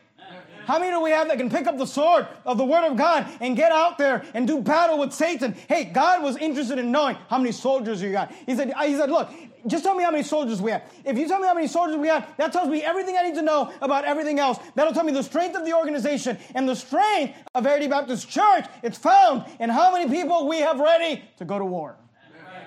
How 0.67 0.79
many 0.79 0.91
do 0.91 1.01
we 1.01 1.11
have 1.11 1.29
that 1.29 1.39
can 1.39 1.51
pick 1.51 1.67
up 1.67 1.79
the 1.79 1.87
sword 1.87 2.27
of 2.45 2.59
the 2.59 2.65
Word 2.65 2.87
of 2.87 2.97
God 2.97 3.27
and 3.41 3.57
get 3.57 3.73
out 3.73 3.99
there 3.99 4.25
and 4.35 4.47
do 4.47 4.61
battle 4.61 4.99
with 4.99 5.12
Satan? 5.12 5.55
Hey, 5.69 5.85
God 5.85 6.23
was 6.23 6.37
interested 6.37 6.79
in 6.79 6.91
knowing 6.91 7.17
how 7.29 7.39
many 7.39 7.53
soldiers 7.53 8.01
you 8.03 8.12
got. 8.12 8.33
He 8.47 8.55
said, 8.55 8.73
he 8.83 8.97
said, 8.97 9.11
look, 9.11 9.31
just 9.67 9.85
tell 9.85 9.95
me 9.95 10.05
how 10.05 10.11
many 10.11 10.23
soldiers 10.23 10.61
we 10.61 10.71
have. 10.71 10.83
If 11.05 11.17
you 11.17 11.27
tell 11.27 11.41
me 11.41 11.47
how 11.47 11.55
many 11.55 11.69
soldiers 11.69 11.97
we 11.97 12.09
have, 12.09 12.29
that 12.37 12.53
tells 12.53 12.69
me 12.69 12.83
everything 12.83 13.17
I 13.19 13.23
need 13.23 13.35
to 13.37 13.43
know 13.43 13.73
about 13.81 14.05
everything 14.05 14.39
else. 14.39 14.59
That'll 14.75 14.93
tell 14.93 15.05
me 15.05 15.12
the 15.12 15.23
strength 15.23 15.57
of 15.57 15.65
the 15.65 15.73
organization 15.75 16.39
and 16.55 16.69
the 16.69 16.77
strength 16.77 17.35
of 17.55 17.65
Verity 17.65 17.89
Baptist 17.89 18.29
Church. 18.29 18.67
It's 18.83 18.99
found 18.99 19.45
in 19.61 19.71
how 19.71 19.93
many 19.93 20.11
people 20.11 20.49
we 20.49 20.61
have 20.61 20.79
ready 20.79 21.25
to 21.39 21.45
go 21.45 21.59
to 21.59 21.65
war. 21.65 21.97
Amen. 22.31 22.67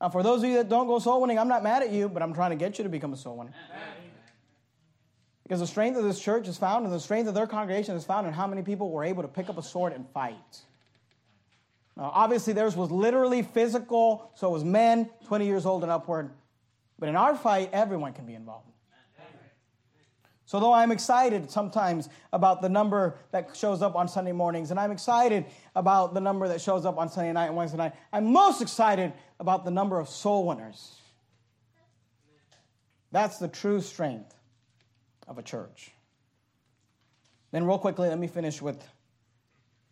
Now, 0.00 0.08
for 0.08 0.22
those 0.22 0.42
of 0.42 0.48
you 0.48 0.56
that 0.56 0.68
don't 0.68 0.86
go 0.86 0.98
soul 0.98 1.20
winning, 1.20 1.38
I'm 1.38 1.48
not 1.48 1.62
mad 1.62 1.82
at 1.82 1.90
you, 1.90 2.08
but 2.08 2.22
I'm 2.22 2.34
trying 2.34 2.50
to 2.50 2.56
get 2.56 2.78
you 2.78 2.84
to 2.84 2.90
become 2.90 3.12
a 3.12 3.16
soul 3.16 3.36
winner. 3.36 3.52
Amen. 3.70 3.88
Because 5.46 5.60
the 5.60 5.66
strength 5.68 5.96
of 5.96 6.02
this 6.02 6.18
church 6.18 6.48
is 6.48 6.58
found, 6.58 6.86
and 6.86 6.92
the 6.92 6.98
strength 6.98 7.28
of 7.28 7.34
their 7.34 7.46
congregation 7.46 7.94
is 7.94 8.02
found 8.02 8.26
in 8.26 8.32
how 8.32 8.48
many 8.48 8.62
people 8.62 8.90
were 8.90 9.04
able 9.04 9.22
to 9.22 9.28
pick 9.28 9.48
up 9.48 9.56
a 9.56 9.62
sword 9.62 9.92
and 9.92 10.04
fight. 10.10 10.34
Now, 11.96 12.10
obviously, 12.12 12.52
theirs 12.52 12.74
was 12.74 12.90
literally 12.90 13.42
physical, 13.42 14.32
so 14.34 14.48
it 14.48 14.50
was 14.50 14.64
men 14.64 15.08
20 15.26 15.46
years 15.46 15.64
old 15.64 15.84
and 15.84 15.92
upward. 15.92 16.30
But 16.98 17.10
in 17.10 17.14
our 17.14 17.36
fight, 17.36 17.70
everyone 17.72 18.12
can 18.12 18.26
be 18.26 18.34
involved. 18.34 18.66
So, 20.46 20.58
though 20.58 20.72
I'm 20.72 20.90
excited 20.90 21.48
sometimes 21.48 22.08
about 22.32 22.60
the 22.60 22.68
number 22.68 23.16
that 23.30 23.56
shows 23.56 23.82
up 23.82 23.94
on 23.94 24.08
Sunday 24.08 24.32
mornings, 24.32 24.72
and 24.72 24.80
I'm 24.80 24.90
excited 24.90 25.44
about 25.76 26.12
the 26.12 26.20
number 26.20 26.48
that 26.48 26.60
shows 26.60 26.84
up 26.84 26.98
on 26.98 27.08
Sunday 27.08 27.32
night 27.32 27.46
and 27.46 27.56
Wednesday 27.56 27.78
night, 27.78 27.92
I'm 28.12 28.32
most 28.32 28.62
excited 28.62 29.12
about 29.38 29.64
the 29.64 29.70
number 29.70 30.00
of 30.00 30.08
soul 30.08 30.44
winners. 30.44 30.96
That's 33.12 33.38
the 33.38 33.46
true 33.46 33.80
strength 33.80 34.35
of 35.26 35.38
a 35.38 35.42
church. 35.42 35.90
Then, 37.52 37.64
real 37.64 37.78
quickly, 37.78 38.08
let 38.08 38.18
me 38.18 38.26
finish 38.26 38.60
with 38.60 38.82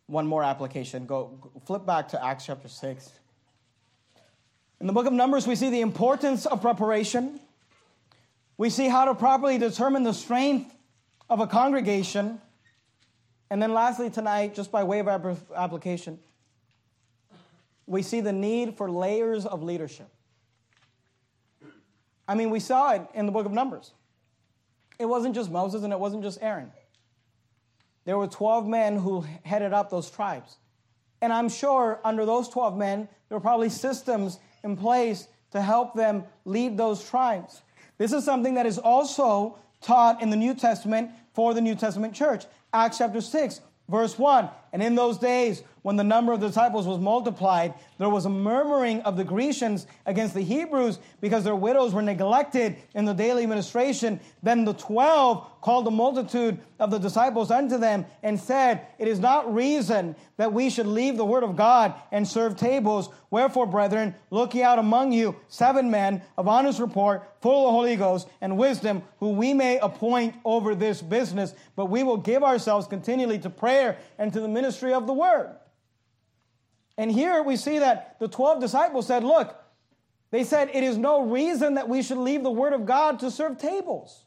one 0.06 0.26
more 0.26 0.42
application. 0.42 1.06
Go 1.06 1.38
flip 1.66 1.86
back 1.86 2.08
to 2.08 2.22
Acts 2.22 2.46
chapter 2.46 2.68
6. 2.68 3.12
In 4.80 4.86
the 4.86 4.92
book 4.92 5.06
of 5.06 5.12
Numbers, 5.12 5.46
we 5.46 5.54
see 5.54 5.70
the 5.70 5.80
importance 5.80 6.46
of 6.46 6.60
preparation. 6.60 7.40
We 8.56 8.70
see 8.70 8.88
how 8.88 9.06
to 9.06 9.14
properly 9.14 9.56
determine 9.58 10.02
the 10.02 10.12
strength 10.12 10.74
of 11.30 11.40
a 11.40 11.46
congregation. 11.46 12.40
And 13.50 13.62
then, 13.62 13.72
lastly, 13.72 14.10
tonight, 14.10 14.54
just 14.54 14.70
by 14.70 14.84
way 14.84 15.00
of 15.00 15.08
application, 15.56 16.18
we 17.86 18.02
see 18.02 18.20
the 18.20 18.32
need 18.32 18.76
for 18.76 18.90
layers 18.90 19.46
of 19.46 19.62
leadership. 19.62 20.08
I 22.26 22.34
mean, 22.34 22.50
we 22.50 22.60
saw 22.60 22.92
it 22.92 23.02
in 23.14 23.26
the 23.26 23.32
book 23.32 23.46
of 23.46 23.52
Numbers. 23.52 23.92
It 24.98 25.06
wasn't 25.06 25.34
just 25.34 25.50
Moses 25.50 25.82
and 25.82 25.92
it 25.92 25.98
wasn't 25.98 26.22
just 26.22 26.38
Aaron. 26.40 26.70
There 28.04 28.18
were 28.18 28.26
12 28.26 28.66
men 28.66 28.98
who 28.98 29.24
headed 29.44 29.72
up 29.72 29.90
those 29.90 30.10
tribes. 30.10 30.56
And 31.20 31.32
I'm 31.32 31.48
sure 31.48 32.00
under 32.04 32.26
those 32.26 32.48
12 32.48 32.76
men, 32.76 33.08
there 33.28 33.38
were 33.38 33.42
probably 33.42 33.70
systems 33.70 34.38
in 34.62 34.76
place 34.76 35.26
to 35.52 35.62
help 35.62 35.94
them 35.94 36.24
lead 36.44 36.76
those 36.76 37.08
tribes. 37.08 37.62
This 37.96 38.12
is 38.12 38.24
something 38.24 38.54
that 38.54 38.66
is 38.66 38.78
also 38.78 39.58
taught 39.80 40.20
in 40.20 40.30
the 40.30 40.36
New 40.36 40.54
Testament 40.54 41.10
for 41.32 41.54
the 41.54 41.60
New 41.60 41.74
Testament 41.74 42.14
church. 42.14 42.44
Acts 42.72 42.98
chapter 42.98 43.20
6, 43.20 43.60
verse 43.88 44.18
1. 44.18 44.48
And 44.74 44.82
in 44.82 44.96
those 44.96 45.18
days, 45.18 45.62
when 45.84 45.94
the 45.94 46.02
number 46.02 46.32
of 46.32 46.40
the 46.40 46.48
disciples 46.48 46.86
was 46.86 46.98
multiplied, 46.98 47.74
there 47.98 48.08
was 48.08 48.24
a 48.24 48.30
murmuring 48.30 49.02
of 49.02 49.16
the 49.16 49.22
Grecians 49.22 49.86
against 50.04 50.34
the 50.34 50.40
Hebrews 50.40 50.98
because 51.20 51.44
their 51.44 51.54
widows 51.54 51.94
were 51.94 52.02
neglected 52.02 52.76
in 52.94 53.04
the 53.04 53.12
daily 53.12 53.44
administration. 53.44 54.18
Then 54.42 54.64
the 54.64 54.72
twelve 54.72 55.46
called 55.60 55.86
the 55.86 55.90
multitude 55.90 56.58
of 56.80 56.90
the 56.90 56.98
disciples 56.98 57.50
unto 57.50 57.78
them 57.78 58.04
and 58.22 58.40
said, 58.40 58.86
It 58.98 59.08
is 59.08 59.20
not 59.20 59.54
reason 59.54 60.16
that 60.38 60.52
we 60.52 60.70
should 60.70 60.86
leave 60.86 61.16
the 61.16 61.24
word 61.24 61.44
of 61.44 61.54
God 61.54 61.94
and 62.10 62.26
serve 62.26 62.56
tables. 62.56 63.08
Wherefore, 63.30 63.66
brethren, 63.66 64.14
look 64.30 64.54
ye 64.54 64.62
out 64.62 64.78
among 64.78 65.12
you 65.12 65.36
seven 65.48 65.90
men 65.90 66.22
of 66.36 66.48
honest 66.48 66.80
report, 66.80 67.30
full 67.40 67.66
of 67.66 67.72
the 67.72 67.76
Holy 67.76 67.96
Ghost 67.96 68.28
and 68.40 68.58
wisdom, 68.58 69.02
who 69.20 69.30
we 69.30 69.54
may 69.54 69.78
appoint 69.78 70.34
over 70.44 70.74
this 70.74 71.00
business. 71.00 71.54
But 71.76 71.86
we 71.86 72.02
will 72.02 72.16
give 72.16 72.42
ourselves 72.42 72.86
continually 72.86 73.38
to 73.40 73.50
prayer 73.50 73.98
and 74.18 74.32
to 74.32 74.40
the 74.40 74.48
ministry 74.48 74.63
of 74.64 75.06
the 75.06 75.12
word. 75.12 75.56
And 76.96 77.10
here 77.10 77.42
we 77.42 77.56
see 77.56 77.80
that 77.80 78.18
the 78.20 78.28
12 78.28 78.60
disciples 78.60 79.06
said, 79.06 79.24
Look, 79.24 79.56
they 80.30 80.44
said, 80.44 80.70
it 80.72 80.82
is 80.82 80.98
no 80.98 81.22
reason 81.22 81.74
that 81.74 81.88
we 81.88 82.02
should 82.02 82.18
leave 82.18 82.42
the 82.42 82.50
word 82.50 82.72
of 82.72 82.86
God 82.86 83.20
to 83.20 83.30
serve 83.30 83.56
tables. 83.56 84.24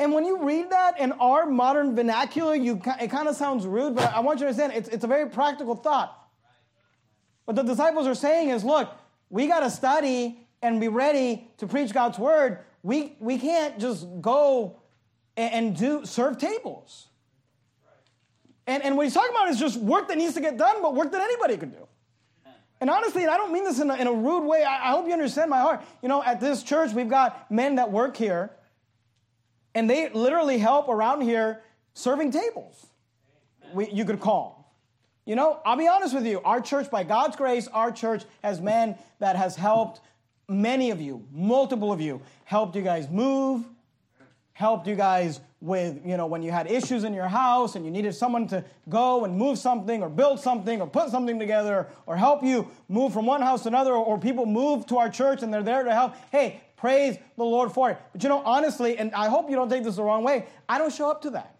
And 0.00 0.12
when 0.12 0.24
you 0.24 0.42
read 0.42 0.70
that 0.70 0.98
in 0.98 1.12
our 1.12 1.46
modern 1.46 1.94
vernacular, 1.94 2.56
you, 2.56 2.82
it 3.00 3.12
kind 3.12 3.28
of 3.28 3.36
sounds 3.36 3.64
rude, 3.64 3.94
but 3.94 4.12
I 4.12 4.20
want 4.20 4.40
you 4.40 4.46
to 4.46 4.48
understand 4.48 4.72
it's, 4.72 4.88
it's 4.88 5.04
a 5.04 5.06
very 5.06 5.30
practical 5.30 5.76
thought. 5.76 6.20
What 7.44 7.54
the 7.54 7.62
disciples 7.62 8.06
are 8.06 8.14
saying 8.16 8.48
is 8.48 8.64
look, 8.64 8.90
we 9.30 9.46
got 9.46 9.60
to 9.60 9.70
study 9.70 10.46
and 10.62 10.80
be 10.80 10.88
ready 10.88 11.48
to 11.58 11.66
preach 11.68 11.92
God's 11.92 12.18
word. 12.18 12.58
We, 12.82 13.16
we 13.20 13.38
can't 13.38 13.78
just 13.78 14.08
go 14.20 14.80
and, 15.36 15.52
and 15.54 15.76
do 15.76 16.04
serve 16.06 16.38
tables. 16.38 17.06
And, 18.66 18.82
and 18.82 18.96
what 18.96 19.04
he's 19.04 19.14
talking 19.14 19.30
about 19.30 19.48
is 19.48 19.58
just 19.58 19.78
work 19.78 20.08
that 20.08 20.16
needs 20.16 20.34
to 20.34 20.40
get 20.40 20.56
done, 20.56 20.80
but 20.80 20.94
work 20.94 21.12
that 21.12 21.20
anybody 21.20 21.56
could 21.56 21.72
do. 21.72 21.86
And 22.80 22.90
honestly, 22.90 23.22
and 23.22 23.30
I 23.30 23.36
don't 23.36 23.52
mean 23.52 23.64
this 23.64 23.78
in 23.80 23.90
a, 23.90 23.94
in 23.94 24.06
a 24.06 24.12
rude 24.12 24.44
way, 24.44 24.62
I, 24.64 24.88
I 24.88 24.90
hope 24.90 25.06
you 25.06 25.12
understand 25.12 25.50
my 25.50 25.60
heart. 25.60 25.82
You 26.02 26.08
know, 26.08 26.22
at 26.22 26.40
this 26.40 26.62
church, 26.62 26.92
we've 26.92 27.08
got 27.08 27.50
men 27.50 27.76
that 27.76 27.90
work 27.90 28.16
here, 28.16 28.50
and 29.74 29.88
they 29.88 30.08
literally 30.10 30.58
help 30.58 30.88
around 30.88 31.22
here 31.22 31.62
serving 31.94 32.30
tables. 32.32 32.86
We, 33.72 33.90
you 33.90 34.04
could 34.04 34.20
call. 34.20 34.74
You 35.24 35.36
know, 35.36 35.60
I'll 35.64 35.76
be 35.76 35.88
honest 35.88 36.14
with 36.14 36.26
you. 36.26 36.40
Our 36.44 36.60
church, 36.60 36.90
by 36.90 37.04
God's 37.04 37.36
grace, 37.36 37.68
our 37.68 37.90
church 37.90 38.24
has 38.42 38.60
men 38.60 38.96
that 39.20 39.36
has 39.36 39.56
helped 39.56 40.00
many 40.48 40.90
of 40.90 41.00
you, 41.00 41.24
multiple 41.32 41.92
of 41.92 42.00
you, 42.00 42.20
helped 42.44 42.76
you 42.76 42.82
guys 42.82 43.08
move, 43.08 43.64
helped 44.52 44.86
you 44.86 44.94
guys 44.94 45.40
with, 45.64 46.04
you 46.04 46.18
know, 46.18 46.26
when 46.26 46.42
you 46.42 46.50
had 46.50 46.70
issues 46.70 47.04
in 47.04 47.14
your 47.14 47.26
house 47.26 47.74
and 47.74 47.86
you 47.86 47.90
needed 47.90 48.14
someone 48.14 48.46
to 48.46 48.62
go 48.90 49.24
and 49.24 49.34
move 49.34 49.58
something 49.58 50.02
or 50.02 50.10
build 50.10 50.38
something 50.38 50.82
or 50.82 50.86
put 50.86 51.08
something 51.08 51.38
together 51.38 51.88
or 52.04 52.16
help 52.16 52.44
you 52.44 52.70
move 52.90 53.14
from 53.14 53.24
one 53.24 53.40
house 53.40 53.62
to 53.62 53.68
another 53.68 53.94
or 53.94 54.18
people 54.18 54.44
move 54.44 54.84
to 54.86 54.98
our 54.98 55.08
church 55.08 55.42
and 55.42 55.52
they're 55.52 55.62
there 55.62 55.82
to 55.82 55.94
help. 55.94 56.14
Hey, 56.30 56.60
praise 56.76 57.16
the 57.38 57.44
Lord 57.44 57.72
for 57.72 57.90
it. 57.90 57.98
But 58.12 58.22
you 58.22 58.28
know, 58.28 58.42
honestly, 58.44 58.98
and 58.98 59.14
I 59.14 59.30
hope 59.30 59.48
you 59.48 59.56
don't 59.56 59.70
take 59.70 59.84
this 59.84 59.96
the 59.96 60.02
wrong 60.02 60.22
way, 60.22 60.44
I 60.68 60.76
don't 60.76 60.92
show 60.92 61.10
up 61.10 61.22
to 61.22 61.30
that. 61.30 61.56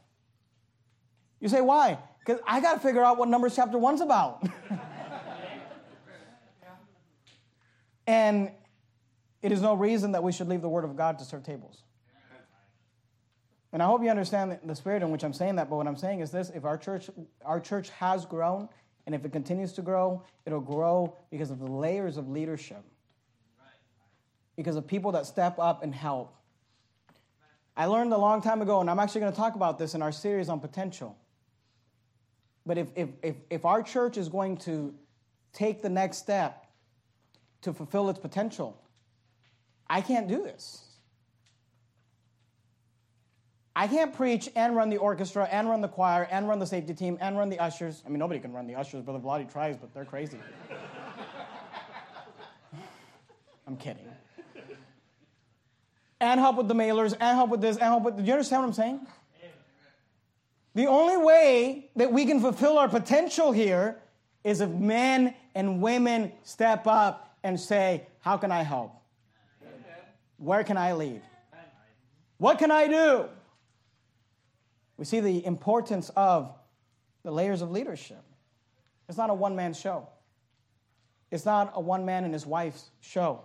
You 1.40 1.48
say, 1.48 1.62
why? 1.62 1.96
Because 2.18 2.42
I 2.46 2.60
got 2.60 2.74
to 2.74 2.80
figure 2.80 3.02
out 3.02 3.16
what 3.16 3.30
Numbers 3.30 3.56
chapter 3.56 3.78
one's 3.78 4.02
about. 4.02 4.46
and 8.06 8.50
it 9.40 9.50
is 9.50 9.62
no 9.62 9.72
reason 9.72 10.12
that 10.12 10.22
we 10.22 10.30
should 10.30 10.48
leave 10.48 10.60
the 10.60 10.68
word 10.68 10.84
of 10.84 10.94
God 10.94 11.18
to 11.20 11.24
serve 11.24 11.42
tables. 11.42 11.83
And 13.74 13.82
I 13.82 13.86
hope 13.86 14.04
you 14.04 14.08
understand 14.08 14.56
the 14.64 14.76
spirit 14.76 15.02
in 15.02 15.10
which 15.10 15.24
I'm 15.24 15.32
saying 15.32 15.56
that. 15.56 15.68
But 15.68 15.74
what 15.74 15.88
I'm 15.88 15.96
saying 15.96 16.20
is 16.20 16.30
this: 16.30 16.50
if 16.54 16.64
our 16.64 16.78
church, 16.78 17.10
our 17.44 17.58
church 17.58 17.90
has 17.90 18.24
grown, 18.24 18.68
and 19.04 19.16
if 19.16 19.24
it 19.24 19.32
continues 19.32 19.72
to 19.72 19.82
grow, 19.82 20.22
it'll 20.46 20.60
grow 20.60 21.16
because 21.32 21.50
of 21.50 21.58
the 21.58 21.66
layers 21.66 22.16
of 22.16 22.28
leadership, 22.28 22.84
because 24.56 24.76
of 24.76 24.86
people 24.86 25.10
that 25.12 25.26
step 25.26 25.58
up 25.58 25.82
and 25.82 25.92
help. 25.92 26.36
I 27.76 27.86
learned 27.86 28.12
a 28.12 28.16
long 28.16 28.40
time 28.40 28.62
ago, 28.62 28.80
and 28.80 28.88
I'm 28.88 29.00
actually 29.00 29.22
going 29.22 29.32
to 29.32 29.38
talk 29.38 29.56
about 29.56 29.76
this 29.76 29.94
in 29.94 30.02
our 30.02 30.12
series 30.12 30.48
on 30.48 30.60
potential. 30.60 31.18
But 32.64 32.78
if, 32.78 32.86
if, 32.94 33.08
if, 33.24 33.34
if 33.50 33.64
our 33.64 33.82
church 33.82 34.16
is 34.16 34.28
going 34.28 34.58
to 34.58 34.94
take 35.52 35.82
the 35.82 35.88
next 35.88 36.18
step 36.18 36.64
to 37.62 37.72
fulfill 37.72 38.08
its 38.08 38.20
potential, 38.20 38.80
I 39.90 40.00
can't 40.00 40.28
do 40.28 40.44
this. 40.44 40.93
I 43.76 43.88
can't 43.88 44.14
preach 44.14 44.48
and 44.54 44.76
run 44.76 44.88
the 44.88 44.98
orchestra 44.98 45.48
and 45.50 45.68
run 45.68 45.80
the 45.80 45.88
choir 45.88 46.28
and 46.30 46.48
run 46.48 46.60
the 46.60 46.66
safety 46.66 46.94
team 46.94 47.18
and 47.20 47.36
run 47.36 47.48
the 47.48 47.58
ushers. 47.58 48.04
I 48.06 48.08
mean, 48.08 48.20
nobody 48.20 48.38
can 48.38 48.52
run 48.52 48.68
the 48.68 48.76
ushers. 48.76 49.02
Brother 49.02 49.18
Vladi 49.18 49.50
tries, 49.50 49.76
but 49.76 49.92
they're 49.92 50.04
crazy. 50.04 50.38
I'm 53.66 53.76
kidding. 53.76 54.06
And 56.20 56.38
help 56.38 56.56
with 56.56 56.68
the 56.68 56.74
mailers, 56.74 57.12
and 57.12 57.36
help 57.36 57.50
with 57.50 57.60
this, 57.60 57.76
and 57.76 57.86
help 57.86 58.04
with. 58.04 58.16
Do 58.16 58.22
you 58.22 58.32
understand 58.32 58.62
what 58.62 58.68
I'm 58.68 58.74
saying? 58.74 59.00
The 60.74 60.86
only 60.86 61.16
way 61.16 61.90
that 61.96 62.12
we 62.12 62.24
can 62.24 62.40
fulfill 62.40 62.78
our 62.78 62.88
potential 62.88 63.52
here 63.52 63.98
is 64.42 64.60
if 64.60 64.70
men 64.70 65.34
and 65.54 65.82
women 65.82 66.32
step 66.42 66.86
up 66.86 67.36
and 67.42 67.58
say, 67.58 68.06
How 68.20 68.36
can 68.36 68.50
I 68.50 68.62
help? 68.62 68.92
Where 70.38 70.64
can 70.64 70.76
I 70.76 70.92
lead? 70.92 71.22
What 72.38 72.58
can 72.58 72.70
I 72.70 72.88
do? 72.88 73.26
We 74.96 75.04
see 75.04 75.20
the 75.20 75.44
importance 75.44 76.10
of 76.16 76.54
the 77.22 77.30
layers 77.30 77.62
of 77.62 77.70
leadership. 77.70 78.22
It's 79.08 79.18
not 79.18 79.30
a 79.30 79.34
one 79.34 79.56
man 79.56 79.74
show, 79.74 80.08
it's 81.30 81.44
not 81.44 81.72
a 81.74 81.80
one 81.80 82.04
man 82.04 82.24
and 82.24 82.32
his 82.32 82.46
wife's 82.46 82.90
show. 83.00 83.42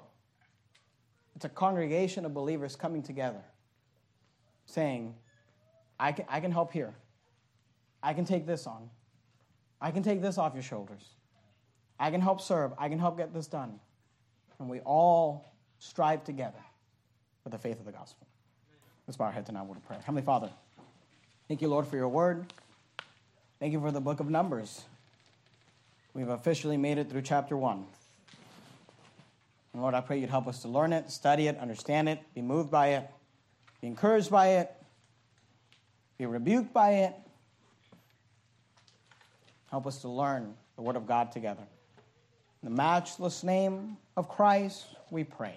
It's 1.35 1.45
a 1.45 1.49
congregation 1.49 2.25
of 2.25 2.33
believers 2.33 2.75
coming 2.75 3.01
together 3.01 3.41
saying, 4.65 5.15
I 5.97 6.11
can, 6.11 6.25
I 6.27 6.41
can 6.41 6.51
help 6.51 6.73
here. 6.73 6.93
I 8.03 8.13
can 8.13 8.25
take 8.25 8.45
this 8.45 8.67
on. 8.67 8.89
I 9.81 9.91
can 9.91 10.03
take 10.03 10.21
this 10.21 10.37
off 10.37 10.53
your 10.53 10.63
shoulders. 10.63 11.15
I 11.99 12.11
can 12.11 12.21
help 12.21 12.41
serve. 12.41 12.73
I 12.77 12.89
can 12.89 12.99
help 12.99 13.17
get 13.17 13.33
this 13.33 13.47
done. 13.47 13.79
And 14.59 14.69
we 14.69 14.79
all 14.81 15.53
strive 15.79 16.23
together 16.23 16.59
for 17.43 17.49
the 17.49 17.57
faith 17.57 17.79
of 17.79 17.85
the 17.85 17.91
gospel. 17.91 18.27
Let's 19.07 19.17
bow 19.17 19.25
our 19.25 19.31
heads 19.31 19.49
and 19.49 19.57
word 19.67 19.77
of 19.77 19.85
prayer. 19.85 19.99
Heavenly 19.99 20.21
Father, 20.21 20.51
Thank 21.49 21.63
you, 21.63 21.67
Lord, 21.67 21.87
for 21.87 21.95
your 21.95 22.07
word. 22.07 22.53
Thank 23.59 23.73
you 23.73 23.81
for 23.81 23.89
the 23.89 23.99
book 23.99 24.19
of 24.19 24.29
Numbers. 24.29 24.83
We've 26.13 26.29
officially 26.29 26.77
made 26.77 26.99
it 26.99 27.09
through 27.09 27.23
chapter 27.23 27.57
one. 27.57 27.87
And 29.73 29.81
Lord, 29.81 29.95
I 29.95 30.01
pray 30.01 30.19
you'd 30.19 30.29
help 30.29 30.47
us 30.47 30.61
to 30.61 30.67
learn 30.67 30.93
it, 30.93 31.09
study 31.09 31.47
it, 31.47 31.57
understand 31.57 32.07
it, 32.07 32.19
be 32.35 32.43
moved 32.43 32.69
by 32.69 32.89
it, 32.89 33.09
be 33.81 33.87
encouraged 33.87 34.29
by 34.29 34.59
it, 34.59 34.71
be 36.19 36.27
rebuked 36.27 36.71
by 36.71 36.91
it. 36.91 37.15
Help 39.71 39.87
us 39.87 40.01
to 40.01 40.07
learn 40.07 40.53
the 40.75 40.83
Word 40.83 40.95
of 40.95 41.07
God 41.07 41.31
together. 41.31 41.63
In 42.61 42.69
the 42.69 42.75
matchless 42.75 43.43
name 43.43 43.97
of 44.15 44.29
Christ, 44.29 44.85
we 45.09 45.23
pray. 45.23 45.55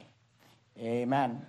Amen. 0.79 1.45